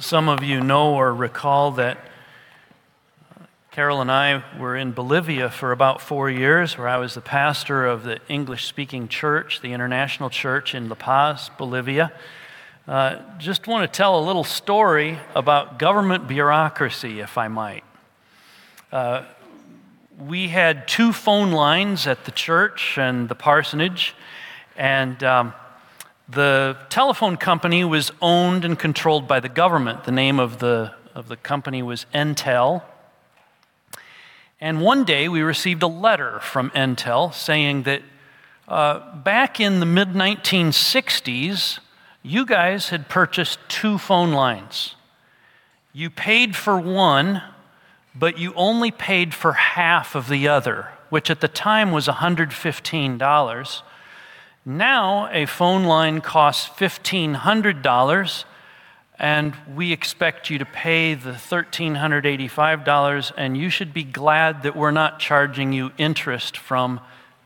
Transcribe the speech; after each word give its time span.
Some 0.00 0.28
of 0.28 0.44
you 0.44 0.60
know 0.60 0.94
or 0.94 1.12
recall 1.12 1.72
that 1.72 1.98
Carol 3.72 4.00
and 4.00 4.12
I 4.12 4.44
were 4.56 4.76
in 4.76 4.92
Bolivia 4.92 5.50
for 5.50 5.72
about 5.72 6.00
four 6.00 6.30
years, 6.30 6.78
where 6.78 6.86
I 6.86 6.98
was 6.98 7.14
the 7.14 7.20
pastor 7.20 7.84
of 7.84 8.04
the 8.04 8.20
English 8.28 8.66
speaking 8.66 9.08
church, 9.08 9.60
the 9.60 9.72
International 9.72 10.30
Church 10.30 10.72
in 10.72 10.88
La 10.88 10.94
Paz, 10.94 11.50
Bolivia. 11.58 12.12
Uh, 12.86 13.16
just 13.38 13.66
want 13.66 13.92
to 13.92 13.96
tell 13.96 14.16
a 14.16 14.24
little 14.24 14.44
story 14.44 15.18
about 15.34 15.80
government 15.80 16.28
bureaucracy, 16.28 17.18
if 17.18 17.36
I 17.36 17.48
might. 17.48 17.82
Uh, 18.92 19.24
we 20.16 20.46
had 20.46 20.86
two 20.86 21.12
phone 21.12 21.50
lines 21.50 22.06
at 22.06 22.24
the 22.24 22.30
church 22.30 22.98
and 22.98 23.28
the 23.28 23.34
parsonage, 23.34 24.14
and 24.76 25.24
um, 25.24 25.52
the 26.28 26.76
telephone 26.90 27.36
company 27.36 27.84
was 27.84 28.12
owned 28.20 28.64
and 28.64 28.78
controlled 28.78 29.26
by 29.26 29.40
the 29.40 29.48
government. 29.48 30.04
The 30.04 30.12
name 30.12 30.38
of 30.38 30.58
the, 30.58 30.92
of 31.14 31.28
the 31.28 31.36
company 31.36 31.82
was 31.82 32.04
Entel. 32.14 32.82
And 34.60 34.80
one 34.80 35.04
day 35.04 35.28
we 35.28 35.40
received 35.40 35.82
a 35.82 35.88
letter 35.88 36.40
from 36.40 36.70
Entel 36.70 37.32
saying 37.32 37.84
that 37.84 38.02
uh, 38.66 39.16
back 39.16 39.60
in 39.60 39.80
the 39.80 39.86
mid 39.86 40.08
1960s, 40.08 41.78
you 42.22 42.44
guys 42.44 42.90
had 42.90 43.08
purchased 43.08 43.58
two 43.68 43.96
phone 43.96 44.32
lines. 44.32 44.96
You 45.94 46.10
paid 46.10 46.54
for 46.54 46.78
one, 46.78 47.42
but 48.14 48.38
you 48.38 48.52
only 48.54 48.90
paid 48.90 49.32
for 49.32 49.54
half 49.54 50.14
of 50.14 50.28
the 50.28 50.48
other, 50.48 50.88
which 51.08 51.30
at 51.30 51.40
the 51.40 51.48
time 51.48 51.90
was 51.90 52.06
$115. 52.06 53.82
Now, 54.70 55.30
a 55.32 55.46
phone 55.46 55.84
line 55.84 56.20
costs 56.20 56.68
$1,500, 56.78 58.44
and 59.18 59.54
we 59.74 59.94
expect 59.94 60.50
you 60.50 60.58
to 60.58 60.66
pay 60.66 61.14
the 61.14 61.30
$1,385, 61.30 63.32
and 63.34 63.56
you 63.56 63.70
should 63.70 63.94
be 63.94 64.04
glad 64.04 64.62
that 64.64 64.76
we're 64.76 64.90
not 64.90 65.20
charging 65.20 65.72
you 65.72 65.92
interest 65.96 66.58
from 66.58 66.96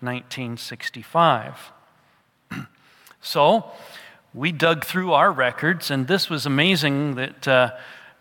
1965. 0.01 1.71
so, 3.21 3.71
we 4.35 4.51
dug 4.51 4.85
through 4.85 5.13
our 5.13 5.31
records, 5.31 5.93
and 5.93 6.09
this 6.09 6.29
was 6.29 6.45
amazing 6.45 7.15
that 7.15 7.47
uh, 7.47 7.71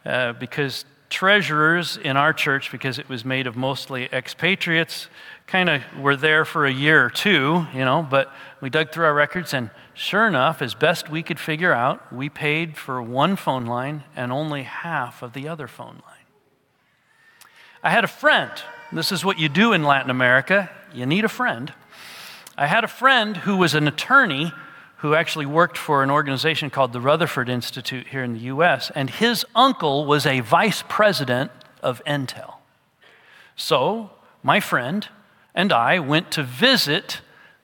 uh, 0.06 0.34
because 0.34 0.86
treasurers 1.10 1.98
in 1.98 2.18
our 2.18 2.34
church, 2.34 2.72
because 2.72 3.00
it 3.00 3.10
was 3.10 3.26
made 3.26 3.48
of 3.48 3.56
mostly 3.56 4.06
expatriates, 4.14 5.08
kind 5.48 5.70
of 5.70 5.82
were 6.00 6.16
there 6.16 6.46
for 6.46 6.66
a 6.66 6.72
year 6.72 7.04
or 7.04 7.10
two, 7.10 7.66
you 7.74 7.84
know, 7.84 8.08
but 8.10 8.32
we 8.62 8.70
dug 8.70 8.92
through 8.92 9.06
our 9.06 9.14
records, 9.14 9.54
and 9.54 9.72
sure 9.94 10.28
enough, 10.28 10.62
as 10.62 10.74
best 10.76 11.10
we 11.10 11.24
could 11.24 11.40
figure 11.40 11.74
out, 11.74 12.14
we 12.14 12.30
paid 12.30 12.78
for 12.78 13.02
one 13.02 13.36
phone 13.36 13.66
line 13.66 14.04
and 14.16 14.32
only 14.32 14.64
half 14.64 15.22
of 15.22 15.34
the 15.34 15.48
other 15.48 15.68
phone 15.68 16.02
line. 16.06 16.26
I 17.84 17.90
had 17.90 18.04
a 18.04 18.08
friend. 18.08 18.52
This 18.92 19.12
is 19.12 19.26
what 19.26 19.40
you 19.40 19.50
do 19.50 19.74
in 19.74 19.84
Latin 19.84 20.12
America 20.12 20.70
you 20.94 21.06
need 21.06 21.26
a 21.26 21.30
friend. 21.30 21.74
I 22.58 22.68
had 22.68 22.84
a 22.84 22.88
friend 22.88 23.38
who 23.38 23.58
was 23.58 23.74
an 23.74 23.88
attorney 23.88 24.52
who 24.98 25.16
actually 25.16 25.46
worked 25.46 25.78
for 25.78 26.04
an 26.04 26.12
organization 26.12 26.70
called 26.70 26.94
the 26.94 27.02
Rutherford 27.02 27.50
Institute 27.50 28.08
here 28.08 28.24
in 28.24 28.34
the 28.34 28.40
US, 28.42 28.92
and 28.94 29.10
his 29.10 29.46
uncle 29.56 30.06
was 30.06 30.26
a 30.26 30.42
vice 30.42 30.84
president 30.88 31.52
of 31.82 32.04
Entel. 32.06 32.56
So, 33.56 34.12
my 34.44 34.60
friend 34.60 35.08
and 35.56 35.74
I 35.74 36.00
went 36.00 36.32
to 36.32 36.44
visit 36.44 37.22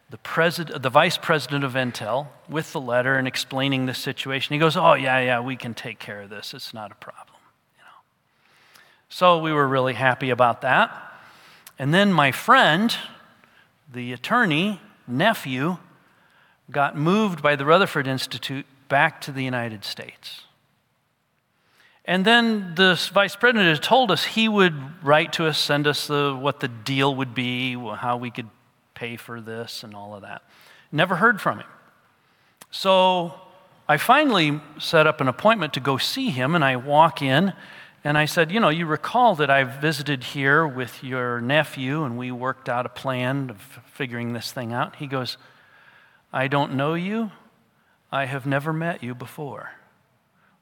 the, 0.09 0.17
president, 0.17 0.81
the 0.81 0.89
vice 0.89 1.17
president 1.17 1.63
of 1.63 1.73
Entel 1.73 2.27
with 2.47 2.71
the 2.71 2.79
letter 2.79 3.15
and 3.15 3.27
explaining 3.27 3.85
the 3.85 3.93
situation. 3.93 4.53
He 4.53 4.59
goes, 4.59 4.77
Oh, 4.77 4.93
yeah, 4.93 5.19
yeah, 5.19 5.39
we 5.39 5.55
can 5.55 5.73
take 5.73 5.99
care 5.99 6.21
of 6.21 6.29
this. 6.29 6.53
It's 6.53 6.73
not 6.73 6.91
a 6.91 6.95
problem. 6.95 7.37
You 7.77 7.83
know. 7.83 8.81
So 9.09 9.39
we 9.39 9.51
were 9.51 9.67
really 9.67 9.93
happy 9.93 10.29
about 10.29 10.61
that. 10.61 10.91
And 11.77 11.93
then 11.93 12.13
my 12.13 12.31
friend, 12.31 12.95
the 13.91 14.13
attorney, 14.13 14.81
nephew, 15.07 15.77
got 16.71 16.97
moved 16.97 17.41
by 17.41 17.55
the 17.55 17.65
Rutherford 17.65 18.07
Institute 18.07 18.65
back 18.89 19.21
to 19.21 19.31
the 19.31 19.43
United 19.43 19.83
States. 19.83 20.41
And 22.05 22.23
then 22.23 22.73
the 22.75 22.99
vice 23.13 23.35
president 23.35 23.83
told 23.83 24.11
us 24.11 24.23
he 24.23 24.47
would 24.47 24.73
write 25.03 25.33
to 25.33 25.45
us, 25.45 25.57
send 25.57 25.85
us 25.85 26.07
the, 26.07 26.37
what 26.39 26.61
the 26.61 26.69
deal 26.69 27.13
would 27.15 27.35
be, 27.35 27.73
how 27.73 28.15
we 28.15 28.31
could 28.31 28.47
pay 28.97 29.15
for 29.15 29.39
this 29.39 29.83
and 29.83 29.93
all 29.93 30.15
of 30.15 30.23
that. 30.23 30.41
Never 30.91 31.17
heard 31.17 31.39
from 31.39 31.59
him. 31.59 31.67
So 32.71 33.35
I 33.87 33.97
finally 33.97 34.59
set 34.79 35.05
up 35.05 35.21
an 35.21 35.27
appointment 35.27 35.73
to 35.73 35.79
go 35.79 35.97
see 35.97 36.31
him, 36.31 36.55
and 36.55 36.65
I 36.65 36.75
walk 36.75 37.21
in 37.21 37.53
and 38.03 38.17
I 38.17 38.25
said, 38.25 38.51
You 38.51 38.59
know, 38.59 38.69
you 38.69 38.85
recall 38.85 39.35
that 39.35 39.49
I 39.49 39.63
visited 39.63 40.23
here 40.23 40.65
with 40.65 41.03
your 41.03 41.41
nephew 41.41 42.03
and 42.03 42.17
we 42.17 42.31
worked 42.31 42.69
out 42.69 42.85
a 42.85 42.89
plan 42.89 43.49
of 43.49 43.61
figuring 43.93 44.33
this 44.33 44.51
thing 44.51 44.73
out. 44.73 44.95
He 44.95 45.07
goes, 45.07 45.37
I 46.31 46.47
don't 46.47 46.75
know 46.75 46.93
you. 46.93 47.31
I 48.11 48.25
have 48.25 48.45
never 48.45 48.71
met 48.71 49.03
you 49.03 49.13
before. 49.13 49.71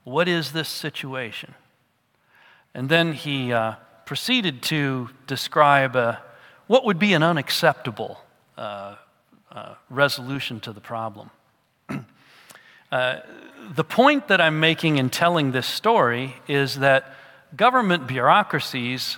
What 0.04 0.28
is 0.28 0.52
this 0.52 0.70
situation? 0.70 1.54
And 2.74 2.90
then 2.90 3.14
he 3.14 3.54
uh, 3.54 3.76
proceeded 4.06 4.62
to 4.64 5.10
describe 5.28 5.96
a, 5.96 6.22
what 6.68 6.86
would 6.86 7.00
be 7.00 7.14
an 7.14 7.24
unacceptable 7.24 8.22
uh, 8.58 8.96
uh, 9.52 9.76
resolution 9.90 10.60
to 10.62 10.74
the 10.74 10.82
problem. 10.82 11.30
uh, 12.92 13.20
the 13.76 13.84
point 13.84 14.28
that 14.28 14.42
I'm 14.42 14.60
making 14.60 14.98
in 14.98 15.10
telling 15.10 15.52
this 15.52 15.68
story 15.68 16.36
is 16.48 16.80
that 16.80 17.16
government 17.56 18.08
bureaucracies 18.08 19.18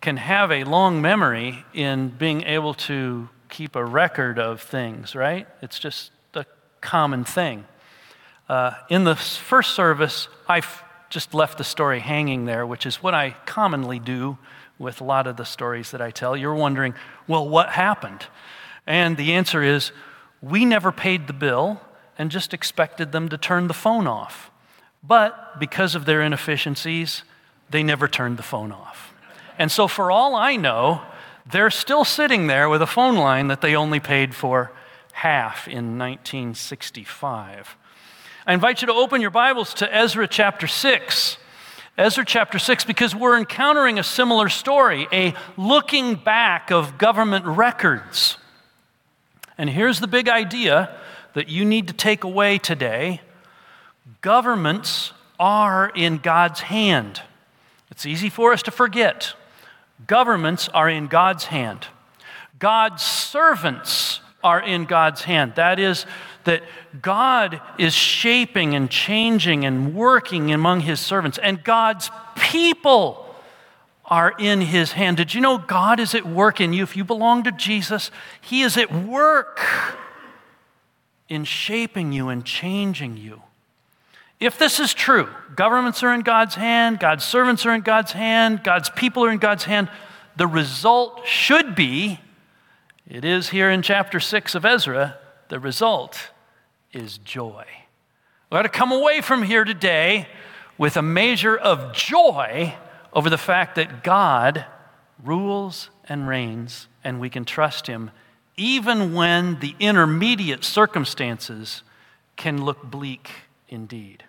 can 0.00 0.16
have 0.16 0.52
a 0.52 0.64
long 0.64 1.02
memory 1.02 1.64
in 1.74 2.08
being 2.08 2.42
able 2.42 2.74
to 2.74 3.28
keep 3.48 3.74
a 3.74 3.84
record 3.84 4.38
of 4.38 4.60
things, 4.60 5.14
right? 5.14 5.48
It's 5.62 5.78
just 5.78 6.10
a 6.34 6.44
common 6.80 7.24
thing. 7.24 7.64
Uh, 8.48 8.72
in 8.88 9.04
the 9.04 9.16
first 9.16 9.74
service, 9.74 10.28
I 10.48 10.62
just 11.10 11.34
left 11.34 11.58
the 11.58 11.64
story 11.64 12.00
hanging 12.00 12.44
there, 12.44 12.66
which 12.66 12.86
is 12.86 13.02
what 13.02 13.14
I 13.14 13.36
commonly 13.46 13.98
do 13.98 14.38
with 14.78 15.00
a 15.00 15.04
lot 15.04 15.26
of 15.26 15.36
the 15.36 15.44
stories 15.44 15.90
that 15.90 16.00
I 16.00 16.10
tell. 16.10 16.36
You're 16.36 16.54
wondering, 16.54 16.94
well, 17.26 17.48
what 17.48 17.70
happened? 17.70 18.26
And 18.88 19.18
the 19.18 19.34
answer 19.34 19.62
is 19.62 19.92
we 20.40 20.64
never 20.64 20.90
paid 20.90 21.26
the 21.26 21.34
bill 21.34 21.80
and 22.16 22.30
just 22.30 22.54
expected 22.54 23.12
them 23.12 23.28
to 23.28 23.36
turn 23.36 23.68
the 23.68 23.74
phone 23.74 24.06
off. 24.06 24.50
But 25.02 25.60
because 25.60 25.94
of 25.94 26.06
their 26.06 26.22
inefficiencies, 26.22 27.22
they 27.70 27.82
never 27.82 28.08
turned 28.08 28.38
the 28.38 28.42
phone 28.42 28.72
off. 28.72 29.12
And 29.58 29.70
so, 29.70 29.88
for 29.88 30.10
all 30.10 30.34
I 30.34 30.56
know, 30.56 31.02
they're 31.44 31.70
still 31.70 32.04
sitting 32.04 32.46
there 32.46 32.68
with 32.68 32.80
a 32.80 32.86
phone 32.86 33.16
line 33.16 33.48
that 33.48 33.60
they 33.60 33.76
only 33.76 34.00
paid 34.00 34.34
for 34.34 34.72
half 35.12 35.68
in 35.68 35.98
1965. 35.98 37.76
I 38.46 38.54
invite 38.54 38.80
you 38.80 38.86
to 38.86 38.94
open 38.94 39.20
your 39.20 39.30
Bibles 39.30 39.74
to 39.74 39.94
Ezra 39.94 40.26
chapter 40.26 40.66
6. 40.66 41.36
Ezra 41.98 42.24
chapter 42.24 42.58
6, 42.58 42.84
because 42.86 43.14
we're 43.14 43.36
encountering 43.36 43.98
a 43.98 44.04
similar 44.04 44.48
story, 44.48 45.06
a 45.12 45.34
looking 45.58 46.14
back 46.14 46.70
of 46.70 46.96
government 46.96 47.44
records. 47.44 48.38
And 49.58 49.68
here's 49.68 49.98
the 49.98 50.06
big 50.06 50.28
idea 50.28 50.96
that 51.34 51.48
you 51.48 51.64
need 51.64 51.88
to 51.88 51.92
take 51.92 52.24
away 52.24 52.58
today 52.58 53.20
governments 54.20 55.12
are 55.38 55.90
in 55.94 56.18
God's 56.18 56.60
hand. 56.60 57.20
It's 57.90 58.06
easy 58.06 58.30
for 58.30 58.52
us 58.52 58.62
to 58.62 58.70
forget. 58.70 59.34
Governments 60.06 60.68
are 60.68 60.88
in 60.88 61.08
God's 61.08 61.46
hand. 61.46 61.86
God's 62.58 63.02
servants 63.02 64.20
are 64.42 64.60
in 64.60 64.84
God's 64.84 65.22
hand. 65.22 65.54
That 65.56 65.78
is, 65.78 66.06
that 66.44 66.62
God 67.02 67.60
is 67.78 67.92
shaping 67.92 68.74
and 68.74 68.90
changing 68.90 69.64
and 69.64 69.94
working 69.94 70.52
among 70.52 70.80
his 70.80 71.00
servants, 71.00 71.38
and 71.38 71.62
God's 71.62 72.10
people 72.36 73.27
are 74.08 74.34
in 74.38 74.60
his 74.60 74.92
hand. 74.92 75.16
Did 75.16 75.34
you 75.34 75.40
know 75.40 75.58
God 75.58 76.00
is 76.00 76.14
at 76.14 76.26
work 76.26 76.60
in 76.60 76.72
you? 76.72 76.82
If 76.82 76.96
you 76.96 77.04
belong 77.04 77.44
to 77.44 77.52
Jesus, 77.52 78.10
he 78.40 78.62
is 78.62 78.76
at 78.76 78.92
work 78.92 79.60
in 81.28 81.44
shaping 81.44 82.12
you 82.12 82.28
and 82.28 82.44
changing 82.44 83.16
you. 83.16 83.42
If 84.40 84.58
this 84.58 84.80
is 84.80 84.94
true, 84.94 85.28
governments 85.54 86.02
are 86.02 86.14
in 86.14 86.20
God's 86.20 86.54
hand, 86.54 87.00
God's 87.00 87.24
servants 87.24 87.66
are 87.66 87.74
in 87.74 87.82
God's 87.82 88.12
hand, 88.12 88.64
God's 88.64 88.88
people 88.90 89.24
are 89.24 89.30
in 89.30 89.38
God's 89.38 89.64
hand, 89.64 89.90
the 90.36 90.46
result 90.46 91.26
should 91.26 91.74
be 91.74 92.20
it 93.08 93.24
is 93.24 93.48
here 93.48 93.70
in 93.70 93.80
chapter 93.80 94.20
6 94.20 94.54
of 94.54 94.66
Ezra, 94.66 95.16
the 95.48 95.58
result 95.58 96.28
is 96.92 97.16
joy. 97.16 97.64
We 98.50 98.58
ought 98.58 98.62
to 98.62 98.68
come 98.68 98.92
away 98.92 99.22
from 99.22 99.44
here 99.44 99.64
today 99.64 100.28
with 100.76 100.94
a 100.98 101.02
measure 101.02 101.56
of 101.56 101.94
joy 101.94 102.74
over 103.18 103.28
the 103.28 103.36
fact 103.36 103.74
that 103.74 104.04
God 104.04 104.64
rules 105.24 105.90
and 106.08 106.28
reigns, 106.28 106.86
and 107.02 107.18
we 107.18 107.28
can 107.28 107.44
trust 107.44 107.88
Him 107.88 108.12
even 108.56 109.12
when 109.12 109.58
the 109.58 109.74
intermediate 109.80 110.62
circumstances 110.62 111.82
can 112.36 112.64
look 112.64 112.88
bleak 112.88 113.28
indeed. 113.68 114.22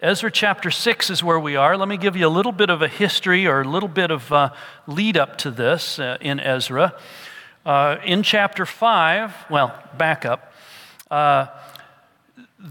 Ezra 0.00 0.30
chapter 0.30 0.70
6 0.70 1.10
is 1.10 1.24
where 1.24 1.40
we 1.40 1.56
are. 1.56 1.76
Let 1.76 1.88
me 1.88 1.96
give 1.96 2.14
you 2.14 2.28
a 2.28 2.30
little 2.30 2.52
bit 2.52 2.70
of 2.70 2.80
a 2.80 2.86
history 2.86 3.44
or 3.44 3.62
a 3.62 3.68
little 3.68 3.88
bit 3.88 4.12
of 4.12 4.30
uh, 4.30 4.50
lead 4.86 5.16
up 5.16 5.36
to 5.38 5.50
this 5.50 5.98
uh, 5.98 6.16
in 6.20 6.38
Ezra. 6.38 6.94
Uh, 7.64 7.96
in 8.04 8.22
chapter 8.22 8.64
5, 8.64 9.34
well, 9.50 9.82
back 9.98 10.24
up, 10.24 10.52
uh, 11.10 11.46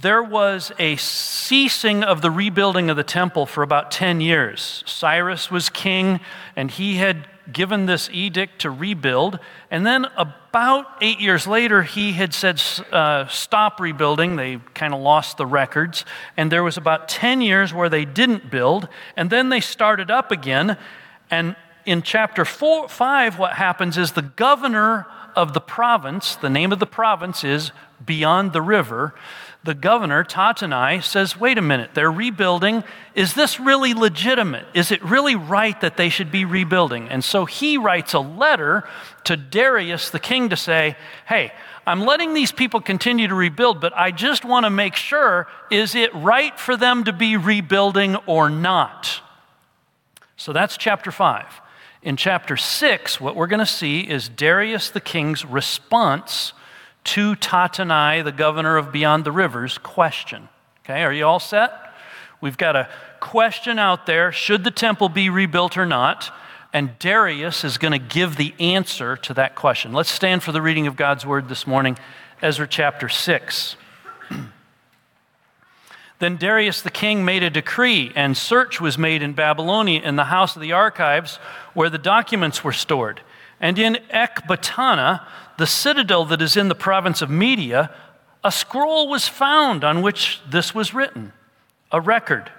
there 0.02 0.22
was 0.22 0.72
a 0.78 0.98
ceasing 0.98 2.04
of 2.04 2.22
the 2.22 2.30
rebuilding 2.30 2.90
of 2.90 2.98
the 2.98 3.04
temple 3.04 3.46
for 3.46 3.64
about 3.64 3.92
10 3.92 4.20
years. 4.20 4.84
Cyrus 4.86 5.50
was 5.50 5.70
king, 5.70 6.20
and 6.56 6.70
he 6.70 6.96
had 6.96 7.28
given 7.52 7.86
this 7.86 8.10
edict 8.12 8.60
to 8.62 8.70
rebuild. 8.70 9.40
And 9.72 9.86
then 9.86 10.08
about 10.18 10.86
eight 11.00 11.22
years 11.22 11.48
later, 11.48 11.84
he 11.84 12.12
had 12.14 12.34
said, 12.34 12.62
uh, 12.92 13.28
stop 13.28 13.80
rebuilding. 13.80 14.36
They 14.36 14.58
kind 14.74 14.94
of 14.94 15.00
lost 15.00 15.38
the 15.38 15.46
records. 15.46 16.04
And 16.36 16.52
there 16.52 16.64
was 16.64 16.76
about 16.76 17.08
10 17.08 17.42
years 17.42 17.74
where 17.74 17.88
they 17.88 18.04
didn't 18.04 18.50
build. 18.50 18.90
And 19.16 19.30
then 19.30 19.50
they 19.50 19.62
started 19.62 20.12
up 20.12 20.32
again. 20.32 20.78
And 21.32 21.56
in 21.86 22.02
chapter 22.02 22.44
four, 22.44 22.90
5, 22.90 23.38
what 23.38 23.54
happens 23.54 23.98
is 23.98 24.14
the 24.14 24.24
governor 24.24 25.06
of 25.36 25.54
the 25.54 25.62
province, 25.62 26.36
the 26.36 26.50
name 26.50 26.72
of 26.72 26.80
the 26.80 26.88
province 26.88 27.44
is 27.44 27.72
Beyond 28.04 28.54
the 28.54 28.62
River 28.62 29.14
the 29.66 29.74
governor, 29.74 30.24
Tattenai, 30.24 31.04
says, 31.04 31.40
wait 31.40 31.58
a 31.58 31.62
minute, 31.62 31.92
they're 31.96 32.12
rebuilding. 32.12 32.84
Is 33.16 33.34
this 33.34 33.60
really 33.60 33.96
legitimate? 33.96 34.66
Is 34.76 34.92
it 34.92 35.04
really 35.04 35.36
right 35.36 35.80
that 35.82 35.98
they 35.98 36.10
should 36.10 36.32
be 36.32 36.46
rebuilding? 36.46 37.10
And 37.10 37.24
so 37.24 37.46
he 37.46 37.78
writes 37.78 38.14
a 38.14 38.20
letter 38.20 38.88
to 39.24 39.36
Darius, 39.36 40.12
the 40.12 40.20
king, 40.20 40.50
to 40.50 40.56
say, 40.56 40.96
hey, 41.28 41.52
I'm 41.88 42.02
letting 42.02 42.36
these 42.36 42.52
people 42.52 42.80
continue 42.80 43.28
to 43.28 43.36
rebuild, 43.36 43.82
but 43.82 43.92
I 43.96 44.12
just 44.12 44.46
want 44.46 44.66
to 44.66 44.70
make 44.70 44.96
sure 44.96 45.48
is 45.72 45.96
it 45.96 46.14
right 46.14 46.58
for 46.60 46.78
them 46.78 47.04
to 47.04 47.14
be 47.14 47.36
rebuilding 47.36 48.16
or 48.28 48.50
not? 48.50 49.22
So 50.38 50.54
that's 50.54 50.78
chapter 50.78 51.12
5. 51.12 51.62
In 52.04 52.18
chapter 52.18 52.56
6, 52.56 53.20
what 53.20 53.36
we're 53.36 53.48
going 53.48 53.60
to 53.60 53.66
see 53.66 54.02
is 54.02 54.30
Darius 54.30 54.92
the 54.92 55.02
king's 55.02 55.44
response 55.44 56.54
to 57.06 57.36
Tattenai, 57.36 58.24
the 58.24 58.32
governor 58.32 58.78
of 58.78 58.92
Beyond 58.92 59.24
the 59.24 59.32
Rivers, 59.32 59.78
question. 59.78 60.50
Okay, 60.84 61.04
are 61.04 61.14
you 61.14 61.26
all 61.26 61.40
set? 61.40 61.72
We've 62.42 62.58
got 62.58 62.76
a 62.76 62.90
question 63.20 63.80
out 63.80 64.06
there 64.06 64.32
should 64.32 64.64
the 64.64 64.72
temple 64.72 65.10
be 65.10 65.30
rebuilt 65.30 65.78
or 65.78 65.86
not? 65.86 66.32
And 66.74 67.00
Darius 67.00 67.64
is 67.64 67.78
going 67.78 67.94
to 67.94 67.98
give 67.98 68.36
the 68.36 68.54
answer 68.60 69.16
to 69.18 69.34
that 69.36 69.56
question. 69.56 69.94
Let's 69.94 70.12
stand 70.12 70.44
for 70.44 70.52
the 70.52 70.62
reading 70.62 70.88
of 70.88 70.98
God's 70.98 71.26
word 71.26 71.48
this 71.48 71.66
morning, 71.66 71.98
Ezra 72.42 72.68
chapter 72.68 73.10
6. 73.10 73.78
Then 76.20 76.38
Darius 76.38 76.82
the 76.82 76.92
king 76.92 77.26
made 77.26 77.44
a 77.44 77.50
decree, 77.50 78.12
and 78.16 78.38
search 78.38 78.80
was 78.80 78.98
made 78.98 79.22
in 79.22 79.34
Babylonia 79.34 80.02
in 80.02 80.16
the 80.16 80.26
house 80.26 80.56
of 80.56 80.62
the 80.62 80.72
archives 80.72 81.38
where 81.74 81.90
the 81.90 81.98
documents 81.98 82.64
were 82.64 82.72
stored. 82.72 83.22
And 83.60 83.78
in 83.78 83.96
Ecbatana, 84.14 85.26
the 85.58 85.68
citadel 85.68 86.26
that 86.26 86.42
is 86.42 86.58
in 86.58 86.68
the 86.68 86.76
province 86.76 87.22
of 87.22 87.30
Media, 87.30 87.94
a 88.44 88.52
scroll 88.52 89.10
was 89.10 89.28
found 89.28 89.84
on 89.84 90.02
which 90.02 90.42
this 90.50 90.76
was 90.76 90.94
written, 90.94 91.34
a 91.92 92.00
record. 92.00 92.52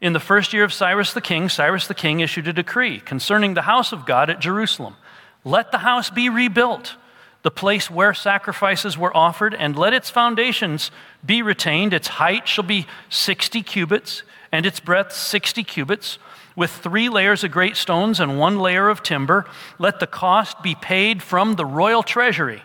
In 0.00 0.12
the 0.12 0.20
first 0.20 0.52
year 0.52 0.64
of 0.64 0.72
Cyrus 0.72 1.12
the 1.12 1.20
king, 1.20 1.48
Cyrus 1.48 1.86
the 1.86 1.94
king 1.94 2.20
issued 2.20 2.48
a 2.48 2.52
decree 2.52 3.00
concerning 3.00 3.54
the 3.54 3.62
house 3.62 3.92
of 3.92 4.04
God 4.04 4.28
at 4.28 4.40
Jerusalem. 4.40 4.96
Let 5.44 5.72
the 5.72 5.78
house 5.78 6.10
be 6.10 6.28
rebuilt, 6.28 6.96
the 7.42 7.50
place 7.50 7.90
where 7.90 8.12
sacrifices 8.12 8.98
were 8.98 9.16
offered, 9.16 9.54
and 9.54 9.76
let 9.76 9.94
its 9.94 10.10
foundations 10.10 10.90
be 11.24 11.40
retained. 11.42 11.94
Its 11.94 12.08
height 12.08 12.48
shall 12.48 12.64
be 12.64 12.86
60 13.08 13.62
cubits, 13.62 14.22
and 14.52 14.66
its 14.66 14.80
breadth 14.80 15.12
60 15.12 15.64
cubits 15.64 16.18
with 16.56 16.70
three 16.70 17.08
layers 17.08 17.44
of 17.44 17.50
great 17.50 17.76
stones 17.76 18.20
and 18.20 18.38
one 18.38 18.58
layer 18.58 18.88
of 18.88 19.02
timber. 19.02 19.46
Let 19.78 20.00
the 20.00 20.06
cost 20.06 20.62
be 20.62 20.74
paid 20.74 21.22
from 21.22 21.54
the 21.54 21.66
royal 21.66 22.02
treasury. 22.02 22.62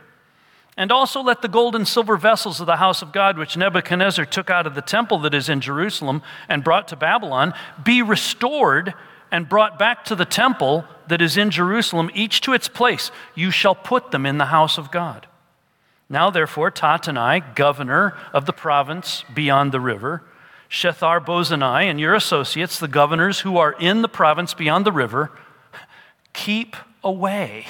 And 0.77 0.91
also 0.91 1.21
let 1.21 1.41
the 1.41 1.47
gold 1.49 1.75
and 1.75 1.87
silver 1.87 2.15
vessels 2.15 2.61
of 2.61 2.65
the 2.65 2.77
house 2.77 3.01
of 3.01 3.11
God, 3.11 3.37
which 3.37 3.57
Nebuchadnezzar 3.57 4.25
took 4.25 4.49
out 4.49 4.65
of 4.65 4.75
the 4.75 4.81
temple 4.81 5.19
that 5.19 5.33
is 5.33 5.49
in 5.49 5.59
Jerusalem 5.59 6.21
and 6.47 6.63
brought 6.63 6.87
to 6.89 6.95
Babylon, 6.95 7.53
be 7.83 8.01
restored 8.01 8.93
and 9.31 9.49
brought 9.49 9.77
back 9.77 10.05
to 10.05 10.15
the 10.15 10.25
temple 10.25 10.85
that 11.07 11.21
is 11.21 11.35
in 11.35 11.51
Jerusalem, 11.51 12.09
each 12.13 12.41
to 12.41 12.53
its 12.53 12.67
place. 12.67 13.11
You 13.35 13.51
shall 13.51 13.75
put 13.75 14.11
them 14.11 14.25
in 14.25 14.37
the 14.37 14.45
house 14.45 14.77
of 14.77 14.89
God. 14.89 15.27
Now, 16.09 16.29
therefore, 16.29 16.71
Tattenai, 16.71 17.55
governor 17.55 18.17
of 18.33 18.45
the 18.45 18.53
province 18.53 19.23
beyond 19.33 19.71
the 19.71 19.79
river, 19.79 20.23
Shethar 20.69 21.25
Bozenai 21.25 21.85
and 21.85 21.99
your 21.99 22.13
associates, 22.13 22.77
the 22.77 22.87
governors 22.87 23.39
who 23.39 23.57
are 23.57 23.71
in 23.79 24.01
the 24.01 24.09
province 24.09 24.53
beyond 24.53 24.85
the 24.85 24.91
river, 24.91 25.31
keep 26.33 26.75
away. 27.03 27.65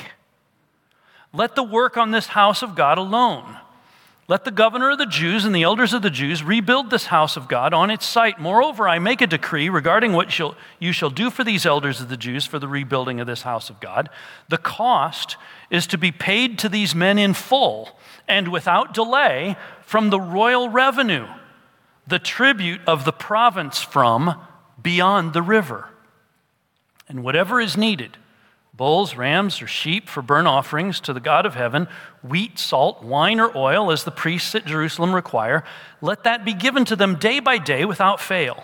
Let 1.31 1.55
the 1.55 1.63
work 1.63 1.95
on 1.95 2.11
this 2.11 2.27
house 2.27 2.61
of 2.61 2.75
God 2.75 2.97
alone. 2.97 3.57
Let 4.27 4.43
the 4.43 4.51
governor 4.51 4.91
of 4.91 4.99
the 4.99 5.07
Jews 5.07 5.45
and 5.45 5.55
the 5.55 5.63
elders 5.63 5.93
of 5.93 6.03
the 6.03 6.11
Jews 6.11 6.43
rebuild 6.43 6.91
this 6.91 7.07
house 7.07 7.35
of 7.35 7.47
God 7.47 7.73
on 7.73 7.89
its 7.89 8.05
site. 8.05 8.39
Moreover, 8.39 8.87
I 8.87 8.99
make 8.99 9.21
a 9.21 9.27
decree 9.27 9.69
regarding 9.69 10.13
what 10.13 10.37
you 10.79 10.91
shall 10.91 11.09
do 11.09 11.31
for 11.31 11.43
these 11.43 11.65
elders 11.65 11.99
of 11.99 12.09
the 12.09 12.17
Jews 12.17 12.45
for 12.45 12.59
the 12.59 12.67
rebuilding 12.67 13.19
of 13.19 13.27
this 13.27 13.41
house 13.41 13.71
of 13.71 13.79
God. 13.79 14.07
The 14.49 14.59
cost 14.59 15.35
is 15.71 15.87
to 15.87 15.97
be 15.97 16.11
paid 16.11 16.59
to 16.59 16.69
these 16.69 16.93
men 16.93 17.17
in 17.17 17.33
full 17.33 17.97
and 18.27 18.49
without 18.49 18.93
delay 18.93 19.55
from 19.81 20.09
the 20.09 20.19
royal 20.19 20.69
revenue 20.69 21.27
the 22.09 22.19
tribute 22.19 22.81
of 22.87 23.05
the 23.05 23.13
province 23.13 23.81
from 23.81 24.35
beyond 24.81 25.33
the 25.33 25.41
river. 25.41 25.89
And 27.07 27.23
whatever 27.23 27.61
is 27.61 27.77
needed 27.77 28.17
bulls, 28.73 29.17
rams, 29.17 29.61
or 29.61 29.67
sheep 29.67 30.07
for 30.07 30.21
burnt 30.21 30.47
offerings 30.47 31.01
to 31.01 31.11
the 31.11 31.19
God 31.19 31.45
of 31.45 31.53
heaven, 31.53 31.85
wheat, 32.23 32.57
salt, 32.57 33.03
wine, 33.03 33.37
or 33.37 33.55
oil, 33.57 33.91
as 33.91 34.05
the 34.05 34.11
priests 34.11 34.55
at 34.55 34.65
Jerusalem 34.65 35.13
require, 35.13 35.65
let 35.99 36.23
that 36.23 36.45
be 36.45 36.53
given 36.53 36.85
to 36.85 36.95
them 36.95 37.15
day 37.15 37.41
by 37.41 37.57
day 37.57 37.83
without 37.83 38.21
fail, 38.21 38.63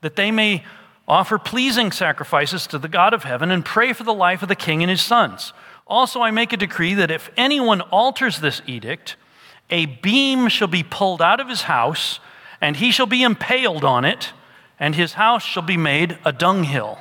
that 0.00 0.14
they 0.14 0.30
may 0.30 0.64
offer 1.08 1.38
pleasing 1.38 1.90
sacrifices 1.90 2.68
to 2.68 2.78
the 2.78 2.86
God 2.86 3.12
of 3.12 3.24
heaven 3.24 3.50
and 3.50 3.64
pray 3.64 3.92
for 3.92 4.04
the 4.04 4.14
life 4.14 4.42
of 4.42 4.48
the 4.48 4.54
king 4.54 4.80
and 4.84 4.90
his 4.90 5.02
sons. 5.02 5.52
Also, 5.88 6.22
I 6.22 6.30
make 6.30 6.52
a 6.52 6.56
decree 6.56 6.94
that 6.94 7.10
if 7.10 7.28
anyone 7.36 7.80
alters 7.80 8.38
this 8.38 8.62
edict, 8.64 9.16
a 9.70 9.86
beam 9.86 10.48
shall 10.48 10.68
be 10.68 10.84
pulled 10.84 11.20
out 11.20 11.40
of 11.40 11.48
his 11.48 11.62
house 11.62 12.20
and 12.60 12.76
he 12.76 12.90
shall 12.90 13.06
be 13.06 13.22
impaled 13.22 13.84
on 13.84 14.04
it, 14.04 14.32
and 14.78 14.94
his 14.94 15.14
house 15.14 15.44
shall 15.44 15.62
be 15.62 15.76
made 15.76 16.18
a 16.24 16.32
dunghill. 16.32 16.98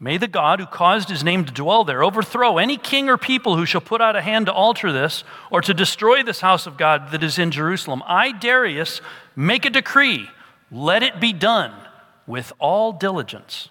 May 0.00 0.16
the 0.16 0.28
God 0.28 0.60
who 0.60 0.66
caused 0.66 1.08
his 1.08 1.24
name 1.24 1.44
to 1.44 1.52
dwell 1.52 1.82
there 1.82 2.04
overthrow 2.04 2.58
any 2.58 2.76
king 2.76 3.08
or 3.08 3.18
people 3.18 3.56
who 3.56 3.66
shall 3.66 3.80
put 3.80 4.00
out 4.00 4.14
a 4.14 4.22
hand 4.22 4.46
to 4.46 4.52
alter 4.52 4.92
this 4.92 5.24
or 5.50 5.60
to 5.60 5.74
destroy 5.74 6.22
this 6.22 6.40
house 6.40 6.66
of 6.66 6.76
God 6.76 7.10
that 7.10 7.24
is 7.24 7.36
in 7.36 7.50
Jerusalem. 7.50 8.04
I, 8.06 8.30
Darius, 8.30 9.00
make 9.34 9.64
a 9.64 9.70
decree. 9.70 10.28
Let 10.70 11.02
it 11.02 11.18
be 11.18 11.32
done 11.32 11.72
with 12.28 12.52
all 12.60 12.92
diligence. 12.92 13.70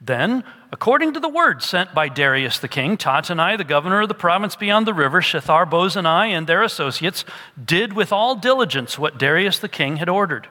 Then, 0.00 0.44
according 0.70 1.12
to 1.14 1.20
the 1.20 1.28
word 1.28 1.62
sent 1.62 1.94
by 1.94 2.08
Darius 2.08 2.58
the 2.58 2.68
king, 2.68 2.96
Tattenai, 2.96 3.56
the 3.56 3.64
governor 3.64 4.02
of 4.02 4.08
the 4.08 4.14
province 4.14 4.56
beyond 4.56 4.86
the 4.86 4.94
river, 4.94 5.20
Shethar 5.20 5.68
Bozenai, 5.68 6.28
and 6.28 6.46
their 6.46 6.62
associates 6.62 7.24
did 7.62 7.92
with 7.92 8.12
all 8.12 8.34
diligence 8.34 8.98
what 8.98 9.18
Darius 9.18 9.58
the 9.58 9.68
king 9.68 9.96
had 9.96 10.08
ordered. 10.08 10.48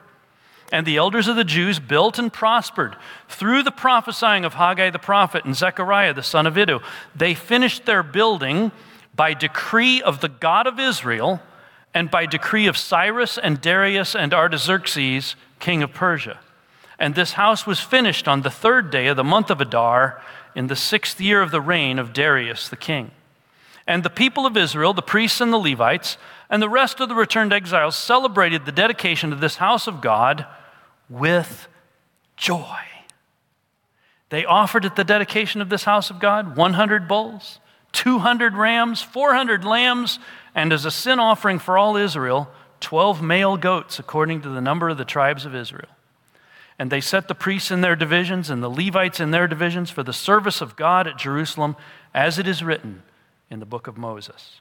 And 0.70 0.86
the 0.86 0.96
elders 0.98 1.28
of 1.28 1.36
the 1.36 1.44
Jews 1.44 1.78
built 1.78 2.18
and 2.18 2.32
prospered 2.32 2.96
through 3.28 3.62
the 3.62 3.70
prophesying 3.70 4.44
of 4.44 4.54
Haggai 4.54 4.90
the 4.90 4.98
prophet 4.98 5.44
and 5.44 5.56
Zechariah 5.56 6.12
the 6.12 6.22
son 6.22 6.46
of 6.46 6.58
Iddo. 6.58 6.82
They 7.14 7.34
finished 7.34 7.86
their 7.86 8.02
building 8.02 8.72
by 9.14 9.34
decree 9.34 10.02
of 10.02 10.20
the 10.20 10.28
God 10.28 10.66
of 10.66 10.78
Israel 10.78 11.40
and 11.94 12.10
by 12.10 12.26
decree 12.26 12.66
of 12.66 12.76
Cyrus 12.76 13.38
and 13.38 13.60
Darius 13.60 14.14
and 14.14 14.34
Artaxerxes, 14.34 15.36
king 15.58 15.82
of 15.82 15.92
Persia. 15.92 16.38
And 16.98 17.14
this 17.14 17.34
house 17.34 17.66
was 17.66 17.80
finished 17.80 18.26
on 18.26 18.42
the 18.42 18.50
third 18.50 18.90
day 18.90 19.06
of 19.06 19.16
the 19.16 19.24
month 19.24 19.50
of 19.50 19.60
Adar 19.60 20.20
in 20.54 20.66
the 20.66 20.76
sixth 20.76 21.20
year 21.20 21.40
of 21.42 21.50
the 21.50 21.60
reign 21.60 21.98
of 21.98 22.12
Darius 22.12 22.68
the 22.68 22.76
king. 22.76 23.12
And 23.86 24.02
the 24.02 24.10
people 24.10 24.44
of 24.44 24.56
Israel, 24.56 24.92
the 24.92 25.02
priests 25.02 25.40
and 25.40 25.52
the 25.52 25.58
Levites, 25.58 26.18
and 26.50 26.60
the 26.60 26.68
rest 26.68 27.00
of 27.00 27.08
the 27.08 27.14
returned 27.14 27.52
exiles 27.52 27.96
celebrated 27.96 28.66
the 28.66 28.72
dedication 28.72 29.32
of 29.32 29.40
this 29.40 29.56
house 29.56 29.86
of 29.86 30.00
God 30.00 30.46
with 31.08 31.68
joy. 32.36 32.80
They 34.30 34.44
offered 34.44 34.84
at 34.84 34.96
the 34.96 35.04
dedication 35.04 35.60
of 35.60 35.70
this 35.70 35.84
house 35.84 36.10
of 36.10 36.20
God 36.20 36.56
100 36.56 37.08
bulls, 37.08 37.60
200 37.92 38.54
rams, 38.54 39.00
400 39.00 39.64
lambs, 39.64 40.18
and 40.54 40.72
as 40.72 40.84
a 40.84 40.90
sin 40.90 41.18
offering 41.18 41.58
for 41.58 41.78
all 41.78 41.96
Israel, 41.96 42.50
12 42.80 43.22
male 43.22 43.56
goats 43.56 43.98
according 43.98 44.42
to 44.42 44.48
the 44.48 44.60
number 44.60 44.88
of 44.88 44.98
the 44.98 45.04
tribes 45.04 45.46
of 45.46 45.54
Israel. 45.54 45.88
And 46.78 46.90
they 46.90 47.00
set 47.00 47.26
the 47.26 47.34
priests 47.34 47.70
in 47.70 47.80
their 47.80 47.96
divisions 47.96 48.50
and 48.50 48.62
the 48.62 48.70
Levites 48.70 49.18
in 49.18 49.32
their 49.32 49.48
divisions 49.48 49.90
for 49.90 50.02
the 50.02 50.12
service 50.12 50.60
of 50.60 50.76
God 50.76 51.06
at 51.06 51.18
Jerusalem, 51.18 51.76
as 52.14 52.38
it 52.38 52.46
is 52.46 52.62
written 52.62 53.02
in 53.50 53.58
the 53.58 53.66
book 53.66 53.86
of 53.86 53.98
Moses. 53.98 54.60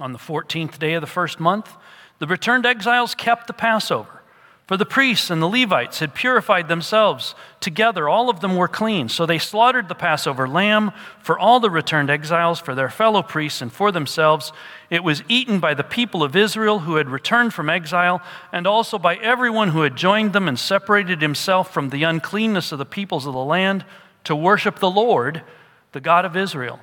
On 0.00 0.12
the 0.12 0.18
14th 0.18 0.78
day 0.78 0.94
of 0.94 1.00
the 1.00 1.06
first 1.06 1.40
month, 1.40 1.76
the 2.18 2.26
returned 2.26 2.64
exiles 2.64 3.14
kept 3.14 3.46
the 3.46 3.52
Passover. 3.52 4.21
For 4.66 4.76
the 4.76 4.86
priests 4.86 5.28
and 5.28 5.42
the 5.42 5.48
Levites 5.48 5.98
had 5.98 6.14
purified 6.14 6.68
themselves 6.68 7.34
together. 7.58 8.08
All 8.08 8.30
of 8.30 8.40
them 8.40 8.56
were 8.56 8.68
clean. 8.68 9.08
So 9.08 9.26
they 9.26 9.38
slaughtered 9.38 9.88
the 9.88 9.94
Passover 9.94 10.48
lamb 10.48 10.92
for 11.20 11.36
all 11.36 11.58
the 11.58 11.68
returned 11.68 12.08
exiles, 12.08 12.60
for 12.60 12.74
their 12.74 12.88
fellow 12.88 13.22
priests, 13.22 13.60
and 13.60 13.72
for 13.72 13.90
themselves. 13.90 14.52
It 14.88 15.02
was 15.02 15.24
eaten 15.28 15.58
by 15.58 15.74
the 15.74 15.82
people 15.82 16.22
of 16.22 16.36
Israel 16.36 16.80
who 16.80 16.94
had 16.94 17.10
returned 17.10 17.52
from 17.52 17.68
exile, 17.68 18.22
and 18.52 18.66
also 18.66 18.98
by 18.98 19.16
everyone 19.16 19.70
who 19.70 19.82
had 19.82 19.96
joined 19.96 20.32
them 20.32 20.46
and 20.46 20.58
separated 20.58 21.20
himself 21.20 21.72
from 21.72 21.90
the 21.90 22.04
uncleanness 22.04 22.70
of 22.70 22.78
the 22.78 22.86
peoples 22.86 23.26
of 23.26 23.34
the 23.34 23.44
land 23.44 23.84
to 24.24 24.36
worship 24.36 24.78
the 24.78 24.90
Lord, 24.90 25.42
the 25.90 26.00
God 26.00 26.24
of 26.24 26.36
Israel. 26.36 26.78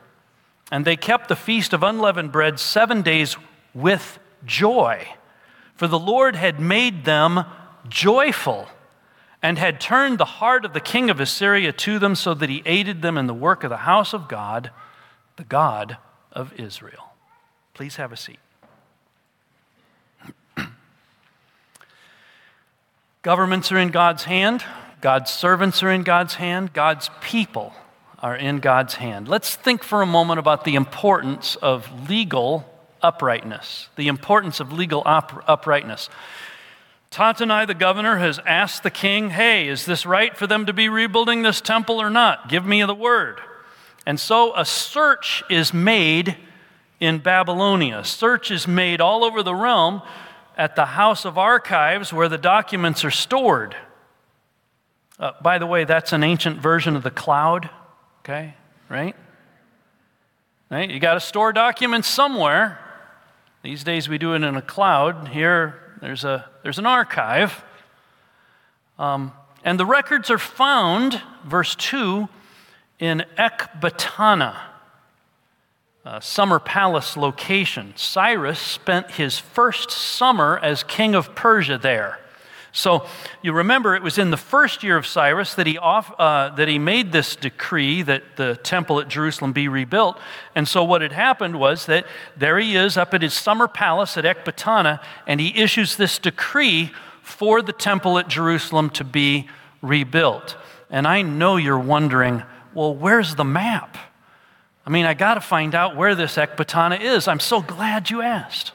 And 0.69 0.83
they 0.83 0.97
kept 0.97 1.29
the 1.29 1.35
feast 1.35 1.73
of 1.73 1.81
unleavened 1.81 2.33
bread 2.33 2.59
seven 2.59 3.01
days 3.01 3.37
with 3.73 4.19
joy, 4.45 5.07
for 5.75 5.87
the 5.87 5.97
Lord 5.97 6.35
had 6.35 6.59
made 6.59 7.05
them 7.05 7.45
joyful, 7.89 8.67
and 9.41 9.57
had 9.57 9.79
turned 9.79 10.17
the 10.17 10.25
heart 10.25 10.65
of 10.65 10.73
the 10.73 10.79
king 10.79 11.09
of 11.09 11.19
Assyria 11.19 11.71
to 11.71 11.99
them 11.99 12.15
so 12.15 12.33
that 12.33 12.49
he 12.49 12.61
aided 12.65 13.01
them 13.01 13.17
in 13.17 13.27
the 13.27 13.33
work 13.33 13.63
of 13.63 13.69
the 13.69 13.77
house 13.77 14.13
of 14.13 14.27
God, 14.27 14.71
the 15.37 15.43
God 15.43 15.97
of 16.31 16.53
Israel. 16.53 17.13
Please 17.73 17.95
have 17.95 18.11
a 18.11 18.17
seat. 18.17 18.39
Governments 23.21 23.71
are 23.71 23.77
in 23.77 23.89
God's 23.89 24.25
hand, 24.25 24.63
God's 25.01 25.31
servants 25.31 25.81
are 25.81 25.91
in 25.91 26.03
God's 26.03 26.35
hand, 26.35 26.73
God's 26.73 27.09
people 27.21 27.73
are 28.21 28.35
in 28.35 28.59
God's 28.59 28.95
hand. 28.95 29.29
Let's 29.29 29.55
think 29.55 29.83
for 29.83 30.01
a 30.01 30.05
moment 30.05 30.39
about 30.39 30.65
the 30.65 30.75
importance 30.75 31.55
of 31.55 32.09
legal 32.09 32.65
uprightness, 33.01 33.87
the 33.95 34.09
importance 34.09 34.59
of 34.59 34.73
legal 34.73 35.01
up- 35.05 35.43
uprightness. 35.47 36.09
Tattenai, 37.11 37.65
the 37.65 37.73
governor, 37.73 38.17
has 38.17 38.39
asked 38.45 38.83
the 38.83 38.91
king, 38.91 39.31
Hey, 39.31 39.67
is 39.67 39.85
this 39.85 40.05
right 40.05 40.37
for 40.37 40.45
them 40.45 40.65
to 40.67 40.73
be 40.73 40.89
rebuilding 40.89 41.41
this 41.41 41.59
temple 41.59 41.99
or 41.99 42.09
not? 42.09 42.49
Give 42.49 42.65
me 42.65 42.83
the 42.83 42.93
word. 42.93 43.41
And 44.05 44.19
so 44.19 44.55
a 44.55 44.63
search 44.63 45.43
is 45.49 45.73
made 45.73 46.37
in 46.99 47.19
Babylonia. 47.19 48.03
Search 48.03 48.51
is 48.51 48.67
made 48.67 49.01
all 49.01 49.23
over 49.23 49.41
the 49.41 49.55
realm 49.55 50.01
at 50.57 50.75
the 50.75 50.85
House 50.85 51.25
of 51.25 51.37
Archives 51.37 52.13
where 52.13 52.29
the 52.29 52.37
documents 52.37 53.03
are 53.03 53.11
stored. 53.11 53.75
Uh, 55.17 55.31
by 55.41 55.57
the 55.57 55.65
way, 55.65 55.85
that's 55.85 56.13
an 56.13 56.23
ancient 56.23 56.59
version 56.59 56.95
of 56.95 57.03
the 57.03 57.11
cloud, 57.11 57.69
okay? 58.19 58.53
Right? 58.87 59.15
Right? 60.69 60.89
You 60.89 60.99
got 60.99 61.15
to 61.15 61.19
store 61.19 61.51
documents 61.53 62.07
somewhere. 62.07 62.79
These 63.63 63.83
days 63.83 64.07
we 64.07 64.17
do 64.17 64.33
it 64.33 64.43
in 64.43 64.55
a 64.55 64.61
cloud. 64.61 65.29
Here, 65.29 65.88
there's, 66.01 66.23
a, 66.23 66.49
there's 66.63 66.79
an 66.79 66.85
archive. 66.85 67.63
Um, 68.97 69.33
and 69.63 69.79
the 69.79 69.85
records 69.85 70.29
are 70.29 70.37
found, 70.37 71.21
verse 71.45 71.75
2, 71.75 72.27
in 72.99 73.25
Ecbatana, 73.37 74.57
a 76.05 76.21
summer 76.21 76.59
palace 76.59 77.17
location. 77.17 77.93
Cyrus 77.95 78.59
spent 78.59 79.11
his 79.11 79.37
first 79.37 79.91
summer 79.91 80.57
as 80.59 80.83
king 80.83 81.15
of 81.15 81.35
Persia 81.35 81.77
there. 81.77 82.19
So 82.71 83.05
you 83.41 83.51
remember 83.53 83.95
it 83.95 84.03
was 84.03 84.17
in 84.17 84.31
the 84.31 84.37
first 84.37 84.83
year 84.83 84.95
of 84.95 85.07
Cyrus 85.07 85.55
that 85.55 85.65
he, 85.65 85.77
off, 85.77 86.13
uh, 86.19 86.49
that 86.55 86.67
he 86.67 86.77
made 86.77 87.11
this 87.11 87.35
decree 87.35 88.01
that 88.03 88.35
the 88.35 88.57
temple 88.57 88.99
at 88.99 89.07
Jerusalem 89.07 89.53
be 89.53 89.67
rebuilt. 89.67 90.19
And 90.55 90.67
so 90.67 90.83
what 90.83 91.01
had 91.01 91.11
happened 91.11 91.59
was 91.59 91.87
that 91.87 92.05
there 92.37 92.59
he 92.59 92.75
is 92.75 92.95
up 92.95 93.13
at 93.13 93.21
his 93.21 93.33
summer 93.33 93.67
palace 93.67 94.17
at 94.17 94.23
Ecbatana, 94.23 95.01
and 95.25 95.39
he 95.39 95.59
issues 95.59 95.95
this 95.95 96.19
decree 96.19 96.91
for 97.21 97.61
the 97.61 97.73
temple 97.73 98.19
at 98.19 98.27
Jerusalem 98.27 98.89
to 98.91 99.03
be 99.03 99.47
rebuilt. 99.81 100.55
And 100.89 101.07
I 101.07 101.21
know 101.21 101.55
you're 101.57 101.79
wondering, 101.79 102.43
well, 102.73 102.95
where's 102.95 103.35
the 103.35 103.43
map? 103.43 103.97
I 104.85 104.89
mean, 104.89 105.05
I 105.05 105.13
got 105.13 105.35
to 105.35 105.41
find 105.41 105.75
out 105.75 105.95
where 105.95 106.15
this 106.15 106.35
Ecbatana 106.35 106.99
is. 106.99 107.27
I'm 107.27 107.39
so 107.39 107.61
glad 107.61 108.09
you 108.09 108.21
asked. 108.21 108.71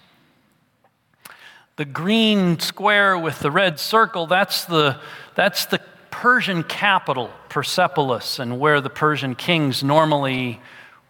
The 1.77 1.85
green 1.85 2.61
square 2.61 3.19
with 3.19 3.41
the 3.41 3.51
red 3.51 3.81
circle, 3.81 4.29
that's 4.29 4.65
the, 4.65 5.01
that's 5.35 5.67
the 5.67 5.81
Persian 6.13 6.63
capital, 6.63 7.31
Persepolis, 7.49 8.39
and 8.39 8.61
where 8.61 8.81
the 8.81 8.91
Persian 8.91 9.35
kings 9.35 9.83
normally 9.83 10.61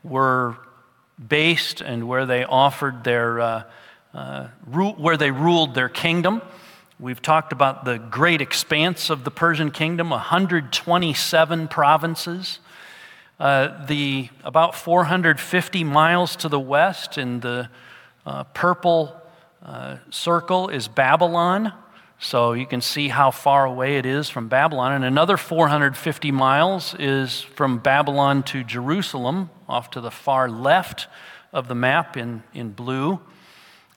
were 0.02 0.56
based 1.28 1.82
and 1.82 2.08
where 2.08 2.24
they 2.24 2.44
offered 2.44 3.04
their, 3.04 3.40
uh, 3.40 3.62
uh, 4.14 4.48
ru- 4.64 4.92
where 4.92 5.18
they 5.18 5.30
ruled 5.30 5.74
their 5.74 5.90
kingdom. 5.90 6.40
We've 6.98 7.20
talked 7.20 7.52
about 7.52 7.84
the 7.84 7.98
great 7.98 8.40
expanse 8.40 9.10
of 9.10 9.24
the 9.24 9.30
Persian 9.30 9.70
kingdom 9.70 10.08
127 10.08 11.68
provinces. 11.68 12.58
Uh, 13.38 13.84
the 13.84 14.30
about 14.42 14.74
450 14.74 15.84
miles 15.84 16.36
to 16.36 16.48
the 16.48 16.58
west 16.58 17.18
in 17.18 17.40
the 17.40 17.68
uh, 18.24 18.44
purple 18.44 19.20
uh, 19.64 19.96
circle 20.10 20.68
is 20.68 20.88
Babylon. 20.88 21.72
So 22.18 22.52
you 22.52 22.66
can 22.66 22.80
see 22.80 23.08
how 23.08 23.30
far 23.30 23.64
away 23.64 23.96
it 23.96 24.06
is 24.06 24.30
from 24.30 24.48
Babylon. 24.48 24.92
And 24.92 25.04
another 25.04 25.36
450 25.36 26.30
miles 26.30 26.94
is 26.98 27.42
from 27.42 27.78
Babylon 27.78 28.42
to 28.44 28.62
Jerusalem, 28.62 29.50
off 29.68 29.90
to 29.90 30.00
the 30.00 30.10
far 30.10 30.48
left 30.48 31.08
of 31.52 31.68
the 31.68 31.74
map 31.74 32.16
in, 32.16 32.42
in 32.52 32.70
blue. 32.70 33.20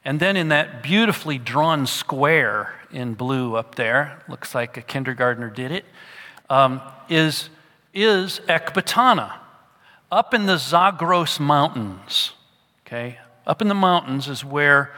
And 0.03 0.19
then 0.19 0.37
in 0.37 0.49
that 0.49 0.83
beautifully 0.83 1.37
drawn 1.37 1.85
square 1.85 2.73
in 2.91 3.13
blue 3.13 3.55
up 3.55 3.75
there, 3.75 4.23
looks 4.29 4.55
like 4.55 4.77
a 4.77 4.81
kindergartner 4.81 5.49
did 5.49 5.71
it, 5.71 5.85
um, 6.49 6.81
is 7.09 7.49
is 7.93 8.39
Ecbatana, 8.47 9.33
up 10.11 10.33
in 10.33 10.45
the 10.45 10.57
Zagros 10.57 11.39
Mountains. 11.39 12.33
Okay, 12.85 13.17
up 13.45 13.61
in 13.61 13.67
the 13.67 13.73
mountains 13.73 14.29
is 14.29 14.45
where 14.45 14.93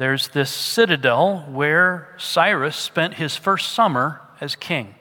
there's 0.00 0.28
this 0.28 0.50
citadel 0.50 1.44
where 1.50 2.08
Cyrus 2.16 2.74
spent 2.74 3.16
his 3.16 3.36
first 3.36 3.70
summer 3.72 4.22
as 4.40 4.56
king. 4.56 4.94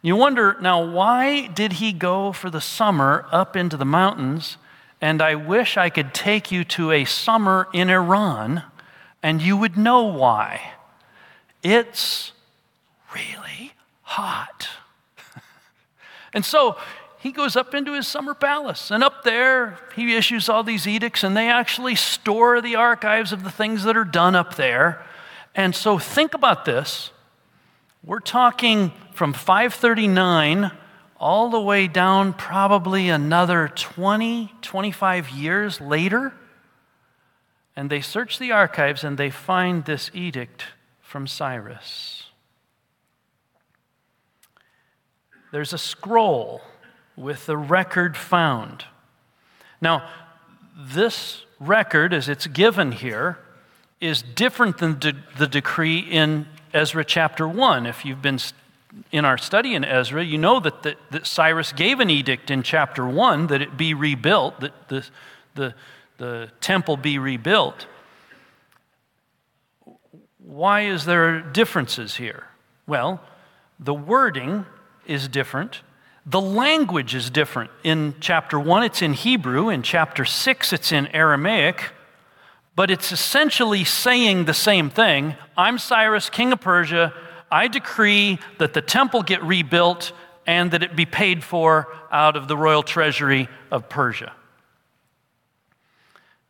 You 0.00 0.16
wonder 0.16 0.56
now, 0.62 0.82
why 0.82 1.48
did 1.48 1.74
he 1.74 1.92
go 1.92 2.32
for 2.32 2.48
the 2.48 2.62
summer 2.62 3.26
up 3.30 3.54
into 3.54 3.76
the 3.76 3.84
mountains? 3.84 4.56
And 4.98 5.20
I 5.20 5.34
wish 5.34 5.76
I 5.76 5.90
could 5.90 6.14
take 6.14 6.50
you 6.50 6.64
to 6.64 6.90
a 6.90 7.04
summer 7.04 7.68
in 7.74 7.90
Iran 7.90 8.62
and 9.22 9.42
you 9.42 9.58
would 9.58 9.76
know 9.76 10.04
why. 10.04 10.72
It's 11.62 12.32
really 13.14 13.74
hot. 14.00 14.70
and 16.32 16.46
so 16.46 16.78
he 17.18 17.32
goes 17.32 17.56
up 17.56 17.74
into 17.74 17.94
his 17.94 18.06
summer 18.06 18.32
palace. 18.32 18.90
And 18.90 19.02
up 19.02 19.24
there, 19.24 19.78
he 19.96 20.14
issues 20.14 20.48
all 20.48 20.62
these 20.62 20.86
edicts, 20.86 21.24
and 21.24 21.36
they 21.36 21.48
actually 21.48 21.96
store 21.96 22.60
the 22.60 22.76
archives 22.76 23.32
of 23.32 23.42
the 23.42 23.50
things 23.50 23.82
that 23.84 23.96
are 23.96 24.04
done 24.04 24.36
up 24.36 24.54
there. 24.54 25.04
And 25.54 25.74
so 25.74 25.98
think 25.98 26.34
about 26.34 26.64
this. 26.64 27.10
We're 28.04 28.20
talking 28.20 28.92
from 29.12 29.32
539 29.32 30.70
all 31.16 31.50
the 31.50 31.60
way 31.60 31.88
down 31.88 32.32
probably 32.32 33.08
another 33.08 33.68
20, 33.74 34.52
25 34.62 35.30
years 35.30 35.80
later. 35.80 36.32
And 37.74 37.90
they 37.90 38.00
search 38.00 38.38
the 38.38 38.52
archives 38.52 39.02
and 39.02 39.18
they 39.18 39.30
find 39.30 39.84
this 39.84 40.12
edict 40.14 40.66
from 41.00 41.26
Cyrus. 41.26 42.24
There's 45.50 45.72
a 45.72 45.78
scroll 45.78 46.62
with 47.18 47.46
the 47.46 47.56
record 47.56 48.16
found. 48.16 48.84
Now, 49.80 50.08
this 50.76 51.42
record, 51.58 52.14
as 52.14 52.28
it's 52.28 52.46
given 52.46 52.92
here, 52.92 53.38
is 54.00 54.22
different 54.22 54.78
than 54.78 54.98
de- 54.98 55.14
the 55.36 55.48
decree 55.48 55.98
in 55.98 56.46
Ezra 56.72 57.04
chapter 57.04 57.48
1. 57.48 57.86
If 57.86 58.04
you've 58.04 58.22
been 58.22 58.38
in 59.10 59.24
our 59.24 59.36
study 59.36 59.74
in 59.74 59.84
Ezra, 59.84 60.24
you 60.24 60.38
know 60.38 60.60
that, 60.60 60.82
the, 60.82 60.96
that 61.10 61.26
Cyrus 61.26 61.72
gave 61.72 61.98
an 61.98 62.08
edict 62.08 62.50
in 62.50 62.62
chapter 62.62 63.06
1 63.06 63.48
that 63.48 63.60
it 63.60 63.76
be 63.76 63.94
rebuilt, 63.94 64.60
that 64.60 64.88
the, 64.88 65.04
the, 65.56 65.74
the 66.18 66.50
temple 66.60 66.96
be 66.96 67.18
rebuilt. 67.18 67.86
Why 70.38 70.82
is 70.82 71.04
there 71.04 71.40
differences 71.40 72.16
here? 72.16 72.44
Well, 72.86 73.20
the 73.78 73.94
wording 73.94 74.64
is 75.06 75.26
different 75.26 75.82
the 76.28 76.40
language 76.40 77.14
is 77.14 77.30
different. 77.30 77.70
In 77.82 78.14
chapter 78.20 78.60
1, 78.60 78.82
it's 78.82 79.00
in 79.00 79.14
Hebrew. 79.14 79.70
In 79.70 79.82
chapter 79.82 80.26
6, 80.26 80.72
it's 80.74 80.92
in 80.92 81.06
Aramaic. 81.08 81.92
But 82.76 82.90
it's 82.90 83.10
essentially 83.10 83.82
saying 83.84 84.44
the 84.44 84.54
same 84.54 84.90
thing 84.90 85.36
I'm 85.56 85.78
Cyrus, 85.78 86.28
king 86.28 86.52
of 86.52 86.60
Persia. 86.60 87.14
I 87.50 87.66
decree 87.66 88.38
that 88.58 88.74
the 88.74 88.82
temple 88.82 89.22
get 89.22 89.42
rebuilt 89.42 90.12
and 90.46 90.70
that 90.72 90.82
it 90.82 90.94
be 90.94 91.06
paid 91.06 91.42
for 91.42 91.88
out 92.12 92.36
of 92.36 92.46
the 92.46 92.58
royal 92.58 92.82
treasury 92.82 93.48
of 93.70 93.88
Persia. 93.88 94.34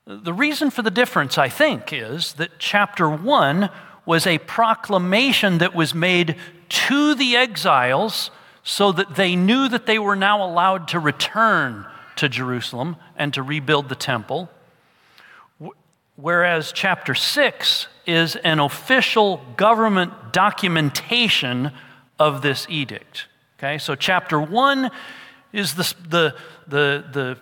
The 0.07 0.33
reason 0.33 0.71
for 0.71 0.83
the 0.83 0.91
difference, 0.91 1.39
I 1.39 1.49
think, 1.49 1.93
is 1.93 2.33
that 2.35 2.59
chapter 2.59 3.09
1 3.09 3.71
was 4.05 4.27
a 4.27 4.39
proclamation 4.39 5.59
that 5.59 5.75
was 5.75 5.95
made 5.95 6.35
to 6.69 7.15
the 7.15 7.37
exiles 7.37 8.31
so 8.69 8.93
that 8.93 9.15
they 9.15 9.35
knew 9.35 9.67
that 9.67 9.87
they 9.87 9.99
were 9.99 10.15
now 10.15 10.45
allowed 10.45 10.89
to 10.89 11.01
return 11.01 11.87
to 12.17 12.29
Jerusalem 12.29 12.97
and 13.17 13.33
to 13.33 13.43
rebuild 13.43 13.89
the 13.89 13.95
temple. 13.95 14.51
Whereas 16.17 16.71
chapter 16.71 17.15
6 17.15 17.89
is 18.07 18.37
an 18.37 18.61
official 18.61 19.41
government 19.57 20.13
documentation 20.35 21.73
of 22.19 22.43
this 22.43 22.67
edict. 22.69 23.29
Okay, 23.59 23.79
so 23.79 23.95
chapter 23.95 24.39
1 24.39 24.91
is 25.55 25.75
the, 25.75 25.95
the, 26.07 26.35
the, 26.67 27.05
the 27.11 27.39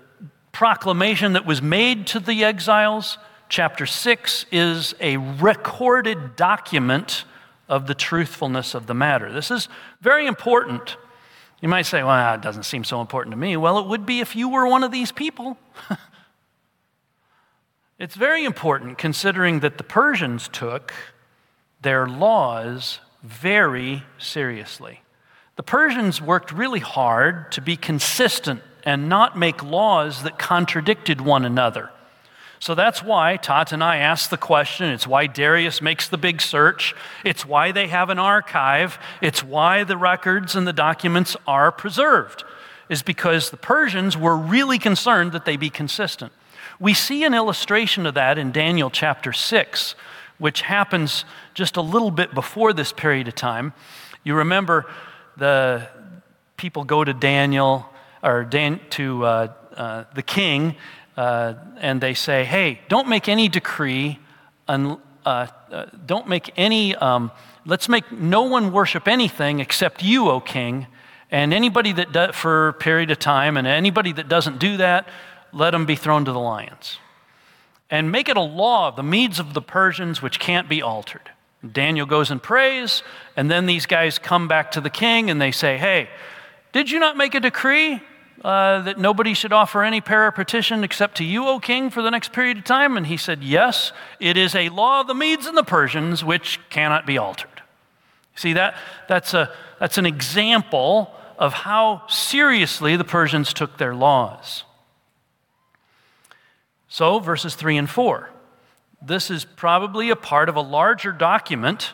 proclamation 0.52 1.32
that 1.32 1.44
was 1.44 1.60
made 1.60 2.06
to 2.06 2.20
the 2.20 2.44
exiles. 2.44 3.18
Chapter 3.48 3.84
6 3.84 4.46
is 4.52 4.94
a 5.00 5.16
recorded 5.16 6.36
document 6.36 7.24
of 7.68 7.88
the 7.88 7.94
truthfulness 7.96 8.74
of 8.74 8.86
the 8.86 8.94
matter. 8.94 9.32
This 9.32 9.50
is 9.50 9.68
very 10.00 10.28
important. 10.28 10.96
You 11.60 11.68
might 11.68 11.86
say, 11.86 12.02
well, 12.02 12.34
it 12.34 12.42
doesn't 12.42 12.64
seem 12.64 12.84
so 12.84 13.00
important 13.00 13.32
to 13.32 13.38
me. 13.38 13.56
Well, 13.56 13.78
it 13.78 13.86
would 13.86 14.04
be 14.04 14.20
if 14.20 14.36
you 14.36 14.48
were 14.48 14.66
one 14.66 14.84
of 14.84 14.92
these 14.92 15.10
people. 15.10 15.56
it's 17.98 18.14
very 18.14 18.44
important 18.44 18.98
considering 18.98 19.60
that 19.60 19.78
the 19.78 19.84
Persians 19.84 20.48
took 20.48 20.92
their 21.80 22.06
laws 22.06 23.00
very 23.22 24.02
seriously. 24.18 25.02
The 25.56 25.62
Persians 25.62 26.20
worked 26.20 26.52
really 26.52 26.80
hard 26.80 27.50
to 27.52 27.62
be 27.62 27.76
consistent 27.76 28.62
and 28.84 29.08
not 29.08 29.38
make 29.38 29.62
laws 29.62 30.22
that 30.22 30.38
contradicted 30.38 31.20
one 31.20 31.44
another. 31.44 31.90
So 32.58 32.74
that's 32.74 33.02
why 33.02 33.38
Tattenai 33.40 33.98
asked 33.98 34.30
the 34.30 34.36
question. 34.36 34.86
It's 34.86 35.06
why 35.06 35.26
Darius 35.26 35.82
makes 35.82 36.08
the 36.08 36.18
big 36.18 36.40
search. 36.40 36.94
It's 37.24 37.44
why 37.44 37.72
they 37.72 37.88
have 37.88 38.10
an 38.10 38.18
archive. 38.18 38.98
It's 39.20 39.44
why 39.44 39.84
the 39.84 39.96
records 39.96 40.56
and 40.56 40.66
the 40.66 40.72
documents 40.72 41.36
are 41.46 41.70
preserved, 41.70 42.44
is 42.88 43.02
because 43.02 43.50
the 43.50 43.56
Persians 43.56 44.16
were 44.16 44.36
really 44.36 44.78
concerned 44.78 45.32
that 45.32 45.44
they 45.44 45.56
be 45.56 45.70
consistent. 45.70 46.32
We 46.80 46.94
see 46.94 47.24
an 47.24 47.34
illustration 47.34 48.06
of 48.06 48.14
that 48.14 48.38
in 48.38 48.52
Daniel 48.52 48.90
chapter 48.90 49.32
6, 49.32 49.94
which 50.38 50.62
happens 50.62 51.24
just 51.54 51.76
a 51.76 51.82
little 51.82 52.10
bit 52.10 52.34
before 52.34 52.72
this 52.72 52.92
period 52.92 53.28
of 53.28 53.34
time. 53.34 53.72
You 54.24 54.34
remember 54.34 54.86
the 55.36 55.88
people 56.56 56.84
go 56.84 57.04
to 57.04 57.12
Daniel 57.12 57.86
or 58.22 58.44
Dan, 58.44 58.80
to 58.90 59.24
uh, 59.24 59.52
uh, 59.76 60.04
the 60.14 60.22
king 60.22 60.74
uh, 61.16 61.54
and 61.78 62.00
they 62.00 62.14
say, 62.14 62.44
hey, 62.44 62.80
don't 62.88 63.08
make 63.08 63.28
any 63.28 63.48
decree, 63.48 64.18
un, 64.68 64.98
uh, 65.24 65.46
uh, 65.70 65.86
don't 66.04 66.28
make 66.28 66.52
any, 66.56 66.94
um, 66.96 67.30
let's 67.64 67.88
make 67.88 68.10
no 68.12 68.42
one 68.42 68.72
worship 68.72 69.08
anything 69.08 69.60
except 69.60 70.02
you, 70.02 70.28
O 70.28 70.40
king. 70.40 70.86
And 71.30 71.52
anybody 71.52 71.92
that 71.92 72.12
does, 72.12 72.34
for 72.36 72.68
a 72.68 72.72
period 72.72 73.10
of 73.10 73.18
time, 73.18 73.56
and 73.56 73.66
anybody 73.66 74.12
that 74.12 74.28
doesn't 74.28 74.58
do 74.58 74.76
that, 74.76 75.08
let 75.52 75.72
them 75.72 75.86
be 75.86 75.96
thrown 75.96 76.24
to 76.26 76.32
the 76.32 76.38
lions. 76.38 76.98
And 77.90 78.12
make 78.12 78.28
it 78.28 78.36
a 78.36 78.42
law 78.42 78.88
of 78.88 78.96
the 78.96 79.02
Medes 79.02 79.40
of 79.40 79.54
the 79.54 79.62
Persians, 79.62 80.20
which 80.20 80.38
can't 80.38 80.68
be 80.68 80.82
altered. 80.82 81.30
Daniel 81.72 82.06
goes 82.06 82.30
and 82.30 82.42
prays, 82.42 83.02
and 83.36 83.50
then 83.50 83.66
these 83.66 83.86
guys 83.86 84.18
come 84.18 84.46
back 84.46 84.70
to 84.72 84.80
the 84.80 84.90
king 84.90 85.30
and 85.30 85.40
they 85.40 85.50
say, 85.50 85.78
Hey, 85.78 86.08
did 86.72 86.90
you 86.90 87.00
not 87.00 87.16
make 87.16 87.34
a 87.34 87.40
decree 87.40 88.00
uh, 88.44 88.82
that 88.82 88.98
nobody 88.98 89.34
should 89.34 89.52
offer 89.52 89.82
any 89.82 90.00
prayer 90.00 90.26
or 90.26 90.32
petition 90.32 90.84
except 90.84 91.16
to 91.16 91.24
you, 91.24 91.46
O 91.46 91.58
king, 91.58 91.90
for 91.90 92.02
the 92.02 92.10
next 92.10 92.32
period 92.32 92.58
of 92.58 92.64
time? 92.64 92.96
And 92.96 93.06
he 93.06 93.16
said, 93.16 93.42
Yes, 93.42 93.92
it 94.20 94.36
is 94.36 94.54
a 94.54 94.68
law 94.68 95.00
of 95.00 95.06
the 95.06 95.14
Medes 95.14 95.46
and 95.46 95.56
the 95.56 95.64
Persians 95.64 96.24
which 96.24 96.60
cannot 96.70 97.06
be 97.06 97.18
altered. 97.18 97.62
See, 98.34 98.52
that, 98.52 98.76
that's, 99.08 99.34
a, 99.34 99.50
that's 99.80 99.98
an 99.98 100.06
example 100.06 101.10
of 101.38 101.52
how 101.52 102.06
seriously 102.08 102.96
the 102.96 103.04
Persians 103.04 103.52
took 103.52 103.78
their 103.78 103.94
laws. 103.94 104.64
So, 106.88 107.18
verses 107.18 107.54
3 107.54 107.76
and 107.76 107.90
4. 107.90 108.30
This 109.02 109.30
is 109.30 109.44
probably 109.44 110.10
a 110.10 110.16
part 110.16 110.48
of 110.48 110.56
a 110.56 110.60
larger 110.60 111.12
document, 111.12 111.92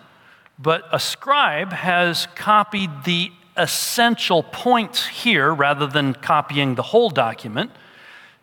but 0.58 0.84
a 0.92 1.00
scribe 1.00 1.72
has 1.72 2.26
copied 2.34 2.90
the 3.04 3.32
essential 3.56 4.42
points 4.42 5.06
here 5.06 5.52
rather 5.52 5.86
than 5.86 6.14
copying 6.14 6.74
the 6.74 6.82
whole 6.82 7.10
document, 7.10 7.70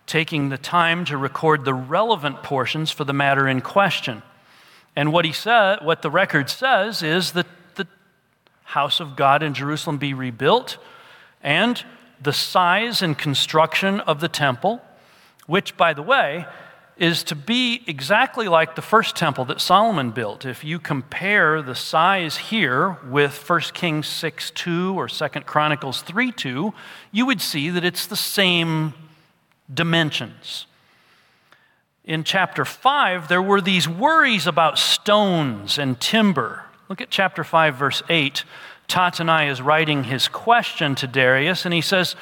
taking 0.06 0.50
the 0.50 0.58
time 0.58 1.06
to 1.06 1.18
record 1.18 1.66
the 1.66 1.74
relevant 1.74 2.44
portions 2.44 2.92
for 2.92 3.04
the 3.04 3.14
matter 3.14 3.48
in 3.48 3.62
question. 3.62 4.22
And 4.96 5.12
what 5.12 5.26
he 5.26 5.32
said, 5.32 5.80
what 5.82 6.02
the 6.02 6.10
record 6.10 6.50
says 6.50 7.02
is 7.02 7.32
that 7.34 7.48
the 7.76 7.88
house 8.64 9.00
of 9.00 9.16
God 9.16 9.42
in 9.44 9.54
Jerusalem 9.54 9.98
be 9.98 10.14
rebuilt 10.14 10.78
and 11.42 11.84
the 12.22 12.34
size 12.34 13.02
and 13.02 13.18
construction 13.18 14.00
of 14.02 14.20
the 14.20 14.28
temple, 14.28 14.82
which, 15.48 15.78
by 15.78 15.94
the 15.94 16.04
way, 16.04 16.46
is 17.00 17.24
to 17.24 17.36
be 17.36 17.82
exactly 17.88 18.50
like 18.50 18.76
the 18.76 18.82
first 18.82 19.16
temple 19.16 19.46
that 19.46 19.62
Solomon 19.62 20.12
built. 20.12 20.46
If 20.46 20.66
you 20.66 20.80
compare 20.80 21.62
the 21.62 21.74
size 21.74 22.36
here 22.38 22.98
with 23.08 23.50
1 23.50 23.62
Kings 23.74 24.06
6 24.08 24.52
2 24.52 25.00
or 25.00 25.08
2 25.08 25.28
Chronicles 25.46 26.02
3 26.02 26.32
2, 26.34 26.74
you 27.12 27.26
would 27.26 27.40
see 27.40 27.70
that 27.70 27.86
it's 27.86 28.06
the 28.06 28.18
same 28.18 28.94
dimensions. 29.74 30.66
In 32.04 32.26
chapter 32.26 32.66
5, 32.66 33.30
there 33.30 33.42
were 33.42 33.62
these 33.62 33.88
worries 33.88 34.46
about 34.46 34.78
stones 34.78 35.78
and 35.78 36.00
timber. 36.02 36.66
Look 36.90 37.00
at 37.00 37.10
chapter 37.10 37.46
5, 37.46 37.76
verse 37.76 38.04
8. 38.10 38.44
Tattenai 38.90 39.50
is 39.50 39.62
writing 39.62 40.04
his 40.04 40.28
question 40.28 40.96
to 40.96 41.08
Darius, 41.08 41.64
and 41.64 41.74
he 41.74 41.82
says, 41.82 42.16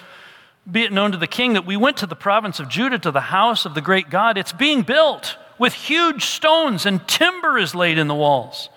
be 0.69 0.83
it 0.83 0.91
known 0.91 1.13
to 1.13 1.17
the 1.17 1.27
king 1.27 1.53
that 1.53 1.65
we 1.65 1.77
went 1.77 1.97
to 1.97 2.05
the 2.05 2.15
province 2.15 2.59
of 2.59 2.67
Judah 2.67 2.99
to 2.99 3.11
the 3.11 3.21
house 3.21 3.65
of 3.65 3.73
the 3.73 3.81
great 3.81 4.09
God. 4.09 4.37
It's 4.37 4.51
being 4.51 4.81
built 4.81 5.37
with 5.57 5.73
huge 5.73 6.25
stones, 6.25 6.85
and 6.85 7.07
timber 7.07 7.57
is 7.57 7.73
laid 7.73 7.97
in 7.97 8.07
the 8.07 8.15
walls. 8.15 8.69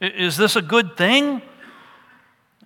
Is 0.00 0.36
this 0.36 0.56
a 0.56 0.62
good 0.62 0.96
thing? 0.96 1.42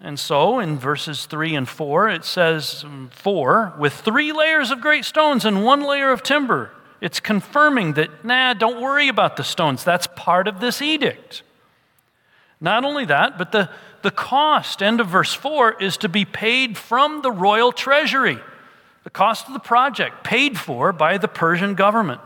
And 0.01 0.19
so 0.19 0.61
in 0.61 0.79
verses 0.79 1.27
3 1.27 1.57
and 1.57 1.69
4, 1.69 2.09
it 2.11 2.25
says, 2.25 2.85
um, 2.85 3.11
4, 3.13 3.75
with 3.79 3.95
three 3.95 4.33
layers 4.33 4.71
of 4.71 4.81
great 4.81 5.05
stones 5.05 5.45
and 5.45 5.65
one 5.65 5.83
layer 5.83 6.13
of 6.13 6.23
timber. 6.23 6.71
It's 7.01 7.21
confirming 7.21 7.95
that, 7.95 8.25
nah, 8.25 8.55
don't 8.55 8.81
worry 8.81 9.09
about 9.09 9.37
the 9.37 9.45
stones. 9.45 9.83
That's 9.83 10.07
part 10.15 10.47
of 10.47 10.61
this 10.61 10.81
edict. 10.83 11.43
Not 12.61 12.85
only 12.85 13.05
that, 13.07 13.39
but 13.39 13.51
the, 13.51 13.71
the 14.03 14.11
cost, 14.11 14.83
end 14.83 15.01
of 15.01 15.09
verse 15.09 15.35
4, 15.35 15.81
is 15.83 15.97
to 15.99 16.09
be 16.09 16.25
paid 16.25 16.77
from 16.77 17.23
the 17.23 17.31
royal 17.33 17.73
treasury. 17.73 18.39
The 19.09 19.13
cost 19.13 19.47
of 19.47 19.55
the 19.55 19.59
project 19.59 20.23
paid 20.23 20.59
for 20.59 20.93
by 20.93 21.17
the 21.17 21.29
Persian 21.29 21.75
government. 21.75 22.21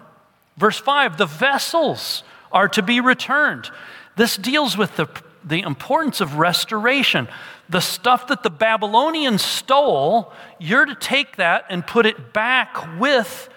Verse 0.56 0.78
5 0.78 1.16
the 1.16 1.26
vessels 1.26 2.24
are 2.50 2.66
to 2.70 2.82
be 2.82 2.98
returned. 2.98 3.70
This 4.16 4.36
deals 4.36 4.76
with 4.76 4.96
the, 4.96 5.06
the 5.44 5.60
importance 5.60 6.20
of 6.20 6.38
restoration. 6.38 7.28
The 7.68 7.78
stuff 7.78 8.26
that 8.26 8.42
the 8.42 8.50
Babylonians 8.50 9.42
stole, 9.42 10.32
you're 10.58 10.84
to 10.84 10.96
take 10.96 11.36
that 11.36 11.66
and 11.70 11.86
put 11.86 12.04
it 12.04 12.32
back 12.32 12.98
with 12.98 13.48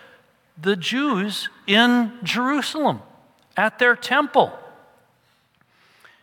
the 0.62 0.76
Jews 0.76 1.50
in 1.66 2.14
Jerusalem 2.22 3.02
at 3.58 3.80
their 3.80 3.96
temple. 3.96 4.54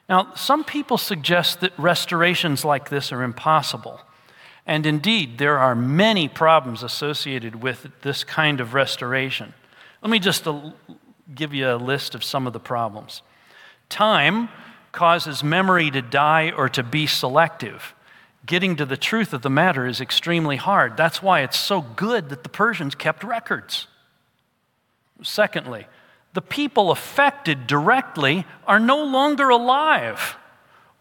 Now, 0.08 0.32
some 0.36 0.62
people 0.62 0.98
suggest 0.98 1.62
that 1.62 1.76
restorations 1.76 2.64
like 2.64 2.90
this 2.90 3.10
are 3.10 3.24
impossible. 3.24 4.00
And 4.66 4.86
indeed, 4.86 5.38
there 5.38 5.58
are 5.58 5.74
many 5.74 6.28
problems 6.28 6.82
associated 6.82 7.62
with 7.62 7.88
this 8.02 8.22
kind 8.24 8.60
of 8.60 8.74
restoration. 8.74 9.54
Let 10.02 10.10
me 10.10 10.18
just 10.18 10.46
give 11.34 11.52
you 11.52 11.70
a 11.70 11.76
list 11.76 12.14
of 12.14 12.22
some 12.22 12.46
of 12.46 12.52
the 12.52 12.60
problems. 12.60 13.22
Time 13.88 14.48
causes 14.92 15.42
memory 15.42 15.90
to 15.90 16.02
die 16.02 16.50
or 16.50 16.68
to 16.68 16.82
be 16.82 17.06
selective. 17.06 17.94
Getting 18.44 18.76
to 18.76 18.86
the 18.86 18.96
truth 18.96 19.32
of 19.32 19.42
the 19.42 19.50
matter 19.50 19.86
is 19.86 20.00
extremely 20.00 20.56
hard. 20.56 20.96
That's 20.96 21.22
why 21.22 21.40
it's 21.40 21.58
so 21.58 21.80
good 21.80 22.28
that 22.28 22.42
the 22.42 22.48
Persians 22.48 22.94
kept 22.94 23.24
records. 23.24 23.86
Secondly, 25.22 25.86
the 26.34 26.42
people 26.42 26.90
affected 26.90 27.66
directly 27.66 28.46
are 28.66 28.80
no 28.80 29.04
longer 29.04 29.48
alive. 29.48 30.36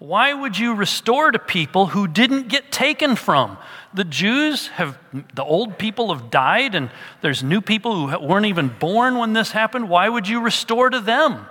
Why 0.02 0.34
would 0.34 0.58
you 0.58 0.74
restore 0.74 1.30
to 1.30 1.38
people 1.38 1.86
who 1.86 2.08
didn't 2.08 2.48
get 2.48 2.72
taken 2.72 3.16
from? 3.16 3.60
The 3.94 4.04
Jews 4.04 4.70
have, 4.70 4.98
the 5.36 5.44
old 5.44 5.78
people 5.78 6.12
have 6.12 6.32
died, 6.32 6.74
and 6.74 6.90
there's 7.22 7.44
new 7.44 7.62
people 7.62 8.08
who 8.08 8.28
weren't 8.28 8.48
even 8.48 8.70
born 8.80 9.20
when 9.20 9.34
this 9.34 9.52
happened. 9.52 9.90
Why 9.90 10.10
would 10.10 10.28
you 10.28 10.42
restore 10.42 10.90
to 10.90 11.00
them? 11.00 11.46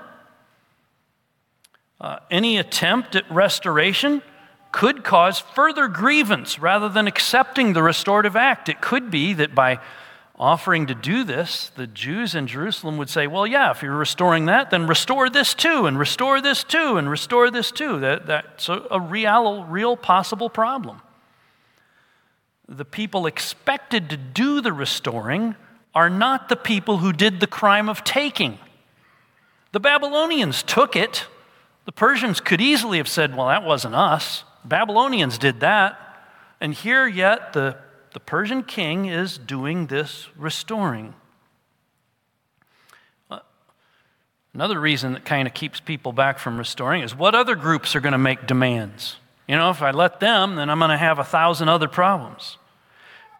Uh, 2.01 2.19
any 2.29 2.59
attempt 2.59 3.15
at 3.15 3.31
restoration 3.31 4.21
could 4.73 5.05
cause 5.05 5.39
further 5.39 5.87
grievance 5.87 6.59
rather 6.59 6.89
than 6.89 7.07
accepting 7.07 7.73
the 7.73 7.85
restorative 7.85 8.35
act. 8.35 8.69
It 8.69 8.81
could 8.81 9.13
be 9.13 9.33
that 9.35 9.55
by 9.55 9.79
offering 10.41 10.87
to 10.87 10.95
do 10.95 11.23
this, 11.23 11.71
the 11.77 11.87
Jews 11.87 12.35
in 12.35 12.47
Jerusalem 12.47 12.97
would 12.97 13.11
say, 13.11 13.27
Well, 13.27 13.47
yeah, 13.47 13.71
if 13.71 13.83
you're 13.83 13.95
restoring 13.95 14.47
that, 14.47 14.71
then 14.71 14.87
restore 14.87 15.29
this 15.29 15.53
too, 15.53 15.85
and 15.85 15.99
restore 15.99 16.41
this 16.41 16.65
too, 16.65 16.97
and 16.97 17.11
restore 17.11 17.51
this 17.51 17.71
too. 17.71 18.01
That, 18.01 18.27
that's 18.27 18.71
a, 18.71 18.83
a 18.91 18.99
real, 18.99 19.65
real 19.65 19.99
possible 19.99 20.49
problem. 20.49 21.03
The 22.67 22.87
people 22.87 23.27
expected 23.27 24.09
to 24.11 24.17
do 24.17 24.63
the 24.63 24.73
restoring 24.73 25.57
are 25.95 26.09
not 26.09 26.49
the 26.49 26.57
people 26.57 26.99
who 26.99 27.13
did 27.13 27.41
the 27.41 27.47
crime 27.47 27.91
of 27.91 28.03
taking. 28.03 28.59
The 29.73 29.81
Babylonians 29.81 30.63
took 30.63 30.97
it. 30.97 31.27
The 31.85 31.93
Persians 31.93 32.41
could 32.41 32.63
easily 32.63 32.97
have 32.97 33.09
said, 33.09 33.37
Well, 33.37 33.49
that 33.49 33.63
wasn't 33.63 33.95
us. 33.95 34.45
Babylonians 34.65 35.37
did 35.37 35.61
that. 35.61 35.99
And 36.63 36.73
here, 36.73 37.07
yet, 37.07 37.53
the 37.53 37.77
the 38.13 38.21
Persian 38.21 38.63
king 38.63 39.07
is 39.07 39.39
doing 39.39 39.87
this 39.87 40.29
restoring. 40.37 41.15
Uh, 43.31 43.39
another 44.55 44.81
reason 44.81 45.13
that 45.13 45.25
kind 45.25 45.47
of 45.47 45.55
keeps 45.55 45.81
people 45.81 46.13
back 46.13 46.39
from 46.39 46.59
restoring 46.59 47.03
is 47.03 47.15
what 47.15 47.35
other 47.35 47.55
groups 47.55 47.95
are 47.95 48.01
going 48.01 48.13
to 48.13 48.19
make 48.19 48.47
demands? 48.47 49.17
You 49.47 49.57
know, 49.57 49.71
if 49.71 49.83
I 49.83 49.91
let 49.91 50.21
them, 50.21 50.57
then 50.57 50.71
I'm 50.71 50.79
going 50.79 50.91
to 50.91 50.97
have 50.97 51.19
a 51.19 51.25
thousand 51.25 51.69
other 51.69 51.89
problems. 51.89 52.57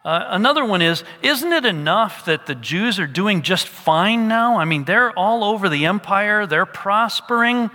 Uh, 0.03 0.25
another 0.29 0.65
one 0.65 0.81
is 0.81 1.03
Isn't 1.21 1.53
it 1.53 1.65
enough 1.65 2.25
that 2.25 2.47
the 2.47 2.55
Jews 2.55 2.99
are 2.99 3.07
doing 3.07 3.43
just 3.43 3.67
fine 3.67 4.27
now? 4.27 4.57
I 4.57 4.65
mean, 4.65 4.85
they're 4.85 5.17
all 5.17 5.43
over 5.43 5.69
the 5.69 5.85
empire, 5.85 6.47
they're 6.47 6.65
prospering. 6.65 7.69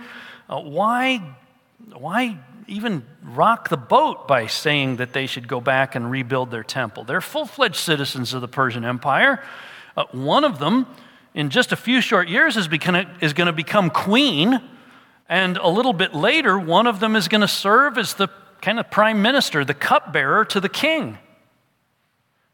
Uh, 0.49 0.59
why, 0.59 1.21
why 1.93 2.37
even 2.67 3.05
rock 3.23 3.69
the 3.69 3.77
boat 3.77 4.27
by 4.27 4.47
saying 4.47 4.97
that 4.97 5.13
they 5.13 5.25
should 5.25 5.47
go 5.47 5.61
back 5.61 5.95
and 5.95 6.11
rebuild 6.11 6.51
their 6.51 6.63
temple. 6.63 7.03
They're 7.03 7.21
full 7.21 7.45
fledged 7.45 7.77
citizens 7.77 8.33
of 8.33 8.41
the 8.41 8.47
Persian 8.47 8.83
Empire. 8.83 9.43
Uh, 9.95 10.05
one 10.11 10.43
of 10.43 10.59
them, 10.59 10.85
in 11.33 11.49
just 11.49 11.71
a 11.71 11.75
few 11.75 12.01
short 12.01 12.27
years, 12.27 12.57
is, 12.57 12.67
is 12.67 13.33
going 13.33 13.47
to 13.47 13.53
become 13.53 13.89
queen. 13.89 14.61
And 15.29 15.57
a 15.57 15.67
little 15.67 15.93
bit 15.93 16.13
later, 16.13 16.59
one 16.59 16.87
of 16.87 16.99
them 16.99 17.15
is 17.15 17.27
going 17.27 17.41
to 17.41 17.47
serve 17.47 17.97
as 17.97 18.13
the 18.13 18.27
kind 18.61 18.79
of 18.79 18.91
prime 18.91 19.21
minister, 19.21 19.63
the 19.63 19.73
cupbearer 19.73 20.45
to 20.45 20.59
the 20.59 20.69
king. 20.69 21.17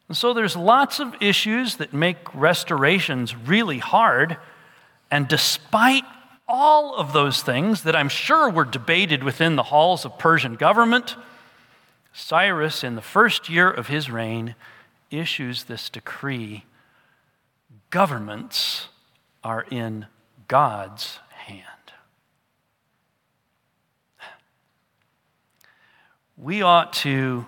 And 0.07 0.17
so 0.17 0.33
there's 0.33 0.55
lots 0.55 0.99
of 0.99 1.15
issues 1.21 1.77
that 1.77 1.93
make 1.93 2.17
restorations 2.35 3.35
really 3.35 3.79
hard. 3.79 4.37
And 5.09 5.27
despite 5.27 6.03
all 6.47 6.95
of 6.95 7.13
those 7.13 7.41
things 7.41 7.83
that 7.83 7.95
I'm 7.95 8.09
sure 8.09 8.49
were 8.49 8.65
debated 8.65 9.23
within 9.23 9.55
the 9.55 9.63
halls 9.63 10.05
of 10.05 10.17
Persian 10.17 10.55
government, 10.55 11.15
Cyrus, 12.11 12.83
in 12.83 12.95
the 12.95 13.01
first 13.01 13.49
year 13.49 13.69
of 13.69 13.87
his 13.87 14.09
reign, 14.09 14.55
issues 15.09 15.63
this 15.63 15.89
decree 15.89 16.65
governments 17.89 18.87
are 19.43 19.65
in 19.69 20.07
God's 20.47 21.19
hand. 21.31 21.67
We 26.37 26.61
ought 26.61 26.93
to 26.93 27.45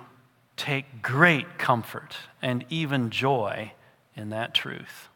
take 0.57 1.01
great 1.01 1.57
comfort 1.57 2.15
and 2.41 2.63
even 2.69 3.09
joy 3.09 3.73
in 4.15 4.29
that 4.29 4.53
truth. 4.53 5.09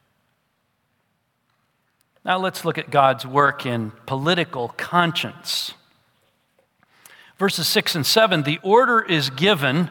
Now 2.26 2.38
let's 2.38 2.66
look 2.66 2.78
at 2.78 2.90
God's 2.90 3.26
work 3.26 3.66
in 3.66 3.92
political 4.06 4.70
conscience. 4.70 5.74
Verses 7.38 7.68
6 7.68 7.96
and 7.96 8.06
7 8.06 8.44
the 8.44 8.60
order 8.62 9.02
is 9.02 9.30
given 9.30 9.90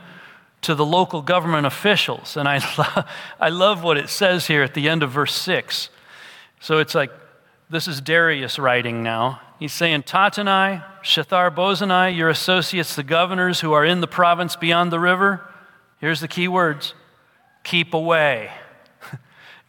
to 0.60 0.74
the 0.74 0.84
local 0.84 1.22
government 1.22 1.66
officials. 1.66 2.36
And 2.36 2.48
I, 2.48 2.58
lo- 2.78 3.04
I 3.40 3.48
love 3.48 3.82
what 3.82 3.96
it 3.96 4.08
says 4.08 4.46
here 4.46 4.62
at 4.62 4.74
the 4.74 4.88
end 4.88 5.02
of 5.02 5.10
verse 5.10 5.34
6. 5.34 5.90
So 6.60 6.78
it's 6.78 6.94
like, 6.94 7.10
this 7.70 7.86
is 7.86 8.00
Darius 8.00 8.58
writing 8.58 9.02
now. 9.02 9.40
He's 9.58 9.72
saying, 9.72 10.04
Tattenai, 10.04 10.84
Shethar 11.02 11.54
Bozenai, 11.54 12.16
your 12.16 12.28
associates, 12.28 12.94
the 12.94 13.02
governors 13.02 13.60
who 13.60 13.72
are 13.72 13.84
in 13.84 14.00
the 14.00 14.06
province 14.06 14.56
beyond 14.56 14.92
the 14.92 15.00
river, 15.00 15.42
here's 16.00 16.20
the 16.20 16.28
key 16.28 16.48
words 16.48 16.94
keep 17.64 17.92
away. 17.92 18.50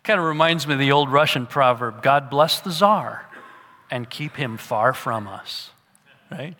Kind 0.10 0.22
of 0.22 0.26
reminds 0.26 0.66
me 0.66 0.74
of 0.74 0.80
the 0.80 0.92
old 0.92 1.12
Russian 1.12 1.46
proverb 1.46 2.02
God 2.02 2.32
bless 2.32 2.62
the 2.62 2.72
czar 2.72 3.28
and 3.92 4.10
keep 4.10 4.38
him 4.38 4.58
far 4.58 4.92
from 4.92 5.28
us, 5.28 5.70
right? 6.32 6.56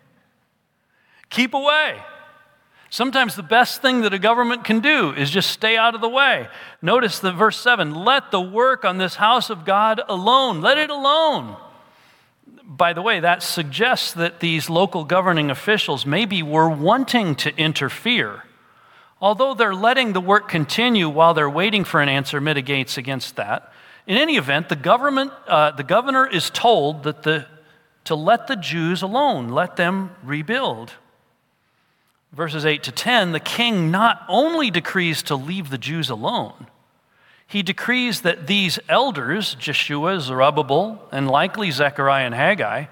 Keep 1.30 1.54
away. 1.54 1.96
Sometimes 2.90 3.34
the 3.34 3.42
best 3.42 3.82
thing 3.82 4.02
that 4.02 4.14
a 4.14 4.20
government 4.20 4.62
can 4.62 4.78
do 4.78 5.12
is 5.12 5.30
just 5.30 5.50
stay 5.50 5.76
out 5.76 5.96
of 5.96 6.00
the 6.00 6.08
way. 6.08 6.46
Notice 6.80 7.18
the 7.18 7.32
verse 7.32 7.58
7 7.58 7.92
let 7.92 8.30
the 8.30 8.40
work 8.40 8.84
on 8.84 8.98
this 8.98 9.16
house 9.16 9.50
of 9.50 9.64
God 9.64 10.00
alone, 10.08 10.60
let 10.60 10.78
it 10.78 10.90
alone. 10.90 11.56
By 12.62 12.92
the 12.92 13.02
way, 13.02 13.18
that 13.18 13.42
suggests 13.42 14.12
that 14.12 14.38
these 14.38 14.70
local 14.70 15.02
governing 15.02 15.50
officials 15.50 16.06
maybe 16.06 16.40
were 16.40 16.70
wanting 16.70 17.34
to 17.34 17.52
interfere 17.56 18.44
although 19.20 19.54
they're 19.54 19.74
letting 19.74 20.12
the 20.12 20.20
work 20.20 20.48
continue 20.48 21.08
while 21.08 21.34
they're 21.34 21.50
waiting 21.50 21.84
for 21.84 22.00
an 22.00 22.08
answer, 22.08 22.40
mitigates 22.40 22.96
against 22.96 23.36
that. 23.36 23.72
In 24.06 24.16
any 24.16 24.36
event, 24.36 24.68
the 24.68 24.76
government, 24.76 25.32
uh, 25.46 25.72
the 25.72 25.84
governor 25.84 26.26
is 26.26 26.50
told 26.50 27.02
that 27.04 27.22
the, 27.22 27.46
to 28.04 28.14
let 28.14 28.46
the 28.46 28.56
Jews 28.56 29.02
alone, 29.02 29.50
let 29.50 29.76
them 29.76 30.14
rebuild. 30.24 30.92
Verses 32.32 32.64
8 32.64 32.82
to 32.84 32.92
10, 32.92 33.32
the 33.32 33.40
king 33.40 33.90
not 33.90 34.24
only 34.28 34.70
decrees 34.70 35.22
to 35.24 35.36
leave 35.36 35.70
the 35.70 35.78
Jews 35.78 36.10
alone, 36.10 36.68
he 37.46 37.62
decrees 37.62 38.20
that 38.20 38.46
these 38.46 38.78
elders, 38.88 39.56
Jeshua, 39.56 40.20
Zerubbabel, 40.20 41.02
and 41.10 41.28
likely 41.28 41.72
Zechariah 41.72 42.24
and 42.24 42.34
Haggai, 42.34 42.84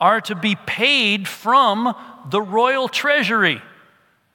are 0.00 0.20
to 0.22 0.34
be 0.34 0.56
paid 0.66 1.28
from 1.28 1.94
the 2.30 2.40
royal 2.40 2.88
treasury. 2.88 3.60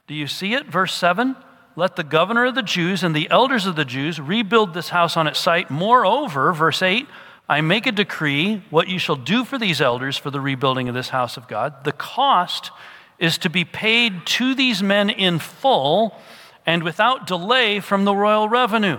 Do 0.06 0.14
you 0.14 0.26
see 0.26 0.54
it? 0.54 0.66
Verse 0.66 0.94
7 0.94 1.36
Let 1.76 1.96
the 1.96 2.04
governor 2.04 2.46
of 2.46 2.54
the 2.54 2.62
Jews 2.62 3.02
and 3.02 3.14
the 3.14 3.30
elders 3.30 3.66
of 3.66 3.76
the 3.76 3.84
Jews 3.84 4.20
rebuild 4.20 4.74
this 4.74 4.90
house 4.90 5.16
on 5.16 5.26
its 5.26 5.38
site. 5.38 5.70
Moreover, 5.70 6.52
verse 6.52 6.82
8 6.82 7.06
I 7.48 7.60
make 7.60 7.86
a 7.86 7.92
decree 7.92 8.62
what 8.70 8.88
you 8.88 8.98
shall 8.98 9.16
do 9.16 9.44
for 9.44 9.58
these 9.58 9.80
elders 9.80 10.16
for 10.16 10.30
the 10.30 10.40
rebuilding 10.40 10.88
of 10.88 10.94
this 10.94 11.10
house 11.10 11.36
of 11.36 11.46
God. 11.46 11.84
The 11.84 11.92
cost 11.92 12.70
is 13.18 13.38
to 13.38 13.50
be 13.50 13.64
paid 13.64 14.26
to 14.26 14.54
these 14.54 14.82
men 14.82 15.10
in 15.10 15.38
full 15.38 16.16
and 16.66 16.82
without 16.82 17.26
delay 17.26 17.80
from 17.80 18.04
the 18.04 18.16
royal 18.16 18.48
revenue. 18.48 18.98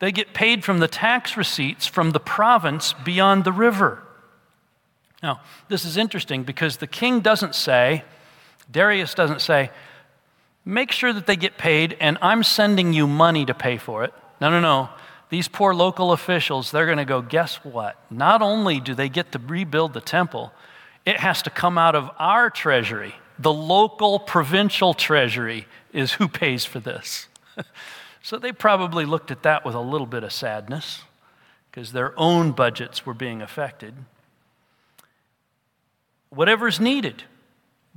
They 0.00 0.12
get 0.12 0.34
paid 0.34 0.64
from 0.64 0.78
the 0.78 0.88
tax 0.88 1.36
receipts 1.36 1.86
from 1.86 2.10
the 2.10 2.20
province 2.20 2.92
beyond 3.04 3.44
the 3.44 3.52
river. 3.52 4.02
Now, 5.22 5.40
this 5.68 5.84
is 5.84 5.96
interesting 5.96 6.44
because 6.44 6.76
the 6.76 6.86
king 6.86 7.20
doesn't 7.20 7.54
say, 7.54 8.04
Darius 8.70 9.14
doesn't 9.14 9.40
say, 9.40 9.70
make 10.64 10.92
sure 10.92 11.12
that 11.12 11.26
they 11.26 11.36
get 11.36 11.56
paid 11.56 11.96
and 12.00 12.18
I'm 12.20 12.42
sending 12.42 12.92
you 12.92 13.06
money 13.06 13.46
to 13.46 13.54
pay 13.54 13.78
for 13.78 14.04
it. 14.04 14.12
No, 14.40 14.50
no, 14.50 14.60
no. 14.60 14.90
These 15.30 15.48
poor 15.48 15.74
local 15.74 16.12
officials, 16.12 16.70
they're 16.70 16.86
going 16.86 16.98
to 16.98 17.04
go, 17.04 17.20
guess 17.20 17.56
what? 17.56 17.96
Not 18.10 18.40
only 18.40 18.80
do 18.80 18.94
they 18.94 19.08
get 19.08 19.32
to 19.32 19.38
rebuild 19.38 19.92
the 19.92 20.00
temple, 20.00 20.52
it 21.04 21.18
has 21.20 21.42
to 21.42 21.50
come 21.50 21.76
out 21.76 21.94
of 21.94 22.10
our 22.18 22.50
treasury. 22.50 23.14
The 23.38 23.52
local 23.52 24.18
provincial 24.18 24.94
treasury 24.94 25.66
is 25.92 26.14
who 26.14 26.28
pays 26.28 26.64
for 26.64 26.80
this. 26.80 27.28
so 28.22 28.38
they 28.38 28.52
probably 28.52 29.04
looked 29.04 29.30
at 29.30 29.42
that 29.42 29.64
with 29.64 29.74
a 29.74 29.80
little 29.80 30.06
bit 30.06 30.24
of 30.24 30.32
sadness 30.32 31.02
because 31.70 31.92
their 31.92 32.18
own 32.18 32.52
budgets 32.52 33.04
were 33.04 33.14
being 33.14 33.42
affected. 33.42 33.94
Whatever's 36.30 36.80
needed 36.80 37.24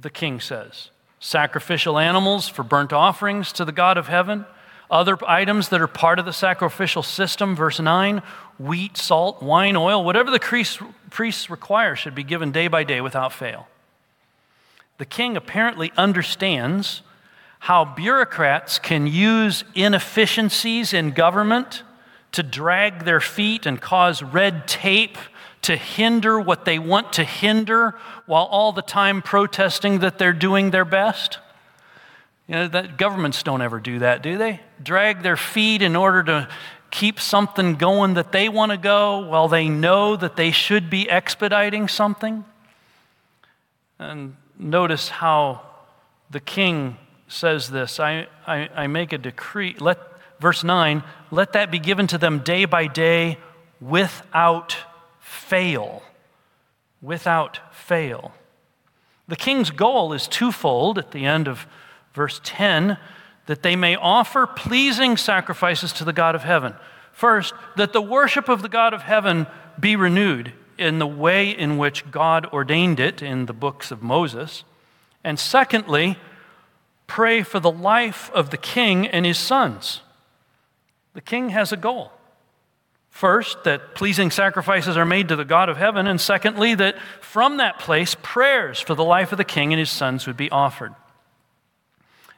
the 0.01 0.09
king 0.09 0.39
says. 0.39 0.89
Sacrificial 1.19 1.99
animals 1.99 2.47
for 2.47 2.63
burnt 2.63 2.91
offerings 2.91 3.51
to 3.53 3.65
the 3.65 3.71
God 3.71 3.97
of 3.97 4.07
heaven. 4.07 4.45
Other 4.89 5.17
items 5.25 5.69
that 5.69 5.81
are 5.81 5.87
part 5.87 6.19
of 6.19 6.25
the 6.25 6.33
sacrificial 6.33 7.03
system, 7.03 7.55
verse 7.55 7.79
9 7.79 8.21
wheat, 8.57 8.97
salt, 8.97 9.41
wine, 9.41 9.75
oil, 9.75 10.03
whatever 10.03 10.29
the 10.29 10.39
priests 11.09 11.49
require 11.49 11.95
should 11.95 12.13
be 12.13 12.23
given 12.23 12.51
day 12.51 12.67
by 12.67 12.83
day 12.83 13.01
without 13.01 13.33
fail. 13.33 13.67
The 14.99 15.05
king 15.05 15.35
apparently 15.35 15.91
understands 15.97 17.01
how 17.61 17.85
bureaucrats 17.85 18.77
can 18.77 19.07
use 19.07 19.63
inefficiencies 19.73 20.93
in 20.93 21.11
government 21.11 21.83
to 22.33 22.43
drag 22.43 23.05
their 23.05 23.19
feet 23.19 23.65
and 23.65 23.81
cause 23.81 24.21
red 24.21 24.67
tape 24.67 25.17
to 25.63 25.76
hinder 25.76 26.39
what 26.39 26.65
they 26.65 26.80
want 26.80 27.13
to 27.13 27.24
hinder 27.24 27.95
while 28.26 28.45
all 28.45 28.71
the 28.71 28.82
time 28.82 29.21
protesting 29.21 30.00
that 30.00 30.17
they're 30.17 30.34
doing 30.34 30.71
their 30.71 30.86
best? 30.86 31.39
You 32.47 32.56
know, 32.56 32.67
that 32.69 32.97
governments 32.97 33.43
don't 33.43 33.62
ever 33.62 33.80
do 33.80 34.00
that, 34.00 34.21
do 34.21 34.38
they? 34.38 34.60
Drag 34.82 35.24
their 35.24 35.38
feet 35.38 35.82
in 35.82 35.95
order 35.95 36.24
to 36.24 36.50
keep 36.89 37.19
something 37.19 37.76
going 37.76 38.15
that 38.15 38.32
they 38.32 38.50
want 38.50 38.71
to 38.71 38.78
go 38.78 39.19
while 39.19 39.47
they 39.47 39.69
know 39.69 40.15
that 40.15 40.36
they 40.36 40.52
should 40.52 40.89
be 40.89 41.10
expediting 41.10 41.88
something. 41.88 42.43
And 43.97 44.36
notice 44.60 45.10
how 45.10 45.62
the 46.30 46.39
king 46.39 46.97
says 47.28 47.69
this 47.69 48.00
I, 48.00 48.28
I, 48.45 48.69
I 48.76 48.88
make 48.88 49.13
a 49.13 49.17
decree. 49.17 49.76
Let, 49.80 50.00
verse 50.39 50.63
9, 50.63 51.04
let 51.32 51.54
that 51.54 51.71
be 51.71 51.80
given 51.80 52.08
to 52.08 52.17
them 52.17 52.39
day 52.39 52.65
by 52.65 52.88
day 52.88 53.38
without 53.80 54.76
fail. 55.31 56.03
Without 57.01 57.59
fail. 57.73 58.33
The 59.27 59.35
king's 59.35 59.71
goal 59.71 60.13
is 60.13 60.27
twofold 60.27 60.97
at 60.99 61.11
the 61.11 61.25
end 61.25 61.47
of 61.47 61.65
verse 62.13 62.39
10 62.43 62.97
that 63.47 63.63
they 63.63 63.75
may 63.75 63.95
offer 63.95 64.45
pleasing 64.45 65.17
sacrifices 65.17 65.93
to 65.93 66.03
the 66.03 66.13
God 66.13 66.35
of 66.35 66.43
heaven. 66.43 66.75
First, 67.11 67.53
that 67.75 67.93
the 67.93 68.01
worship 68.01 68.49
of 68.49 68.61
the 68.61 68.69
God 68.69 68.93
of 68.93 69.01
heaven 69.03 69.47
be 69.79 69.95
renewed 69.95 70.53
in 70.77 70.99
the 70.99 71.07
way 71.07 71.49
in 71.49 71.77
which 71.77 72.11
God 72.11 72.45
ordained 72.47 72.99
it 72.99 73.21
in 73.21 73.45
the 73.45 73.53
books 73.53 73.89
of 73.89 74.03
Moses. 74.03 74.63
And 75.23 75.39
secondly, 75.39 76.17
pray 77.07 77.41
for 77.41 77.59
the 77.59 77.71
life 77.71 78.29
of 78.31 78.49
the 78.49 78.57
king 78.57 79.07
and 79.07 79.25
his 79.25 79.39
sons. 79.39 80.01
The 81.13 81.21
king 81.21 81.49
has 81.49 81.71
a 81.71 81.77
goal. 81.77 82.11
First, 83.12 83.65
that 83.65 83.93
pleasing 83.93 84.32
sacrifices 84.32 84.97
are 84.97 85.06
made 85.06 85.28
to 85.28 85.36
the 85.36 85.45
God 85.45 85.69
of 85.69 85.78
heaven, 85.78 86.08
and 86.08 86.19
secondly, 86.19 86.74
that 86.76 86.97
from 87.19 87.58
that 87.58 87.78
place, 87.78 88.15
prayers 88.24 88.80
for 88.80 88.95
the 88.95 89.04
life 89.04 89.32
of 89.32 89.38
the 89.38 89.43
king 89.43 89.74
and 89.74 89.80
his 89.80 89.91
sons 89.91 90.26
would 90.26 90.38
be 90.38 90.50
offered. 90.50 90.95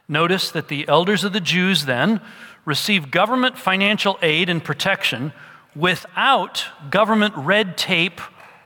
Notice 0.08 0.50
that 0.50 0.68
the 0.68 0.86
elders 0.86 1.24
of 1.24 1.32
the 1.32 1.40
Jews 1.40 1.86
then 1.86 2.20
receive 2.64 3.10
government 3.10 3.56
financial 3.56 4.18
aid 4.20 4.50
and 4.50 4.62
protection 4.62 5.32
without 5.74 6.66
government 6.90 7.34
red 7.36 7.78
tape 7.78 8.20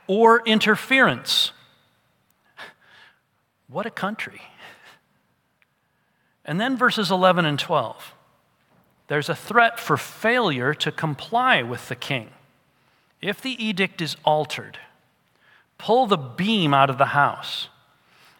or 0.07 0.41
interference. 0.45 1.51
What 3.67 3.85
a 3.85 3.91
country. 3.91 4.41
And 6.43 6.59
then 6.59 6.75
verses 6.75 7.11
11 7.11 7.45
and 7.45 7.59
12. 7.59 8.15
There's 9.09 9.27
a 9.27 9.35
threat 9.35 9.79
for 9.79 9.97
failure 9.97 10.73
to 10.75 10.91
comply 10.91 11.61
with 11.61 11.89
the 11.89 11.95
king. 11.95 12.29
If 13.21 13.41
the 13.41 13.61
edict 13.63 14.01
is 14.01 14.15
altered, 14.23 14.77
pull 15.77 16.07
the 16.07 16.17
beam 16.17 16.73
out 16.73 16.89
of 16.89 16.97
the 16.97 17.07
house 17.07 17.67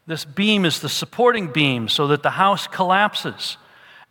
this 0.09 0.25
beam 0.25 0.65
is 0.65 0.79
the 0.79 0.89
supporting 0.89 1.51
beam 1.51 1.87
so 1.87 2.07
that 2.07 2.23
the 2.23 2.31
house 2.31 2.65
collapses. 2.65 3.57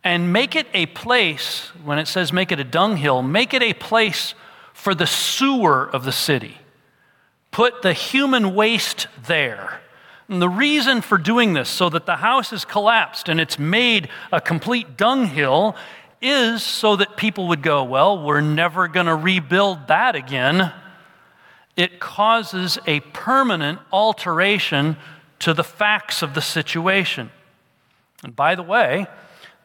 And 0.01 0.31
make 0.31 0.55
it 0.55 0.67
a 0.73 0.85
place, 0.85 1.73
when 1.83 1.99
it 1.99 2.07
says 2.07 2.31
make 2.31 2.53
it 2.53 2.59
a 2.61 2.63
dunghill, 2.63 3.21
make 3.21 3.53
it 3.53 3.61
a 3.61 3.73
place 3.73 4.33
for 4.71 4.95
the 4.95 5.05
sewer 5.05 5.89
of 5.89 6.05
the 6.05 6.13
city. 6.13 6.57
Put 7.51 7.81
the 7.81 7.91
human 7.91 8.55
waste 8.55 9.07
there. 9.27 9.81
And 10.29 10.41
the 10.41 10.47
reason 10.47 11.01
for 11.01 11.17
doing 11.17 11.51
this, 11.51 11.67
so 11.67 11.89
that 11.89 12.05
the 12.05 12.15
house 12.15 12.53
is 12.53 12.63
collapsed 12.63 13.27
and 13.27 13.41
it's 13.41 13.59
made 13.59 14.07
a 14.31 14.39
complete 14.39 14.95
dunghill, 14.95 15.75
is 16.21 16.63
so 16.63 16.95
that 16.95 17.17
people 17.17 17.47
would 17.47 17.61
go, 17.61 17.83
Well, 17.83 18.23
we're 18.23 18.41
never 18.41 18.87
going 18.87 19.05
to 19.05 19.15
rebuild 19.15 19.87
that 19.87 20.15
again. 20.15 20.73
It 21.75 21.99
causes 21.99 22.77
a 22.85 22.99
permanent 22.99 23.79
alteration 23.91 24.97
to 25.39 25.53
the 25.53 25.63
facts 25.63 26.21
of 26.21 26.33
the 26.33 26.41
situation. 26.41 27.31
And 28.23 28.35
by 28.35 28.55
the 28.55 28.63
way, 28.63 29.07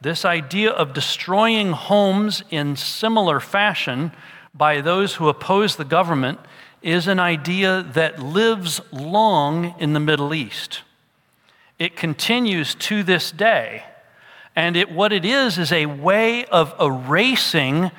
this 0.01 0.25
idea 0.25 0.71
of 0.71 0.93
destroying 0.93 1.73
homes 1.73 2.45
in 2.51 2.77
similar 2.77 3.41
fashion 3.41 4.13
by 4.55 4.81
those 4.81 5.15
who 5.15 5.29
oppose 5.29 5.77
the 5.77 5.85
government 5.85 6.39
is 6.83 7.09
an 7.09 7.19
idea 7.19 7.83
that 7.95 8.23
lives 8.23 8.81
long 8.93 9.75
in 9.79 9.95
the 9.95 10.01
Middle 10.01 10.35
East. 10.35 10.83
It 11.79 11.97
continues 11.97 12.75
to 12.77 13.03
this 13.03 13.33
day. 13.33 13.85
And 14.57 14.77
it, 14.77 14.91
what 14.91 15.13
it 15.13 15.25
is, 15.25 15.59
is 15.59 15.73
a 15.73 15.87
way 15.87 16.45
of 16.47 16.75
erasing 16.81 17.91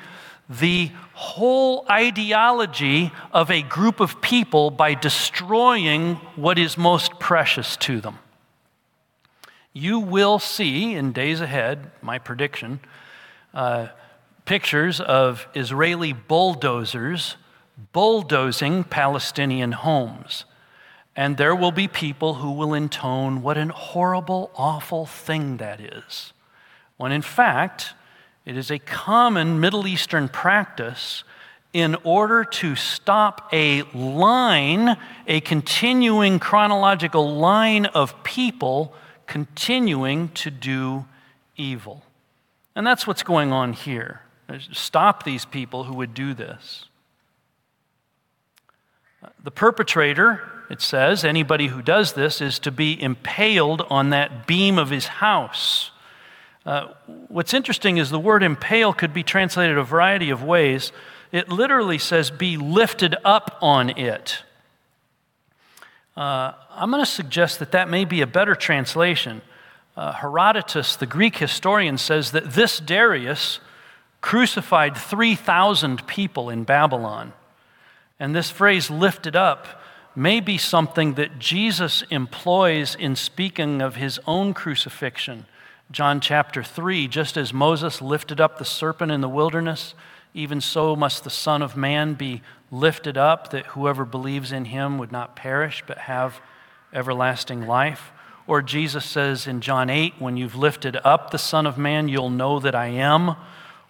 the 0.48 0.90
whole 1.12 1.84
ideology 1.90 3.12
of 3.32 3.50
a 3.50 3.62
group 3.62 4.00
of 4.00 4.20
people 4.20 4.70
by 4.70 4.94
destroying 4.94 6.16
what 6.36 6.58
is 6.58 6.78
most 6.78 7.18
precious 7.18 7.76
to 7.78 8.00
them. 8.00 8.18
You 9.72 9.98
will 9.98 10.38
see 10.38 10.94
in 10.94 11.12
days 11.12 11.40
ahead, 11.40 11.90
my 12.00 12.18
prediction, 12.18 12.80
uh, 13.52 13.88
pictures 14.46 15.00
of 15.00 15.46
Israeli 15.54 16.12
bulldozers 16.12 17.36
bulldozing 17.92 18.84
Palestinian 18.84 19.72
homes. 19.72 20.44
And 21.14 21.36
there 21.36 21.54
will 21.54 21.72
be 21.72 21.88
people 21.88 22.34
who 22.34 22.52
will 22.52 22.72
intone 22.72 23.42
what 23.42 23.58
an 23.58 23.70
horrible, 23.70 24.50
awful 24.54 25.06
thing 25.06 25.58
that 25.58 25.80
is. 25.80 26.32
When 26.96 27.12
in 27.12 27.22
fact, 27.22 27.94
it 28.44 28.56
is 28.56 28.70
a 28.70 28.78
common 28.78 29.60
Middle 29.60 29.86
Eastern 29.86 30.28
practice 30.28 31.24
in 31.72 31.96
order 32.04 32.42
to 32.42 32.74
stop 32.74 33.48
a 33.52 33.82
line, 33.92 34.96
a 35.26 35.40
continuing 35.40 36.38
chronological 36.38 37.36
line 37.36 37.86
of 37.86 38.22
people 38.24 38.94
continuing 39.26 40.28
to 40.30 40.50
do 40.50 41.04
evil. 41.56 42.02
And 42.74 42.86
that's 42.86 43.06
what's 43.06 43.22
going 43.22 43.52
on 43.52 43.72
here. 43.72 44.22
Stop 44.72 45.24
these 45.24 45.44
people 45.44 45.84
who 45.84 45.94
would 45.94 46.14
do 46.14 46.32
this. 46.32 46.86
The 49.42 49.50
perpetrator, 49.50 50.42
it 50.70 50.80
says, 50.80 51.24
anybody 51.24 51.66
who 51.66 51.82
does 51.82 52.12
this, 52.12 52.40
is 52.40 52.58
to 52.60 52.70
be 52.70 53.00
impaled 53.02 53.82
on 53.90 54.10
that 54.10 54.46
beam 54.46 54.78
of 54.78 54.90
his 54.90 55.06
house. 55.06 55.90
Uh, 56.66 56.88
what's 57.28 57.54
interesting 57.54 57.96
is 57.96 58.10
the 58.10 58.18
word 58.18 58.42
impale 58.42 58.92
could 58.92 59.14
be 59.14 59.22
translated 59.22 59.78
a 59.78 59.84
variety 59.84 60.30
of 60.30 60.42
ways. 60.42 60.90
It 61.30 61.48
literally 61.48 61.98
says, 61.98 62.30
be 62.32 62.56
lifted 62.56 63.14
up 63.24 63.56
on 63.62 63.90
it. 63.90 64.42
Uh, 66.16 66.52
I'm 66.70 66.90
going 66.90 67.02
to 67.02 67.10
suggest 67.10 67.60
that 67.60 67.70
that 67.70 67.88
may 67.88 68.04
be 68.04 68.20
a 68.20 68.26
better 68.26 68.56
translation. 68.56 69.42
Uh, 69.96 70.12
Herodotus, 70.12 70.96
the 70.96 71.06
Greek 71.06 71.36
historian, 71.36 71.98
says 71.98 72.32
that 72.32 72.52
this 72.54 72.80
Darius 72.80 73.60
crucified 74.20 74.96
3,000 74.96 76.04
people 76.08 76.50
in 76.50 76.64
Babylon. 76.64 77.32
And 78.18 78.34
this 78.34 78.50
phrase, 78.50 78.90
lifted 78.90 79.36
up, 79.36 79.82
may 80.16 80.40
be 80.40 80.58
something 80.58 81.14
that 81.14 81.38
Jesus 81.38 82.02
employs 82.10 82.96
in 82.96 83.14
speaking 83.14 83.80
of 83.80 83.96
his 83.96 84.18
own 84.26 84.52
crucifixion 84.52 85.46
John 85.90 86.20
chapter 86.20 86.64
3 86.64 87.06
just 87.06 87.36
as 87.36 87.52
Moses 87.52 88.02
lifted 88.02 88.40
up 88.40 88.58
the 88.58 88.64
serpent 88.64 89.12
in 89.12 89.20
the 89.20 89.28
wilderness, 89.28 89.94
even 90.34 90.60
so 90.60 90.96
must 90.96 91.24
the 91.24 91.30
Son 91.30 91.62
of 91.62 91.76
Man 91.76 92.14
be 92.14 92.42
lifted 92.70 93.16
up, 93.16 93.50
that 93.50 93.66
whoever 93.66 94.04
believes 94.04 94.50
in 94.52 94.66
him 94.66 94.98
would 94.98 95.12
not 95.12 95.36
perish 95.36 95.84
but 95.86 95.98
have 95.98 96.40
everlasting 96.92 97.66
life. 97.66 98.10
Or 98.48 98.62
Jesus 98.62 99.04
says 99.04 99.46
in 99.46 99.60
John 99.60 99.88
8, 99.88 100.14
when 100.18 100.36
you've 100.36 100.56
lifted 100.56 100.96
up 101.04 101.30
the 101.30 101.38
Son 101.38 101.66
of 101.66 101.78
Man, 101.78 102.08
you'll 102.08 102.30
know 102.30 102.58
that 102.60 102.74
I 102.74 102.88
am. 102.88 103.36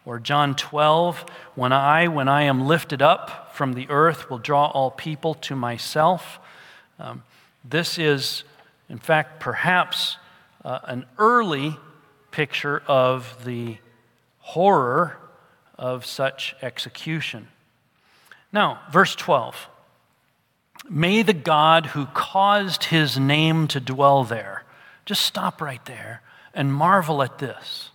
Or 0.05 0.19
John 0.19 0.55
12, 0.55 1.25
when 1.55 1.73
I, 1.73 2.09
when 2.09 2.29
I 2.29 2.43
am 2.43 2.67
lifted 2.67 3.03
up 3.03 3.55
from 3.55 3.73
the 3.73 3.89
earth, 3.91 4.31
will 4.31 4.39
draw 4.39 4.67
all 4.67 4.91
people 4.91 5.35
to 5.35 5.57
myself. 5.57 6.39
Um, 6.99 7.23
this 7.65 7.99
is, 7.99 8.45
in 8.89 8.99
fact, 8.99 9.41
perhaps 9.41 10.17
uh, 10.65 10.79
an 10.85 11.07
early 11.19 11.77
picture 12.37 12.83
of 12.87 13.47
the 13.47 13.79
horror 14.41 15.17
of 15.79 16.05
such 16.05 16.55
execution. 16.61 17.49
Now, 18.53 18.81
verse 18.93 19.17
12. 19.17 19.69
May 20.91 21.23
the 21.23 21.33
God 21.33 21.87
who 21.87 22.05
caused 22.13 22.85
his 22.85 23.19
name 23.19 23.67
to 23.69 23.81
dwell 23.81 24.23
there, 24.23 24.65
just 25.07 25.23
stop 25.23 25.63
right 25.63 25.83
there 25.87 26.21
and 26.53 26.75
marvel 26.75 27.23
at 27.23 27.39
this. 27.39 27.89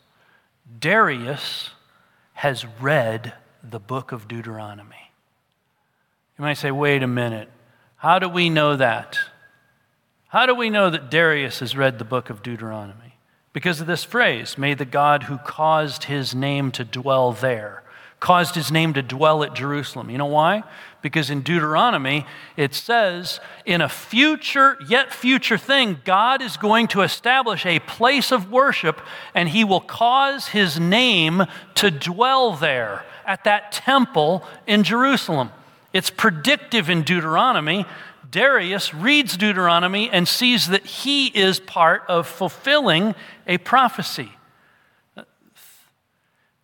Darius 0.79 1.69
has 2.33 2.65
read 2.81 3.33
the 3.61 3.79
book 3.79 4.11
of 4.11 4.27
Deuteronomy. 4.27 5.11
You 6.39 6.45
might 6.45 6.57
say, 6.57 6.71
wait 6.71 7.03
a 7.03 7.07
minute. 7.07 7.51
How 7.97 8.17
do 8.17 8.27
we 8.27 8.49
know 8.49 8.75
that? 8.75 9.19
How 10.29 10.47
do 10.47 10.55
we 10.55 10.71
know 10.71 10.89
that 10.89 11.11
Darius 11.11 11.59
has 11.59 11.77
read 11.77 11.99
the 11.99 12.05
book 12.05 12.31
of 12.31 12.41
Deuteronomy? 12.41 13.10
Because 13.53 13.81
of 13.81 13.87
this 13.87 14.03
phrase, 14.03 14.57
may 14.57 14.73
the 14.73 14.85
God 14.85 15.23
who 15.23 15.37
caused 15.37 16.05
his 16.05 16.33
name 16.33 16.71
to 16.71 16.85
dwell 16.85 17.33
there, 17.33 17.83
caused 18.19 18.55
his 18.55 18.71
name 18.71 18.93
to 18.93 19.01
dwell 19.01 19.43
at 19.43 19.55
Jerusalem. 19.55 20.09
You 20.09 20.17
know 20.19 20.27
why? 20.27 20.63
Because 21.01 21.29
in 21.29 21.41
Deuteronomy, 21.41 22.25
it 22.55 22.73
says, 22.75 23.39
in 23.65 23.81
a 23.81 23.89
future, 23.89 24.77
yet 24.87 25.11
future 25.11 25.57
thing, 25.57 25.99
God 26.05 26.41
is 26.41 26.55
going 26.55 26.87
to 26.89 27.01
establish 27.01 27.65
a 27.65 27.79
place 27.79 28.31
of 28.31 28.51
worship 28.51 29.01
and 29.33 29.49
he 29.49 29.63
will 29.63 29.81
cause 29.81 30.49
his 30.49 30.79
name 30.79 31.43
to 31.75 31.91
dwell 31.91 32.53
there 32.53 33.03
at 33.25 33.43
that 33.43 33.71
temple 33.71 34.45
in 34.67 34.83
Jerusalem. 34.83 35.49
It's 35.91 36.09
predictive 36.09 36.89
in 36.89 37.01
Deuteronomy 37.01 37.85
Darius 38.31 38.93
reads 38.93 39.35
Deuteronomy 39.35 40.09
and 40.09 40.27
sees 40.27 40.67
that 40.69 40.85
he 40.85 41.27
is 41.27 41.59
part 41.59 42.03
of 42.07 42.27
fulfilling 42.27 43.13
a 43.45 43.57
prophecy. 43.57 44.31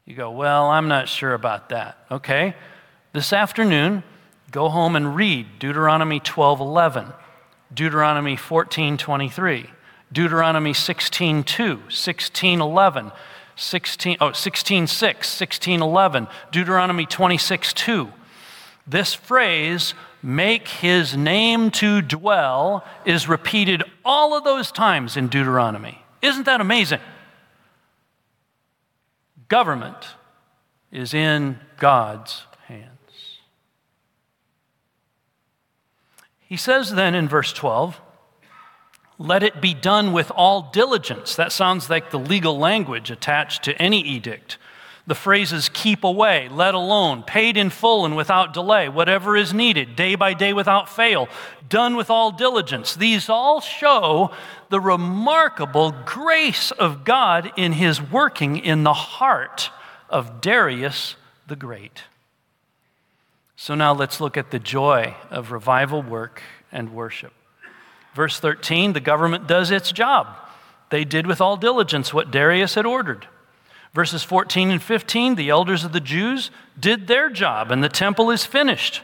You 0.06 0.16
go, 0.16 0.32
Well, 0.32 0.68
I'm 0.68 0.88
not 0.88 1.10
sure 1.10 1.34
about 1.34 1.70
that. 1.70 1.98
Okay. 2.10 2.56
This 3.12 3.34
afternoon, 3.34 4.04
go 4.52 4.70
home 4.70 4.96
and 4.96 5.16
read 5.16 5.60
Deuteronomy 5.60 6.22
12 6.22 6.62
11, 6.62 7.08
Deuteronomy 7.74 8.38
14 8.38 8.98
23, 8.98 9.70
Deuteronomy 10.12 10.74
16 10.74 11.44
2, 11.44 11.82
16 11.90 12.62
11. 12.62 13.12
16, 13.58 14.18
oh, 14.22 14.32
16 14.34 14.86
6, 14.86 15.28
16 15.28 15.82
11, 15.82 16.28
Deuteronomy 16.52 17.08
26 17.08 17.74
2. 17.74 18.14
This 18.86 19.16
phrase, 19.16 19.96
make 20.28 20.68
his 20.68 21.16
name 21.16 21.72
to 21.72 22.02
dwell, 22.02 22.84
is 23.06 23.30
repeated 23.30 23.82
all 24.04 24.36
of 24.36 24.44
those 24.44 24.74
times 24.74 25.16
in 25.16 25.30
Deuteronomy. 25.30 26.04
Isn't 26.22 26.46
that 26.48 26.60
amazing? 26.60 27.00
Government 29.48 29.96
is 30.92 31.14
in 31.14 31.58
God's 31.78 32.44
hands. 32.66 33.40
He 36.40 36.58
says 36.58 36.94
then 36.94 37.16
in 37.16 37.30
verse 37.30 37.54
12, 37.54 38.02
let 39.18 39.44
it 39.44 39.62
be 39.62 39.74
done 39.74 40.12
with 40.12 40.30
all 40.32 40.70
diligence. 40.74 41.38
That 41.38 41.54
sounds 41.54 41.90
like 41.90 42.12
the 42.12 42.20
legal 42.20 42.60
language 42.60 43.10
attached 43.10 43.64
to 43.64 43.82
any 43.82 44.02
edict. 44.02 44.58
The 45.08 45.16
phrases 45.16 45.70
keep 45.70 46.04
away, 46.04 46.50
let 46.50 46.74
alone, 46.74 47.24
paid 47.24 47.56
in 47.56 47.70
full 47.70 48.06
and 48.06 48.18
without 48.18 48.54
delay, 48.54 48.90
whatever 48.90 49.38
is 49.38 49.54
needed, 49.54 49.96
day 49.96 50.16
by 50.16 50.34
day 50.34 50.52
without 50.52 50.90
fail, 50.90 51.30
done 51.70 51.96
with 51.96 52.10
all 52.10 52.30
diligence. 52.32 52.94
These 52.94 53.30
all 53.30 53.62
show 53.62 54.32
the 54.70 54.82
remarkable 54.82 55.96
grace 56.06 56.72
of 56.72 57.06
God 57.06 57.54
in 57.56 57.72
his 57.72 58.02
working 58.02 58.58
in 58.58 58.84
the 58.84 58.94
heart 58.94 59.72
of 60.10 60.42
Darius 60.42 61.16
the 61.48 61.56
Great. 61.56 62.04
So 63.56 63.76
now 63.76 63.94
let's 63.94 64.20
look 64.20 64.36
at 64.36 64.52
the 64.52 64.60
joy 64.60 65.16
of 65.32 65.54
revival 65.54 66.02
work 66.02 66.42
and 66.70 66.94
worship. 66.94 67.32
Verse 68.14 68.42
13 68.42 68.92
the 68.92 69.00
government 69.00 69.48
does 69.48 69.72
its 69.72 69.94
job. 69.94 70.28
They 70.90 71.06
did 71.06 71.28
with 71.28 71.40
all 71.40 71.56
diligence 71.56 72.14
what 72.14 72.30
Darius 72.30 72.76
had 72.76 72.86
ordered. 72.86 73.28
Verses 73.94 74.24
14 74.24 74.70
and 74.70 74.82
15, 74.82 75.36
the 75.36 75.50
elders 75.50 75.84
of 75.84 75.92
the 75.92 76.00
Jews 76.00 76.52
did 76.80 77.08
their 77.08 77.30
job, 77.30 77.72
and 77.72 77.84
the 77.84 77.90
temple 77.90 78.32
is 78.32 78.46
finished. 78.46 79.02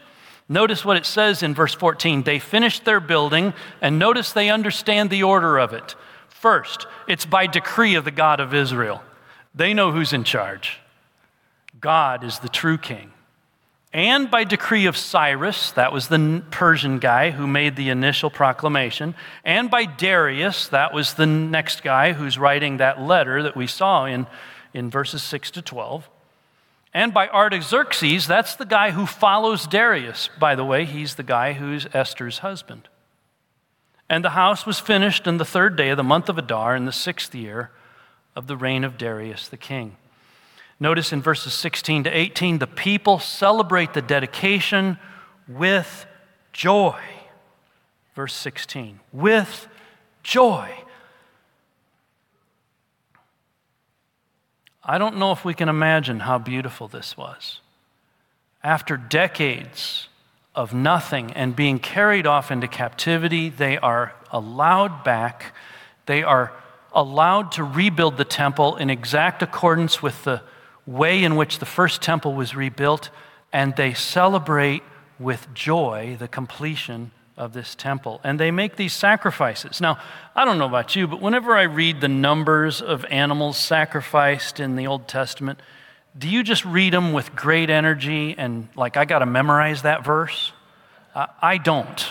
Notice 0.49 0.83
what 0.83 0.97
it 0.97 1.05
says 1.05 1.41
in 1.41 1.55
verse 1.55 1.73
14. 1.73 2.23
They 2.23 2.39
finished 2.39 2.85
their 2.85 2.99
building, 2.99 3.53
and 3.81 3.97
notice 3.97 4.31
they 4.31 4.49
understand 4.49 5.09
the 5.09 5.23
order 5.23 5.57
of 5.57 5.73
it. 5.73 5.95
First, 6.27 6.85
it's 7.07 7.25
by 7.25 7.47
decree 7.47 7.95
of 7.95 8.05
the 8.05 8.11
God 8.11 8.39
of 8.39 8.53
Israel. 8.53 9.01
They 9.55 9.73
know 9.73 9.91
who's 9.91 10.13
in 10.13 10.23
charge. 10.23 10.79
God 11.79 12.23
is 12.23 12.39
the 12.39 12.49
true 12.49 12.77
king. 12.77 13.11
And 13.93 14.31
by 14.31 14.43
decree 14.43 14.87
of 14.87 14.97
Cyrus, 14.97 15.71
that 15.71 15.93
was 15.93 16.07
the 16.07 16.43
Persian 16.49 16.97
guy 16.97 17.29
who 17.29 17.45
made 17.45 17.75
the 17.75 17.89
initial 17.89 18.31
proclamation, 18.31 19.13
and 19.45 19.69
by 19.69 19.85
Darius, 19.85 20.67
that 20.69 20.93
was 20.93 21.13
the 21.13 21.27
next 21.27 21.83
guy 21.83 22.13
who's 22.13 22.39
writing 22.39 22.77
that 22.77 22.99
letter 22.99 23.43
that 23.43 23.55
we 23.55 23.67
saw 23.67 24.05
in 24.05 24.25
in 24.73 24.89
verses 24.89 25.21
6 25.23 25.51
to 25.51 25.61
12. 25.61 26.09
And 26.93 27.13
by 27.13 27.27
Artaxerxes, 27.27 28.27
that's 28.27 28.55
the 28.55 28.65
guy 28.65 28.91
who 28.91 29.05
follows 29.05 29.65
Darius. 29.65 30.29
By 30.39 30.55
the 30.55 30.65
way, 30.65 30.85
he's 30.85 31.15
the 31.15 31.23
guy 31.23 31.53
who's 31.53 31.87
Esther's 31.93 32.39
husband. 32.39 32.87
And 34.09 34.23
the 34.23 34.31
house 34.31 34.65
was 34.65 34.79
finished 34.79 35.27
on 35.27 35.37
the 35.37 35.45
third 35.45 35.75
day 35.75 35.89
of 35.89 35.97
the 35.97 36.03
month 36.03 36.29
of 36.29 36.37
Adar 36.37 36.75
in 36.75 36.85
the 36.85 36.91
sixth 36.91 37.33
year 37.33 37.71
of 38.35 38.47
the 38.47 38.57
reign 38.57 38.83
of 38.83 38.97
Darius 38.97 39.47
the 39.47 39.57
king. 39.57 39.97
Notice 40.79 41.13
in 41.13 41.21
verses 41.21 41.53
16 41.53 42.03
to 42.03 42.09
18, 42.09 42.59
the 42.59 42.67
people 42.67 43.17
celebrate 43.17 43.93
the 43.93 44.01
dedication 44.01 44.97
with 45.47 46.05
joy. 46.51 46.99
Verse 48.15 48.33
16, 48.33 48.99
with 49.11 49.67
joy. 50.21 50.69
I 54.85 54.97
don't 54.97 55.17
know 55.17 55.31
if 55.31 55.45
we 55.45 55.53
can 55.53 55.69
imagine 55.69 56.21
how 56.21 56.37
beautiful 56.37 56.87
this 56.87 57.15
was. 57.15 57.59
After 58.63 58.97
decades 58.97 60.09
of 60.53 60.73
nothing 60.73 61.31
and 61.31 61.55
being 61.55 61.79
carried 61.79 62.27
off 62.27 62.51
into 62.51 62.67
captivity, 62.67 63.49
they 63.49 63.77
are 63.77 64.13
allowed 64.31 65.03
back. 65.03 65.53
They 66.05 66.21
are 66.21 66.51
allowed 66.93 67.53
to 67.53 67.63
rebuild 67.63 68.17
the 68.17 68.25
temple 68.25 68.75
in 68.75 68.89
exact 68.89 69.41
accordance 69.41 70.01
with 70.01 70.23
the 70.25 70.41
way 70.85 71.23
in 71.23 71.35
which 71.35 71.59
the 71.59 71.65
first 71.65 72.01
temple 72.01 72.33
was 72.33 72.55
rebuilt, 72.55 73.09
and 73.53 73.75
they 73.75 73.93
celebrate 73.93 74.83
with 75.17 75.53
joy 75.53 76.17
the 76.19 76.27
completion 76.27 77.11
of 77.35 77.53
this 77.53 77.75
temple. 77.75 78.21
And 78.23 78.39
they 78.39 78.51
make 78.51 78.75
these 78.75 78.93
sacrifices. 78.93 79.81
Now, 79.81 79.97
I 80.35 80.45
don't 80.45 80.57
know 80.57 80.65
about 80.65 80.95
you, 80.95 81.07
but 81.07 81.21
whenever 81.21 81.55
I 81.55 81.63
read 81.63 82.01
the 82.01 82.07
numbers 82.07 82.81
of 82.81 83.05
animals 83.05 83.57
sacrificed 83.57 84.59
in 84.59 84.75
the 84.75 84.87
Old 84.87 85.07
Testament, 85.07 85.59
do 86.17 86.29
you 86.29 86.43
just 86.43 86.63
read 86.63 86.93
them 86.93 87.13
with 87.13 87.35
great 87.35 87.69
energy 87.69 88.35
and 88.37 88.67
like, 88.75 88.97
I 88.97 89.05
got 89.05 89.19
to 89.19 89.25
memorize 89.25 89.81
that 89.81 90.03
verse? 90.03 90.51
Uh, 91.15 91.27
I 91.41 91.57
don't. 91.57 92.05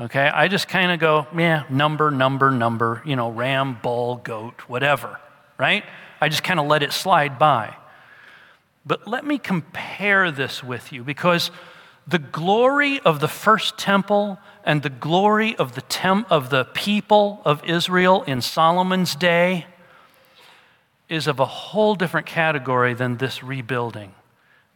Okay? 0.00 0.26
I 0.26 0.48
just 0.48 0.68
kind 0.68 0.92
of 0.92 1.00
go, 1.00 1.26
yeah, 1.36 1.64
number, 1.68 2.10
number, 2.10 2.50
number, 2.50 3.02
you 3.04 3.16
know, 3.16 3.30
ram, 3.30 3.78
bull, 3.82 4.16
goat, 4.16 4.62
whatever, 4.68 5.18
right? 5.58 5.84
I 6.20 6.28
just 6.28 6.44
kind 6.44 6.60
of 6.60 6.66
let 6.66 6.82
it 6.82 6.92
slide 6.92 7.38
by. 7.38 7.76
But 8.86 9.08
let 9.08 9.24
me 9.24 9.38
compare 9.38 10.30
this 10.30 10.62
with 10.62 10.92
you 10.92 11.02
because 11.02 11.50
the 12.06 12.18
glory 12.18 13.00
of 13.00 13.20
the 13.20 13.28
first 13.28 13.78
temple 13.78 14.38
and 14.64 14.82
the 14.82 14.90
glory 14.90 15.56
of 15.56 15.74
the, 15.74 15.80
tem- 15.82 16.26
of 16.30 16.50
the 16.50 16.64
people 16.66 17.40
of 17.44 17.64
Israel 17.64 18.22
in 18.22 18.40
Solomon's 18.40 19.14
day 19.14 19.66
is 21.08 21.26
of 21.26 21.38
a 21.38 21.46
whole 21.46 21.94
different 21.94 22.26
category 22.26 22.94
than 22.94 23.16
this 23.16 23.42
rebuilding. 23.42 24.14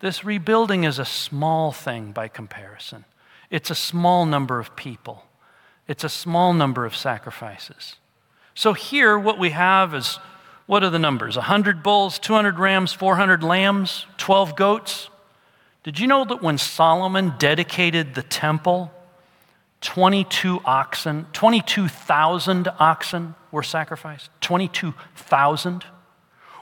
This 0.00 0.24
rebuilding 0.24 0.84
is 0.84 0.98
a 0.98 1.04
small 1.04 1.72
thing 1.72 2.12
by 2.12 2.28
comparison. 2.28 3.04
It's 3.50 3.70
a 3.70 3.74
small 3.74 4.26
number 4.26 4.58
of 4.58 4.76
people, 4.76 5.24
it's 5.86 6.04
a 6.04 6.08
small 6.08 6.52
number 6.52 6.84
of 6.84 6.94
sacrifices. 6.96 7.96
So, 8.54 8.72
here, 8.72 9.18
what 9.18 9.38
we 9.38 9.50
have 9.50 9.94
is 9.94 10.18
what 10.66 10.84
are 10.84 10.90
the 10.90 10.98
numbers? 10.98 11.36
100 11.36 11.82
bulls, 11.82 12.18
200 12.18 12.58
rams, 12.58 12.92
400 12.92 13.42
lambs, 13.42 14.04
12 14.18 14.54
goats. 14.54 15.08
Did 15.82 16.00
you 16.00 16.06
know 16.06 16.24
that 16.24 16.42
when 16.42 16.56
Solomon 16.58 17.34
dedicated 17.38 18.14
the 18.14 18.22
temple, 18.22 18.92
22 19.80 20.60
oxen, 20.64 21.26
22,000 21.32 22.68
oxen 22.78 23.34
were 23.52 23.62
sacrificed? 23.62 24.30
22,000. 24.40 25.84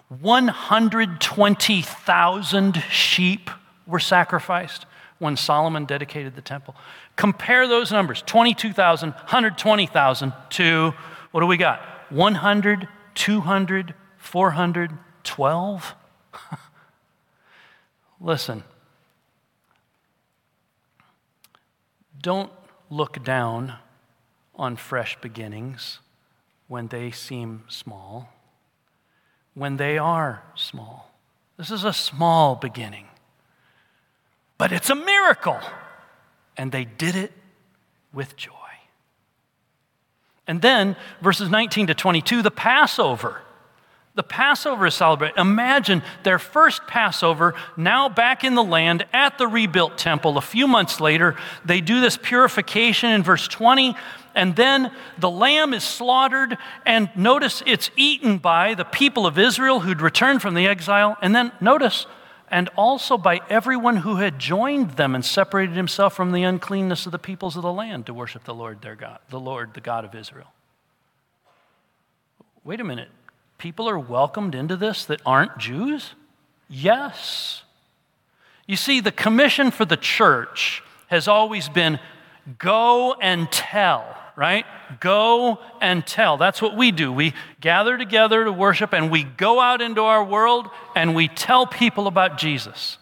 120,000 0.09 2.83
sheep 2.90 3.50
were 3.87 3.98
sacrificed 3.98 4.87
when 5.18 5.37
Solomon 5.37 5.87
dedicated 5.87 6.37
the 6.37 6.42
temple. 6.42 6.76
Compare 7.16 7.66
those 7.66 7.90
numbers 7.90 8.22
22,000, 8.22 9.12
120,000 9.12 10.33
to 10.50 10.94
what 11.31 11.40
do 11.40 11.46
we 11.46 11.57
got? 11.57 11.81
100, 12.11 12.87
200, 13.14 13.94
400, 14.18 14.92
12? 15.24 15.94
Listen, 18.20 18.62
Don't 22.27 22.51
look 22.91 23.23
down 23.23 23.75
on 24.57 24.75
fresh 24.75 25.17
beginnings 25.21 26.01
when 26.67 26.89
they 26.89 27.12
seem 27.12 27.62
small, 27.69 28.31
when 29.55 29.77
they 29.77 29.97
are 29.97 30.43
small. 30.57 31.12
This 31.57 31.71
is 31.71 31.85
a 31.85 31.93
small 31.93 32.57
beginning, 32.57 33.07
but 34.59 34.73
it's 34.73 34.91
a 34.91 34.97
miracle. 34.97 35.61
And 36.57 36.73
they 36.73 36.85
did 36.85 37.15
it 37.15 37.33
with 38.12 38.35
joy. 38.35 38.51
And 40.49 40.61
then, 40.62 40.97
verses 41.22 41.49
19 41.49 41.87
to 41.87 41.95
22, 41.95 42.43
the 42.43 42.51
Passover. 42.51 43.43
The 44.17 44.23
Passover 44.23 44.87
is 44.87 44.95
celebrated. 44.95 45.39
Imagine 45.39 46.03
their 46.23 46.39
first 46.39 46.87
Passover, 46.87 47.55
now 47.77 48.09
back 48.09 48.45
in 48.45 48.55
the 48.55 48.64
land 48.64 49.05
at 49.12 49.37
the 49.37 49.47
rebuilt 49.47 49.99
temple. 49.99 50.39
A 50.39 50.43
few 50.43 50.67
months 50.67 51.01
later, 51.01 51.37
they 51.67 51.83
do 51.83 52.01
this 52.01 52.17
purification 52.17 53.11
in 53.11 53.23
verse 53.23 53.47
20, 53.47 53.95
and 54.35 54.57
then 54.57 54.91
the 55.19 55.29
lamb 55.29 55.75
is 55.75 55.85
slaughtered, 55.85 56.57
and 56.87 57.11
notice 57.14 57.62
it's 57.67 57.91
eaten 57.95 58.39
by 58.39 58.73
the 58.73 58.87
people 58.87 59.27
of 59.27 59.39
Israel 59.39 59.81
who'd 59.81 60.01
returned 60.01 60.41
from 60.41 60.55
the 60.55 60.67
exile, 60.67 61.19
and 61.21 61.35
then 61.35 61.53
notice, 61.61 62.07
and 62.51 62.71
also 62.75 63.19
by 63.19 63.43
everyone 63.51 63.99
who 63.99 64.17
had 64.17 64.39
joined 64.39 64.93
them 64.93 65.14
and 65.14 65.27
separated 65.27 65.77
himself 65.77 66.17
from 66.17 66.33
the 66.33 66.43
uncleanness 66.43 67.05
of 67.05 67.12
the 67.12 67.19
peoples 67.19 67.55
of 67.55 67.62
the 67.62 67.73
land 67.73 68.07
to 68.07 68.14
worship 68.14 68.45
the 68.45 68.55
Lord 68.55 68.81
their 68.81 68.97
God, 68.97 69.19
the 69.29 69.41
Lord, 69.41 69.75
the 69.75 69.83
God 69.83 70.07
of 70.07 70.14
Israel. 70.14 70.55
Wait 72.64 72.81
a 72.81 72.85
minute 72.85 73.11
people 73.67 73.89
are 73.89 73.99
welcomed 73.99 74.55
into 74.55 74.77
this 74.77 75.07
that 75.07 75.21
aren't 75.27 75.59
Jews? 75.59 76.12
Yes. 76.69 77.64
You 78.64 78.77
see, 78.77 79.01
the 79.01 79.11
commission 79.11 79.73
for 79.73 79.85
the 79.85 79.97
church 79.97 80.85
has 81.09 81.27
always 81.27 81.69
been 81.69 81.99
go 82.61 83.14
and 83.14 83.51
tell, 83.51 84.07
right? 84.37 84.64
Go 85.01 85.59
and 85.81 86.07
tell. 86.07 86.37
That's 86.37 86.62
what 86.62 86.77
we 86.77 86.93
do. 86.93 87.12
We 87.12 87.35
gather 87.61 87.99
together 87.99 88.45
to 88.45 88.53
worship 88.53 88.93
and 88.93 89.11
we 89.11 89.25
go 89.25 89.59
out 89.59 89.81
into 89.81 90.03
our 90.03 90.23
world 90.23 90.69
and 90.95 91.12
we 91.12 91.27
tell 91.27 91.67
people 91.67 92.07
about 92.07 92.39
Jesus. 92.39 92.99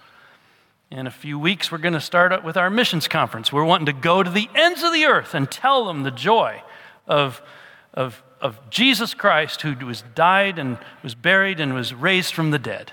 In 0.91 1.07
a 1.07 1.11
few 1.11 1.39
weeks, 1.39 1.71
we're 1.71 1.77
going 1.77 1.93
to 1.93 2.01
start 2.01 2.33
up 2.33 2.43
with 2.43 2.57
our 2.57 2.71
missions 2.71 3.07
conference. 3.07 3.53
We're 3.53 3.65
wanting 3.65 3.85
to 3.85 3.93
go 3.93 4.23
to 4.23 4.31
the 4.31 4.49
ends 4.55 4.83
of 4.83 4.95
the 4.95 5.05
earth 5.05 5.35
and 5.35 5.51
tell 5.51 5.85
them 5.85 6.05
the 6.05 6.11
joy 6.11 6.63
of, 7.07 7.43
of, 7.93 8.23
of 8.45 8.61
Jesus 8.69 9.15
Christ, 9.15 9.63
who 9.63 9.75
was 9.87 10.05
died 10.15 10.59
and 10.59 10.77
was 11.03 11.15
buried 11.15 11.59
and 11.61 11.73
was 11.73 11.95
raised 11.95 12.35
from 12.35 12.51
the 12.51 12.59
dead. 12.59 12.93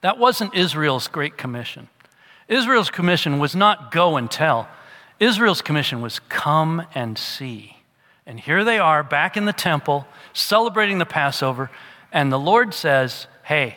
That 0.00 0.18
wasn't 0.18 0.54
Israel's 0.54 1.06
great 1.06 1.36
commission. 1.36 1.90
Israel's 2.48 2.90
commission 2.90 3.38
was 3.38 3.54
not 3.54 3.92
go 3.92 4.16
and 4.16 4.30
tell. 4.30 4.68
Israel's 5.20 5.60
commission 5.60 6.00
was 6.00 6.18
come 6.30 6.86
and 6.94 7.18
see. 7.18 7.76
And 8.26 8.40
here 8.40 8.64
they 8.64 8.78
are 8.78 9.02
back 9.02 9.36
in 9.36 9.44
the 9.44 9.52
temple 9.52 10.06
celebrating 10.32 10.98
the 10.98 11.06
Passover, 11.06 11.70
and 12.10 12.32
the 12.32 12.38
Lord 12.38 12.72
says, 12.72 13.26
Hey, 13.42 13.76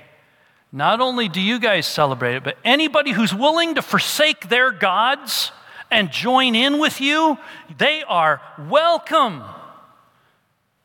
not 0.72 1.02
only 1.02 1.28
do 1.28 1.42
you 1.42 1.60
guys 1.60 1.86
celebrate 1.86 2.36
it, 2.36 2.44
but 2.46 2.58
anybody 2.64 3.12
who's 3.12 3.34
willing 3.34 3.76
to 3.76 3.82
forsake 3.82 4.48
their 4.48 4.72
gods 4.72 5.52
and 5.92 6.12
join 6.12 6.56
in 6.56 6.80
with 6.80 7.02
you, 7.02 7.38
they 7.78 8.04
are 8.04 8.42
welcome. 8.70 9.44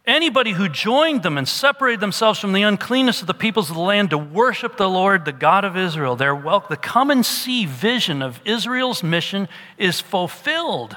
Anybody 0.04 0.52
who 0.52 0.68
joined 0.68 1.22
them 1.22 1.38
and 1.38 1.46
separated 1.46 2.00
themselves 2.00 2.40
from 2.40 2.52
the 2.52 2.62
uncleanness 2.62 3.20
of 3.20 3.28
the 3.28 3.34
peoples 3.34 3.70
of 3.70 3.76
the 3.76 3.82
land 3.82 4.10
to 4.10 4.18
worship 4.18 4.76
the 4.76 4.90
Lord, 4.90 5.24
the 5.24 5.32
God 5.32 5.64
of 5.64 5.76
Israel, 5.76 6.16
their 6.16 6.34
welcome. 6.34 6.68
The 6.70 6.76
come 6.76 7.10
and 7.10 7.24
see 7.24 7.66
vision 7.66 8.20
of 8.20 8.40
Israel's 8.44 9.04
mission 9.04 9.46
is 9.78 10.00
fulfilled. 10.00 10.96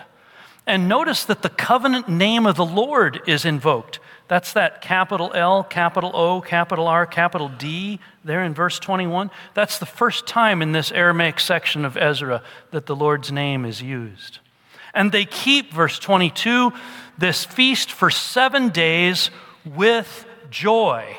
And 0.65 0.89
notice 0.89 1.23
that 1.25 1.43
the 1.43 1.49
covenant 1.49 2.09
name 2.09 2.47
of 2.47 2.55
the 2.55 2.65
Lord 2.65 3.21
is 3.27 3.45
invoked. 3.45 3.99
That's 4.27 4.53
that 4.53 4.81
capital 4.81 5.31
L, 5.35 5.63
capital 5.63 6.11
O, 6.15 6.41
capital 6.41 6.87
R, 6.87 7.05
capital 7.05 7.49
D 7.49 7.99
there 8.23 8.43
in 8.43 8.55
verse 8.55 8.79
21. 8.79 9.29
That's 9.53 9.77
the 9.77 9.85
first 9.85 10.25
time 10.25 10.63
in 10.63 10.71
this 10.71 10.91
Aramaic 10.91 11.39
section 11.39 11.85
of 11.85 11.95
Ezra 11.95 12.41
that 12.71 12.87
the 12.87 12.95
Lord's 12.95 13.31
name 13.31 13.65
is 13.65 13.83
used. 13.83 14.39
And 14.95 15.11
they 15.11 15.25
keep, 15.25 15.73
verse 15.73 15.99
22, 15.99 16.73
this 17.17 17.45
feast 17.45 17.91
for 17.91 18.09
seven 18.09 18.69
days 18.69 19.29
with 19.65 20.25
joy. 20.49 21.17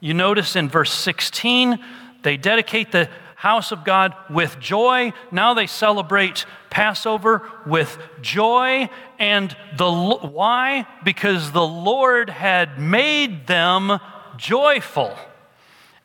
You 0.00 0.14
notice 0.14 0.56
in 0.56 0.68
verse 0.68 0.92
16, 0.92 1.78
they 2.22 2.36
dedicate 2.36 2.92
the 2.92 3.10
house 3.34 3.72
of 3.72 3.84
God 3.84 4.14
with 4.28 4.58
joy. 4.60 5.12
Now 5.30 5.54
they 5.54 5.66
celebrate 5.66 6.44
Passover 6.68 7.50
with 7.66 7.98
joy. 8.20 8.90
And 9.18 9.56
the 9.76 9.90
why? 9.90 10.86
Because 11.04 11.52
the 11.52 11.66
Lord 11.66 12.30
had 12.30 12.78
made 12.78 13.46
them 13.46 13.98
joyful 14.36 15.16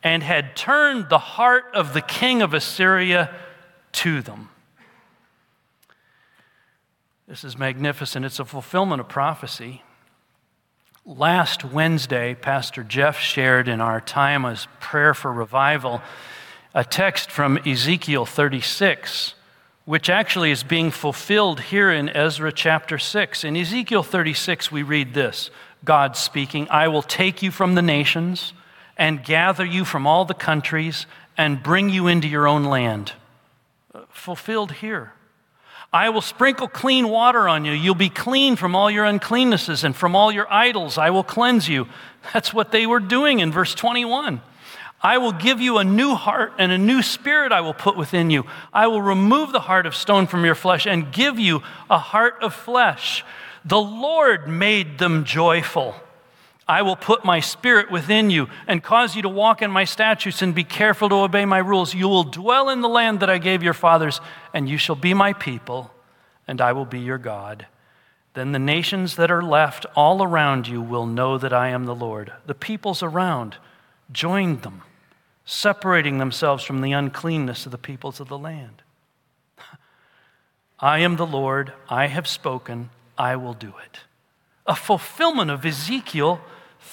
and 0.02 0.22
had 0.22 0.56
turned 0.56 1.08
the 1.08 1.18
heart 1.18 1.64
of 1.74 1.92
the 1.94 2.00
king 2.00 2.42
of 2.42 2.54
Assyria 2.54 3.34
to 3.92 4.22
them. 4.22 4.48
This 7.28 7.42
is 7.42 7.58
magnificent. 7.58 8.24
It's 8.24 8.38
a 8.38 8.44
fulfillment 8.44 9.00
of 9.00 9.08
prophecy. 9.08 9.82
Last 11.04 11.64
Wednesday, 11.64 12.36
Pastor 12.36 12.84
Jeff 12.84 13.18
shared 13.18 13.66
in 13.66 13.80
our 13.80 14.00
time 14.00 14.44
as 14.44 14.68
prayer 14.78 15.12
for 15.12 15.32
revival 15.32 16.02
a 16.72 16.84
text 16.84 17.32
from 17.32 17.58
Ezekiel 17.66 18.26
36, 18.26 19.34
which 19.86 20.08
actually 20.08 20.52
is 20.52 20.62
being 20.62 20.92
fulfilled 20.92 21.62
here 21.62 21.90
in 21.90 22.08
Ezra 22.10 22.52
chapter 22.52 22.96
6. 22.96 23.42
In 23.42 23.56
Ezekiel 23.56 24.04
36, 24.04 24.70
we 24.70 24.84
read 24.84 25.12
this 25.12 25.50
God 25.84 26.16
speaking, 26.16 26.68
I 26.70 26.86
will 26.86 27.02
take 27.02 27.42
you 27.42 27.50
from 27.50 27.74
the 27.74 27.82
nations 27.82 28.52
and 28.96 29.24
gather 29.24 29.64
you 29.64 29.84
from 29.84 30.06
all 30.06 30.26
the 30.26 30.34
countries 30.34 31.06
and 31.36 31.60
bring 31.60 31.90
you 31.90 32.06
into 32.06 32.28
your 32.28 32.46
own 32.46 32.62
land. 32.62 33.14
Uh, 33.92 34.02
fulfilled 34.10 34.72
here. 34.72 35.15
I 35.96 36.10
will 36.10 36.20
sprinkle 36.20 36.68
clean 36.68 37.08
water 37.08 37.48
on 37.48 37.64
you. 37.64 37.72
You'll 37.72 37.94
be 37.94 38.10
clean 38.10 38.56
from 38.56 38.76
all 38.76 38.90
your 38.90 39.06
uncleannesses 39.06 39.82
and 39.82 39.96
from 39.96 40.14
all 40.14 40.30
your 40.30 40.46
idols. 40.52 40.98
I 40.98 41.08
will 41.08 41.24
cleanse 41.24 41.70
you. 41.70 41.88
That's 42.34 42.52
what 42.52 42.70
they 42.70 42.86
were 42.86 43.00
doing 43.00 43.40
in 43.40 43.50
verse 43.50 43.74
21. 43.74 44.42
I 45.00 45.16
will 45.16 45.32
give 45.32 45.58
you 45.58 45.78
a 45.78 45.84
new 45.84 46.14
heart 46.14 46.52
and 46.58 46.70
a 46.70 46.76
new 46.76 47.00
spirit 47.00 47.50
I 47.50 47.62
will 47.62 47.72
put 47.72 47.96
within 47.96 48.28
you. 48.28 48.44
I 48.74 48.88
will 48.88 49.00
remove 49.00 49.52
the 49.52 49.60
heart 49.60 49.86
of 49.86 49.94
stone 49.94 50.26
from 50.26 50.44
your 50.44 50.54
flesh 50.54 50.86
and 50.86 51.10
give 51.12 51.38
you 51.38 51.62
a 51.88 51.98
heart 51.98 52.42
of 52.42 52.52
flesh. 52.52 53.24
The 53.64 53.80
Lord 53.80 54.48
made 54.48 54.98
them 54.98 55.24
joyful. 55.24 55.94
I 56.68 56.82
will 56.82 56.96
put 56.96 57.24
my 57.24 57.38
spirit 57.38 57.92
within 57.92 58.28
you 58.28 58.48
and 58.66 58.82
cause 58.82 59.14
you 59.14 59.22
to 59.22 59.28
walk 59.28 59.62
in 59.62 59.70
my 59.70 59.84
statutes 59.84 60.42
and 60.42 60.54
be 60.54 60.64
careful 60.64 61.08
to 61.08 61.14
obey 61.16 61.44
my 61.44 61.58
rules. 61.58 61.94
You 61.94 62.08
will 62.08 62.24
dwell 62.24 62.68
in 62.70 62.80
the 62.80 62.88
land 62.88 63.20
that 63.20 63.30
I 63.30 63.38
gave 63.38 63.62
your 63.62 63.74
fathers, 63.74 64.20
and 64.52 64.68
you 64.68 64.76
shall 64.76 64.96
be 64.96 65.14
my 65.14 65.32
people, 65.32 65.92
and 66.48 66.60
I 66.60 66.72
will 66.72 66.84
be 66.84 66.98
your 66.98 67.18
God. 67.18 67.66
Then 68.34 68.50
the 68.50 68.58
nations 68.58 69.14
that 69.16 69.30
are 69.30 69.42
left 69.42 69.86
all 69.94 70.22
around 70.22 70.66
you 70.66 70.82
will 70.82 71.06
know 71.06 71.38
that 71.38 71.52
I 71.52 71.68
am 71.68 71.84
the 71.84 71.94
Lord. 71.94 72.32
The 72.46 72.54
peoples 72.54 73.02
around 73.02 73.56
joined 74.10 74.62
them, 74.62 74.82
separating 75.44 76.18
themselves 76.18 76.64
from 76.64 76.80
the 76.80 76.92
uncleanness 76.92 77.64
of 77.64 77.72
the 77.72 77.78
peoples 77.78 78.18
of 78.18 78.28
the 78.28 78.36
land. 78.36 78.82
I 80.80 80.98
am 80.98 81.14
the 81.14 81.26
Lord, 81.26 81.72
I 81.88 82.08
have 82.08 82.26
spoken, 82.26 82.90
I 83.16 83.36
will 83.36 83.54
do 83.54 83.72
it. 83.84 84.00
A 84.66 84.74
fulfillment 84.74 85.50
of 85.52 85.64
Ezekiel 85.64 86.40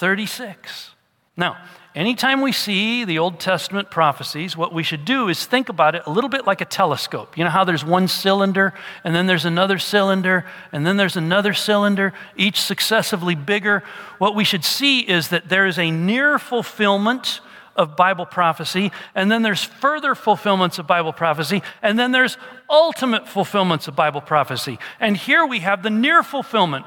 36. 0.03 0.89
Now, 1.37 1.55
anytime 1.95 2.41
we 2.41 2.51
see 2.51 3.05
the 3.05 3.19
Old 3.19 3.39
Testament 3.39 3.89
prophecies, 3.89 4.57
what 4.57 4.73
we 4.73 4.83
should 4.83 5.05
do 5.05 5.29
is 5.29 5.45
think 5.45 5.69
about 5.69 5.95
it 5.95 6.03
a 6.05 6.11
little 6.11 6.29
bit 6.29 6.45
like 6.45 6.59
a 6.59 6.65
telescope. 6.65 7.37
You 7.37 7.45
know 7.45 7.49
how 7.49 7.63
there's 7.63 7.85
one 7.85 8.09
cylinder, 8.09 8.73
and 9.05 9.15
then 9.15 9.27
there's 9.27 9.45
another 9.45 9.79
cylinder, 9.79 10.43
and 10.73 10.85
then 10.85 10.97
there's 10.97 11.15
another 11.15 11.53
cylinder, 11.53 12.11
each 12.35 12.59
successively 12.59 13.33
bigger? 13.33 13.81
What 14.17 14.35
we 14.35 14.43
should 14.43 14.65
see 14.65 14.99
is 14.99 15.29
that 15.29 15.47
there 15.47 15.65
is 15.65 15.79
a 15.79 15.89
near 15.89 16.37
fulfillment 16.37 17.39
of 17.77 17.95
Bible 17.95 18.25
prophecy, 18.25 18.91
and 19.15 19.31
then 19.31 19.41
there's 19.41 19.63
further 19.63 20.15
fulfillments 20.15 20.79
of 20.79 20.85
Bible 20.85 21.13
prophecy, 21.13 21.63
and 21.81 21.97
then 21.97 22.11
there's 22.11 22.35
ultimate 22.69 23.25
fulfillments 23.29 23.87
of 23.87 23.95
Bible 23.95 24.19
prophecy. 24.19 24.79
And 24.99 25.15
here 25.15 25.45
we 25.45 25.59
have 25.59 25.81
the 25.81 25.89
near 25.89 26.23
fulfillment 26.23 26.85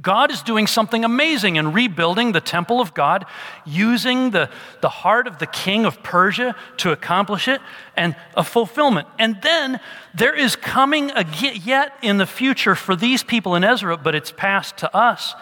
God 0.00 0.30
is 0.30 0.42
doing 0.42 0.66
something 0.66 1.04
amazing 1.04 1.56
in 1.56 1.72
rebuilding 1.72 2.32
the 2.32 2.40
temple 2.40 2.80
of 2.80 2.94
God, 2.94 3.26
using 3.66 4.30
the, 4.30 4.48
the 4.80 4.88
heart 4.88 5.26
of 5.26 5.38
the 5.38 5.46
king 5.46 5.84
of 5.84 6.02
Persia 6.02 6.54
to 6.78 6.92
accomplish 6.92 7.48
it, 7.48 7.60
and 7.96 8.16
a 8.34 8.44
fulfillment. 8.44 9.08
And 9.18 9.40
then 9.42 9.80
there 10.14 10.34
is 10.34 10.56
coming 10.56 11.10
a, 11.10 11.24
yet 11.54 11.94
in 12.02 12.16
the 12.16 12.26
future 12.26 12.74
for 12.74 12.96
these 12.96 13.22
people 13.22 13.54
in 13.54 13.64
Ezra, 13.64 13.96
but 13.96 14.14
it's 14.14 14.32
passed 14.32 14.78
to 14.78 14.96
us 14.96 15.34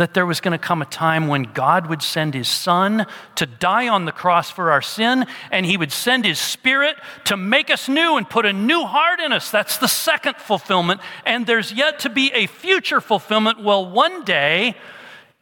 that 0.00 0.14
there 0.14 0.26
was 0.26 0.40
going 0.40 0.58
to 0.58 0.58
come 0.58 0.82
a 0.82 0.86
time 0.86 1.28
when 1.28 1.42
God 1.42 1.86
would 1.86 2.02
send 2.02 2.34
his 2.34 2.48
son 2.48 3.06
to 3.36 3.46
die 3.46 3.88
on 3.88 4.04
the 4.04 4.12
cross 4.12 4.50
for 4.50 4.70
our 4.70 4.82
sin, 4.82 5.26
and 5.50 5.66
he 5.66 5.76
would 5.76 5.92
send 5.92 6.24
his 6.24 6.38
spirit 6.38 6.96
to 7.24 7.36
make 7.36 7.70
us 7.70 7.88
new 7.88 8.16
and 8.16 8.28
put 8.28 8.46
a 8.46 8.52
new 8.52 8.84
heart 8.84 9.20
in 9.20 9.32
us. 9.32 9.50
That's 9.50 9.78
the 9.78 9.88
second 9.88 10.36
fulfillment. 10.36 11.00
And 11.24 11.46
there's 11.46 11.72
yet 11.72 11.98
to 12.00 12.10
be 12.10 12.32
a 12.32 12.46
future 12.46 13.00
fulfillment. 13.00 13.62
Well, 13.62 13.90
one 13.90 14.24
day, 14.24 14.74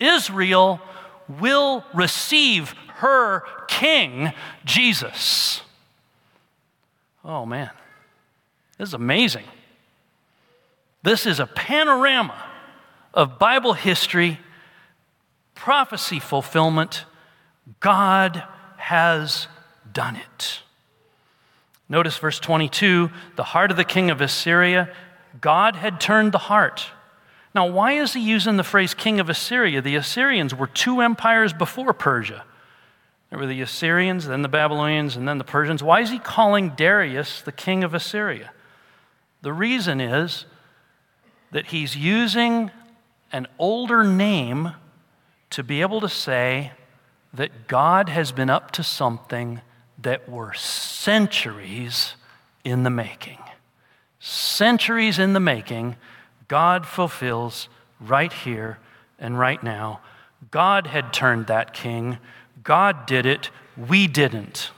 Israel 0.00 0.80
will 1.28 1.84
receive 1.94 2.74
her 2.96 3.42
king, 3.68 4.32
Jesus. 4.64 5.62
Oh, 7.24 7.46
man. 7.46 7.70
This 8.76 8.88
is 8.88 8.94
amazing. 8.94 9.44
This 11.02 11.26
is 11.26 11.40
a 11.40 11.46
panorama 11.46 12.44
of 13.14 13.38
Bible 13.38 13.72
history, 13.72 14.38
prophecy 15.58 16.20
fulfillment, 16.20 17.04
God 17.80 18.44
has 18.76 19.48
done 19.92 20.14
it. 20.14 20.60
Notice 21.88 22.16
verse 22.16 22.38
22 22.38 23.10
the 23.34 23.42
heart 23.42 23.72
of 23.72 23.76
the 23.76 23.84
king 23.84 24.08
of 24.10 24.20
Assyria, 24.20 24.88
God 25.40 25.74
had 25.74 26.00
turned 26.00 26.32
the 26.32 26.38
heart. 26.38 26.86
Now, 27.54 27.66
why 27.66 27.92
is 27.92 28.12
he 28.14 28.20
using 28.20 28.56
the 28.56 28.62
phrase 28.62 28.94
king 28.94 29.18
of 29.18 29.28
Assyria? 29.28 29.82
The 29.82 29.96
Assyrians 29.96 30.54
were 30.54 30.68
two 30.68 31.00
empires 31.00 31.52
before 31.52 31.92
Persia. 31.92 32.44
There 33.30 33.38
were 33.38 33.46
the 33.46 33.60
Assyrians, 33.60 34.28
then 34.28 34.42
the 34.42 34.48
Babylonians, 34.48 35.16
and 35.16 35.26
then 35.26 35.38
the 35.38 35.44
Persians. 35.44 35.82
Why 35.82 36.00
is 36.00 36.10
he 36.10 36.20
calling 36.20 36.70
Darius 36.70 37.42
the 37.42 37.52
king 37.52 37.82
of 37.82 37.94
Assyria? 37.94 38.52
The 39.42 39.52
reason 39.52 40.00
is 40.00 40.44
that 41.50 41.66
he's 41.66 41.96
using 41.96 42.70
an 43.32 43.48
older 43.58 44.04
name 44.04 44.74
to 45.50 45.62
be 45.62 45.80
able 45.80 46.00
to 46.00 46.08
say, 46.08 46.72
that 47.32 47.68
God 47.68 48.08
has 48.08 48.32
been 48.32 48.50
up 48.50 48.70
to 48.72 48.82
something 48.82 49.60
that 50.00 50.28
were 50.28 50.54
centuries 50.54 52.14
in 52.64 52.82
the 52.84 52.90
making. 52.90 53.38
Centuries 54.20 55.18
in 55.18 55.32
the 55.32 55.40
making, 55.40 55.96
God 56.48 56.86
fulfills 56.86 57.68
right 58.00 58.32
here 58.32 58.78
and 59.18 59.38
right 59.38 59.62
now. 59.62 60.00
God 60.50 60.86
had 60.86 61.12
turned 61.12 61.46
that 61.48 61.74
king. 61.74 62.18
God 62.62 63.06
did 63.06 63.26
it. 63.26 63.50
We 63.76 64.06
didn't. 64.06 64.70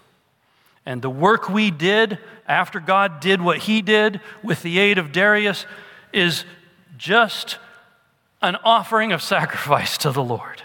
And 0.86 1.02
the 1.02 1.10
work 1.10 1.48
we 1.48 1.70
did 1.70 2.18
after 2.48 2.80
God 2.80 3.20
did 3.20 3.40
what 3.40 3.58
he 3.58 3.82
did 3.82 4.20
with 4.42 4.62
the 4.62 4.78
aid 4.78 4.98
of 4.98 5.12
Darius 5.12 5.66
is 6.12 6.44
just 6.96 7.58
an 8.42 8.56
offering 8.64 9.12
of 9.12 9.22
sacrifice 9.22 9.98
to 9.98 10.10
the 10.10 10.22
Lord. 10.22 10.62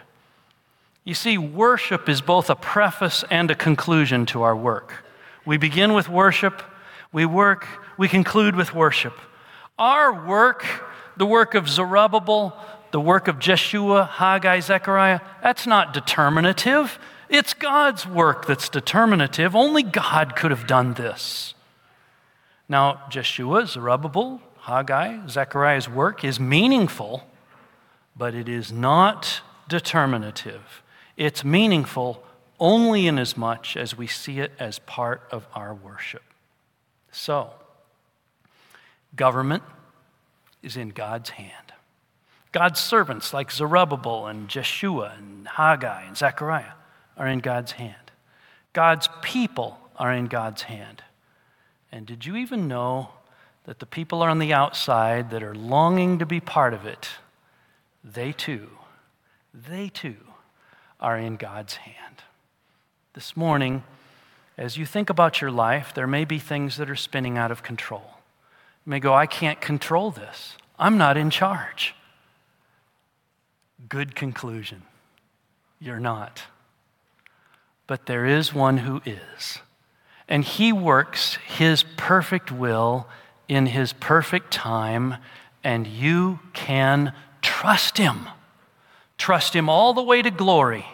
You 1.04 1.14
see, 1.14 1.38
worship 1.38 2.10
is 2.10 2.22
both 2.22 2.50
a 2.50 2.56
preface 2.56 3.24
and 3.30 3.52
a 3.52 3.56
conclusion 3.56 4.26
to 4.28 4.42
our 4.42 4.56
work. 4.56 5.06
We 5.46 5.58
begin 5.58 5.94
with 5.94 6.10
worship, 6.10 6.64
we 7.12 7.26
work, 7.26 7.68
we 7.98 8.08
conclude 8.08 8.56
with 8.56 8.74
worship. 8.74 9.14
Our 9.78 10.26
work, 10.26 10.66
the 11.18 11.26
work 11.26 11.54
of 11.54 11.70
Zerubbabel, 11.70 12.58
the 12.92 13.00
work 13.00 13.28
of 13.28 13.40
Jeshua, 13.40 14.06
Haggai, 14.06 14.62
Zechariah, 14.62 15.20
that's 15.44 15.68
not 15.68 15.94
determinative. 15.94 16.98
It's 17.30 17.54
God's 17.54 18.08
work 18.08 18.48
that's 18.48 18.70
determinative. 18.70 19.56
Only 19.56 19.84
God 19.84 20.36
could 20.36 20.52
have 20.52 20.66
done 20.66 20.94
this. 20.94 21.54
Now, 22.68 23.02
Jeshua, 23.10 23.68
Zerubbabel, 23.68 24.42
Haggai, 24.62 25.28
Zechariah's 25.28 25.90
work 25.90 26.24
is 26.24 26.40
meaningful, 26.40 27.24
but 28.16 28.34
it 28.34 28.48
is 28.48 28.72
not 28.72 29.42
determinative. 29.68 30.84
It's 31.18 31.44
meaningful 31.44 32.24
only 32.60 33.08
in 33.08 33.20
as 33.20 33.36
much 33.36 33.76
as 33.76 33.98
we 33.98 34.08
see 34.08 34.40
it 34.40 34.52
as 34.60 34.80
part 34.80 35.22
of 35.32 35.46
our 35.54 35.74
worship. 35.74 36.24
So, 37.12 37.52
government 39.16 39.64
is 40.64 40.78
in 40.78 40.90
God's 40.90 41.32
hand. 41.32 41.74
God's 42.52 42.80
servants 42.80 43.34
like 43.34 43.52
Zerubbabel 43.52 44.28
and 44.28 44.48
Jeshua 44.48 45.16
and 45.18 45.48
Haggai 45.48 46.04
and 46.04 46.16
Zechariah 46.16 46.74
are 47.18 47.28
in 47.28 47.40
God's 47.40 47.74
hand. 47.74 48.12
God's 48.72 49.10
people 49.22 49.78
are 49.98 50.12
in 50.12 50.28
God's 50.28 50.64
hand. 50.64 51.04
And 51.92 52.06
did 52.06 52.26
you 52.26 52.36
even 52.36 52.68
know 52.68 53.10
that 53.66 53.80
the 53.80 53.86
people 53.86 54.22
are 54.22 54.30
on 54.30 54.40
the 54.40 54.54
outside 54.54 55.32
that 55.32 55.44
are 55.44 55.56
longing 55.56 56.20
to 56.20 56.26
be 56.26 56.40
part 56.40 56.74
of 56.74 56.86
it, 56.86 57.10
they 58.06 58.32
too, 58.32 58.70
they 59.54 59.90
too 59.90 60.18
are 61.00 61.18
in 61.18 61.36
God's 61.36 61.76
hand? 61.76 62.24
This 63.14 63.36
morning, 63.36 63.84
as 64.58 64.78
you 64.78 64.86
think 64.86 65.10
about 65.10 65.42
your 65.42 65.52
life, 65.52 65.94
there 65.94 66.08
may 66.08 66.24
be 66.24 66.40
things 66.40 66.78
that 66.78 66.90
are 66.90 66.96
spinning 66.96 67.38
out 67.38 67.52
of 67.52 67.64
control. 67.64 68.06
You 68.86 68.92
may 68.92 69.00
go, 69.00 69.14
I 69.14 69.26
can't 69.26 69.60
control 69.60 70.12
this. 70.12 70.56
I'm 70.78 70.98
not 70.98 71.18
in 71.18 71.30
charge. 71.30 71.96
Good 73.90 74.16
conclusion. 74.16 74.84
You're 75.80 76.00
not 76.00 76.44
but 77.88 78.06
there 78.06 78.26
is 78.26 78.54
one 78.54 78.78
who 78.78 79.02
is. 79.06 79.60
And 80.28 80.44
he 80.44 80.74
works 80.74 81.38
his 81.48 81.84
perfect 81.98 82.52
will 82.52 83.08
in 83.48 83.68
his 83.68 83.94
perfect 83.94 84.52
time, 84.52 85.16
and 85.64 85.86
you 85.86 86.40
can 86.54 87.14
trust 87.66 87.98
him. 87.98 88.30
Trust 89.18 89.56
him 89.56 89.70
all 89.70 89.96
the 89.96 90.04
way 90.04 90.22
to 90.22 90.30
glory. 90.30 90.86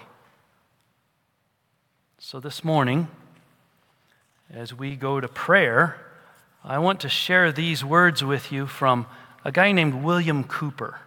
So 2.18 2.40
this 2.40 2.64
morning, 2.64 3.10
as 4.50 4.74
we 4.74 4.96
go 4.96 5.20
to 5.20 5.28
prayer, 5.28 5.98
I 6.64 6.80
want 6.80 7.02
to 7.02 7.10
share 7.10 7.52
these 7.52 7.84
words 7.84 8.24
with 8.24 8.54
you 8.54 8.68
from 8.68 9.06
a 9.44 9.52
guy 9.52 9.74
named 9.74 9.96
William 9.96 10.46
Cowper. 10.46 11.00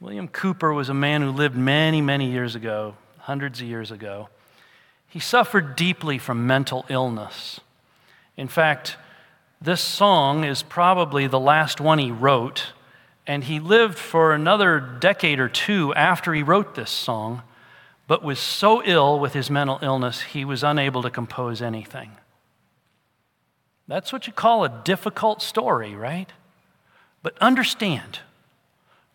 William 0.00 0.26
Cowper 0.26 0.74
was 0.74 0.88
a 0.88 0.94
man 0.94 1.22
who 1.22 1.30
lived 1.30 1.54
many, 1.54 2.00
many 2.00 2.32
years 2.32 2.56
ago, 2.56 2.96
hundreds 3.18 3.60
of 3.60 3.68
years 3.68 3.92
ago. 3.92 4.28
He 5.08 5.20
suffered 5.20 5.76
deeply 5.76 6.18
from 6.18 6.48
mental 6.48 6.84
illness. 6.88 7.60
In 8.36 8.48
fact, 8.48 8.96
this 9.60 9.80
song 9.80 10.42
is 10.42 10.64
probably 10.64 11.28
the 11.28 11.38
last 11.38 11.80
one 11.80 12.00
he 12.00 12.10
wrote, 12.10 12.72
and 13.26 13.44
he 13.44 13.58
lived 13.60 13.98
for 13.98 14.32
another 14.32 14.80
decade 14.80 15.40
or 15.40 15.48
two 15.48 15.94
after 15.94 16.34
he 16.34 16.42
wrote 16.42 16.74
this 16.74 16.90
song, 16.90 17.42
but 18.06 18.22
was 18.22 18.38
so 18.38 18.82
ill 18.84 19.18
with 19.18 19.32
his 19.32 19.50
mental 19.50 19.78
illness 19.80 20.20
he 20.20 20.44
was 20.44 20.62
unable 20.62 21.02
to 21.02 21.10
compose 21.10 21.62
anything. 21.62 22.10
That's 23.88 24.12
what 24.12 24.26
you 24.26 24.32
call 24.32 24.64
a 24.64 24.82
difficult 24.84 25.42
story, 25.42 25.94
right? 25.94 26.30
But 27.22 27.36
understand 27.40 28.20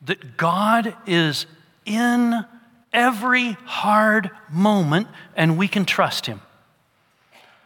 that 0.04 0.38
God 0.38 0.96
is 1.06 1.46
in 1.86 2.46
every 2.94 3.52
hard 3.66 4.32
moment, 4.50 5.08
and 5.36 5.58
we 5.58 5.68
can 5.68 5.86
trust 5.86 6.26
him. 6.26 6.42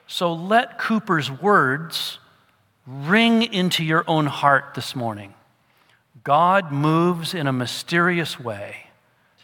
So 0.07 0.33
let 0.33 0.77
Cowper's 0.77 1.31
words 1.31 2.19
ring 2.85 3.41
into 3.41 3.83
your 3.83 4.03
own 4.07 4.25
heart 4.25 4.73
this 4.75 4.95
morning. 4.95 5.33
God 6.23 6.71
moves 6.71 7.33
in 7.33 7.47
a 7.47 7.53
mysterious 7.53 8.39
way, 8.39 8.87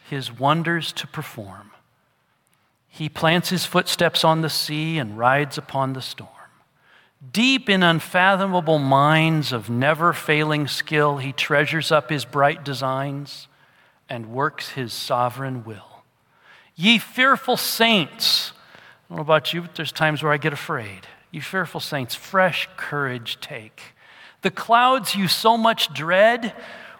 his 0.09 0.31
wonders 0.31 0.93
to 0.93 1.07
perform. 1.07 1.71
He 2.87 3.09
plants 3.09 3.49
his 3.49 3.65
footsteps 3.65 4.23
on 4.23 4.41
the 4.41 4.49
sea 4.49 4.97
and 4.97 5.17
rides 5.17 5.57
upon 5.57 5.93
the 5.93 6.01
storm. 6.01 6.29
Deep 7.33 7.69
in 7.69 7.83
unfathomable 7.83 8.79
mines 8.79 9.51
of 9.51 9.69
never 9.69 10.13
failing 10.13 10.67
skill, 10.67 11.17
he 11.17 11.33
treasures 11.33 11.91
up 11.91 12.09
his 12.09 12.23
bright 12.23 12.63
designs 12.63 13.47
and 14.07 14.31
works 14.31 14.69
his 14.69 14.93
sovereign 14.93 15.65
will. 15.65 16.03
Ye 16.75 16.97
fearful 16.97 17.57
saints, 17.57 18.53
I 18.77 18.79
don't 19.09 19.17
know 19.17 19.21
about 19.21 19.53
you, 19.53 19.61
but 19.63 19.75
there's 19.75 19.91
times 19.91 20.23
where 20.23 20.31
I 20.31 20.37
get 20.37 20.53
afraid. 20.53 21.07
Ye 21.29 21.41
fearful 21.41 21.81
saints, 21.81 22.15
fresh 22.15 22.69
courage 22.77 23.37
take. 23.41 23.81
The 24.41 24.51
clouds 24.51 25.15
you 25.15 25.27
so 25.27 25.57
much 25.57 25.93
dread, 25.93 26.53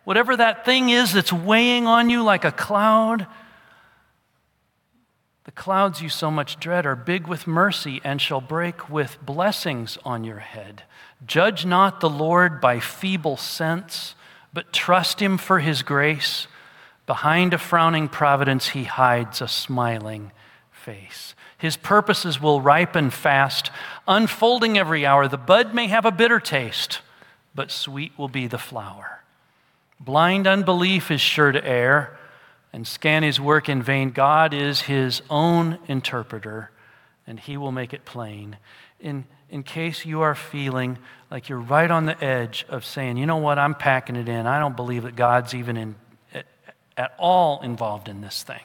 whatever 0.04 0.36
that 0.36 0.66
thing 0.66 0.90
is 0.90 1.14
that's 1.14 1.34
weighing 1.34 1.88
on 1.88 2.10
you 2.10 2.24
like 2.24 2.46
a 2.46 2.52
cloud, 2.52 3.28
the 5.50 5.52
clouds 5.52 6.00
you 6.00 6.10
so 6.10 6.30
much 6.30 6.60
dread 6.60 6.86
are 6.86 6.96
big 6.96 7.26
with 7.26 7.48
mercy 7.48 8.02
and 8.04 8.22
shall 8.22 8.40
break 8.40 8.88
with 8.88 9.18
blessings 9.26 9.98
on 10.06 10.24
your 10.24 10.38
head. 10.38 10.84
Judge 11.26 11.66
not 11.66 12.02
the 12.02 12.10
Lord 12.10 12.62
by 12.62 12.80
feeble 12.80 13.36
sense, 13.36 14.14
but 14.54 14.72
trust 14.72 15.20
him 15.22 15.40
for 15.40 15.58
his 15.58 15.82
grace. 15.82 16.46
Behind 17.08 17.56
a 17.56 17.58
frowning 17.58 18.10
providence, 18.10 18.70
he 18.70 18.84
hides 18.84 19.42
a 19.42 19.48
smiling 19.48 20.32
face. 20.72 21.34
His 21.58 21.78
purposes 21.78 22.40
will 22.40 22.62
ripen 22.62 23.10
fast, 23.10 23.72
unfolding 24.08 24.78
every 24.78 25.04
hour. 25.04 25.28
The 25.28 25.38
bud 25.38 25.74
may 25.74 25.88
have 25.88 26.06
a 26.06 26.12
bitter 26.12 26.40
taste, 26.40 27.00
but 27.60 27.72
sweet 27.72 28.14
will 28.18 28.30
be 28.30 28.47
the 28.47 28.57
flower. 28.57 29.22
Blind 29.99 30.47
unbelief 30.47 31.12
is 31.12 31.20
sure 31.20 31.51
to 31.51 31.62
err 31.68 32.18
and 32.72 32.88
scan 32.88 33.22
his 33.22 33.38
work 33.38 33.68
in 33.68 33.84
vain. 33.84 34.12
God 34.12 34.53
is 34.53 34.84
his 34.84 35.22
own 35.30 35.78
interpreter, 35.89 36.72
and 37.28 37.38
he 37.38 37.57
will 37.57 37.74
make 37.74 37.93
it 37.93 38.05
plain. 38.05 38.55
In, 39.01 39.26
in 39.49 39.64
case 39.64 40.05
you 40.05 40.22
are 40.22 40.36
feeling 40.36 40.99
like 41.30 41.49
you're 41.49 41.60
right 41.60 41.91
on 41.91 42.05
the 42.05 42.24
edge 42.24 42.66
of 42.70 42.86
saying, 42.86 43.18
you 43.18 43.26
know 43.26 43.36
what, 43.36 43.60
I'm 43.60 43.76
packing 43.76 44.16
it 44.16 44.30
in. 44.30 44.47
I 44.47 44.57
don't 44.57 44.78
believe 44.78 45.03
that 45.03 45.18
God's 45.18 45.53
even 45.53 45.76
in 45.76 45.95
at 46.95 47.14
all 47.18 47.60
involved 47.62 48.07
in 48.07 48.22
this 48.22 48.41
thing, 48.41 48.64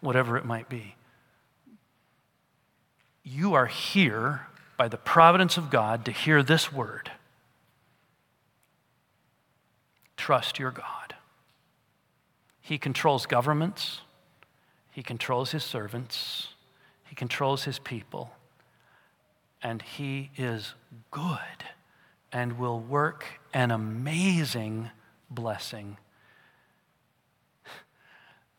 whatever 0.00 0.36
it 0.36 0.44
might 0.44 0.68
be. 0.68 0.96
You 3.22 3.54
are 3.54 3.66
here 3.66 4.48
by 4.76 4.88
the 4.88 4.96
providence 4.96 5.56
of 5.56 5.70
God 5.70 6.04
to 6.06 6.10
hear 6.10 6.42
this 6.42 6.72
word. 6.72 7.12
Trust 10.18 10.58
your 10.58 10.72
God. 10.72 11.14
He 12.60 12.76
controls 12.76 13.24
governments, 13.24 14.02
He 14.90 15.02
controls 15.02 15.52
His 15.52 15.64
servants, 15.64 16.48
He 17.04 17.14
controls 17.14 17.64
His 17.64 17.78
people, 17.78 18.32
and 19.62 19.80
He 19.80 20.30
is 20.36 20.74
good 21.10 21.38
and 22.30 22.58
will 22.58 22.78
work 22.78 23.24
an 23.54 23.70
amazing 23.70 24.90
blessing. 25.30 25.96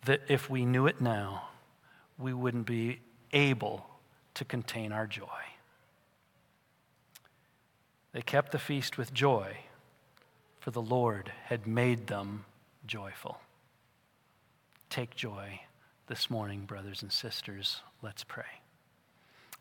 That 0.06 0.22
if 0.28 0.50
we 0.50 0.66
knew 0.66 0.88
it 0.88 1.02
now, 1.02 1.50
we 2.18 2.34
wouldn't 2.34 2.66
be 2.66 3.02
able 3.34 3.86
to 4.36 4.46
contain 4.46 4.92
our 4.94 5.06
joy. 5.06 5.28
They 8.14 8.22
kept 8.22 8.54
the 8.54 8.60
feast 8.60 8.98
with 8.98 9.14
joy, 9.14 9.58
for 10.60 10.72
the 10.72 10.82
Lord 10.82 11.32
had 11.46 11.66
made 11.66 12.08
them 12.08 12.46
joyful. 12.86 13.40
Take 14.90 15.16
joy 15.16 15.62
this 16.08 16.30
morning, 16.30 16.66
brothers 16.66 17.02
and 17.02 17.12
sisters. 17.12 17.82
Let's 18.02 18.24
pray. 18.24 18.62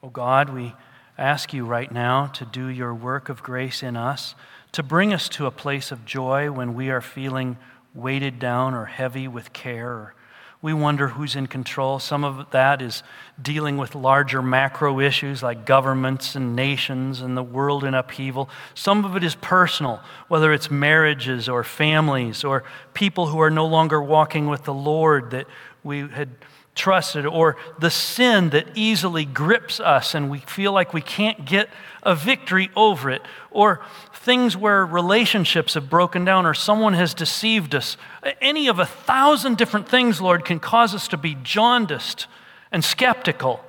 Oh 0.02 0.10
God, 0.10 0.50
we 0.50 0.74
ask 1.16 1.52
you 1.52 1.64
right 1.64 1.90
now 1.90 2.26
to 2.26 2.44
do 2.44 2.66
your 2.66 2.94
work 2.94 3.28
of 3.28 3.42
grace 3.42 3.82
in 3.82 3.96
us, 3.96 4.34
to 4.72 4.82
bring 4.82 5.12
us 5.12 5.28
to 5.30 5.46
a 5.46 5.50
place 5.50 5.90
of 5.90 6.04
joy 6.04 6.50
when 6.50 6.74
we 6.74 6.90
are 6.90 7.00
feeling 7.00 7.58
weighted 7.94 8.38
down 8.38 8.74
or 8.74 8.86
heavy 8.86 9.26
with 9.26 9.52
care 9.52 9.90
or 9.90 10.14
we 10.60 10.74
wonder 10.74 11.08
who's 11.08 11.36
in 11.36 11.46
control. 11.46 12.00
Some 12.00 12.24
of 12.24 12.50
that 12.50 12.82
is 12.82 13.04
dealing 13.40 13.76
with 13.76 13.94
larger 13.94 14.42
macro 14.42 14.98
issues 14.98 15.42
like 15.42 15.64
governments 15.64 16.34
and 16.34 16.56
nations 16.56 17.20
and 17.20 17.36
the 17.36 17.42
world 17.42 17.84
in 17.84 17.94
upheaval. 17.94 18.50
Some 18.74 19.04
of 19.04 19.14
it 19.14 19.22
is 19.22 19.36
personal, 19.36 20.00
whether 20.26 20.52
it's 20.52 20.70
marriages 20.70 21.48
or 21.48 21.62
families 21.62 22.42
or 22.42 22.64
people 22.92 23.28
who 23.28 23.40
are 23.40 23.50
no 23.50 23.66
longer 23.66 24.02
walking 24.02 24.48
with 24.48 24.64
the 24.64 24.74
Lord 24.74 25.30
that 25.30 25.46
we 25.84 26.08
had 26.08 26.30
trusted, 26.74 27.26
or 27.26 27.56
the 27.80 27.90
sin 27.90 28.50
that 28.50 28.66
easily 28.76 29.24
grips 29.24 29.80
us 29.80 30.14
and 30.14 30.30
we 30.30 30.38
feel 30.38 30.72
like 30.72 30.94
we 30.94 31.00
can't 31.00 31.44
get 31.44 31.68
a 32.04 32.14
victory 32.14 32.70
over 32.76 33.10
it, 33.10 33.20
or 33.50 33.80
things 34.18 34.56
where 34.56 34.84
relationships 34.84 35.74
have 35.74 35.88
broken 35.88 36.24
down 36.24 36.44
or 36.44 36.52
someone 36.52 36.94
has 36.94 37.14
deceived 37.14 37.74
us. 37.74 37.96
Any 38.40 38.68
of 38.68 38.78
a 38.78 38.86
thousand 38.86 39.56
different 39.56 39.88
things, 39.88 40.20
Lord, 40.20 40.44
can 40.44 40.58
cause 40.58 40.94
us 40.94 41.08
to 41.08 41.16
be 41.16 41.36
jaundiced 41.42 42.26
and 42.72 42.84
skeptical. 42.84 43.64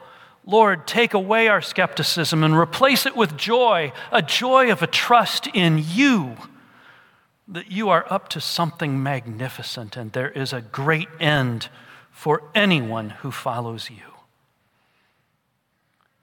Lord, 0.46 0.88
take 0.88 1.14
away 1.14 1.48
our 1.48 1.62
skepticism 1.62 2.44
and 2.44 2.58
replace 2.58 3.06
it 3.06 3.16
with 3.16 3.38
joy, 3.38 3.94
a 4.12 4.22
joy 4.22 4.72
of 4.72 4.82
a 4.82 4.88
trust 4.88 5.48
in 5.54 5.84
you, 5.86 6.36
that 7.48 7.72
you 7.72 7.90
are 7.90 8.06
up 8.12 8.28
to 8.30 8.42
something 8.42 9.02
magnificent 9.02 9.96
and 9.96 10.12
there 10.12 10.32
is 10.32 10.52
a 10.52 10.62
great 10.62 11.10
end 11.20 11.70
for 12.12 12.44
anyone 12.56 13.12
who 13.12 13.32
follows 13.32 13.90
you. 13.90 14.14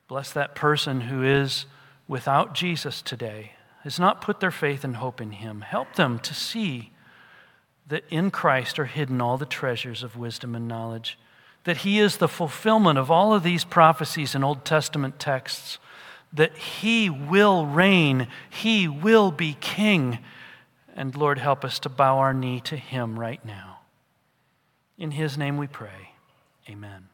Bless 0.08 0.32
that 0.32 0.54
person 0.54 1.02
who 1.02 1.22
is 1.22 1.66
without 2.08 2.54
Jesus 2.54 3.02
today 3.02 3.55
has 3.86 4.00
not 4.00 4.20
put 4.20 4.40
their 4.40 4.50
faith 4.50 4.82
and 4.82 4.96
hope 4.96 5.20
in 5.20 5.30
him. 5.30 5.60
Help 5.60 5.94
them 5.94 6.18
to 6.18 6.34
see 6.34 6.90
that 7.86 8.02
in 8.10 8.32
Christ 8.32 8.80
are 8.80 8.86
hidden 8.86 9.20
all 9.20 9.38
the 9.38 9.46
treasures 9.46 10.02
of 10.02 10.16
wisdom 10.16 10.56
and 10.56 10.66
knowledge, 10.66 11.16
that 11.62 11.78
he 11.78 12.00
is 12.00 12.16
the 12.16 12.26
fulfillment 12.26 12.98
of 12.98 13.12
all 13.12 13.32
of 13.32 13.44
these 13.44 13.62
prophecies 13.62 14.34
in 14.34 14.42
Old 14.42 14.64
Testament 14.64 15.20
texts, 15.20 15.78
that 16.32 16.56
he 16.56 17.08
will 17.08 17.64
reign, 17.64 18.26
he 18.50 18.88
will 18.88 19.30
be 19.30 19.56
king. 19.60 20.18
And 20.96 21.14
Lord, 21.14 21.38
help 21.38 21.64
us 21.64 21.78
to 21.78 21.88
bow 21.88 22.18
our 22.18 22.34
knee 22.34 22.58
to 22.62 22.76
him 22.76 23.20
right 23.20 23.44
now. 23.44 23.82
In 24.98 25.12
his 25.12 25.38
name 25.38 25.58
we 25.58 25.68
pray. 25.68 26.10
Amen. 26.68 27.06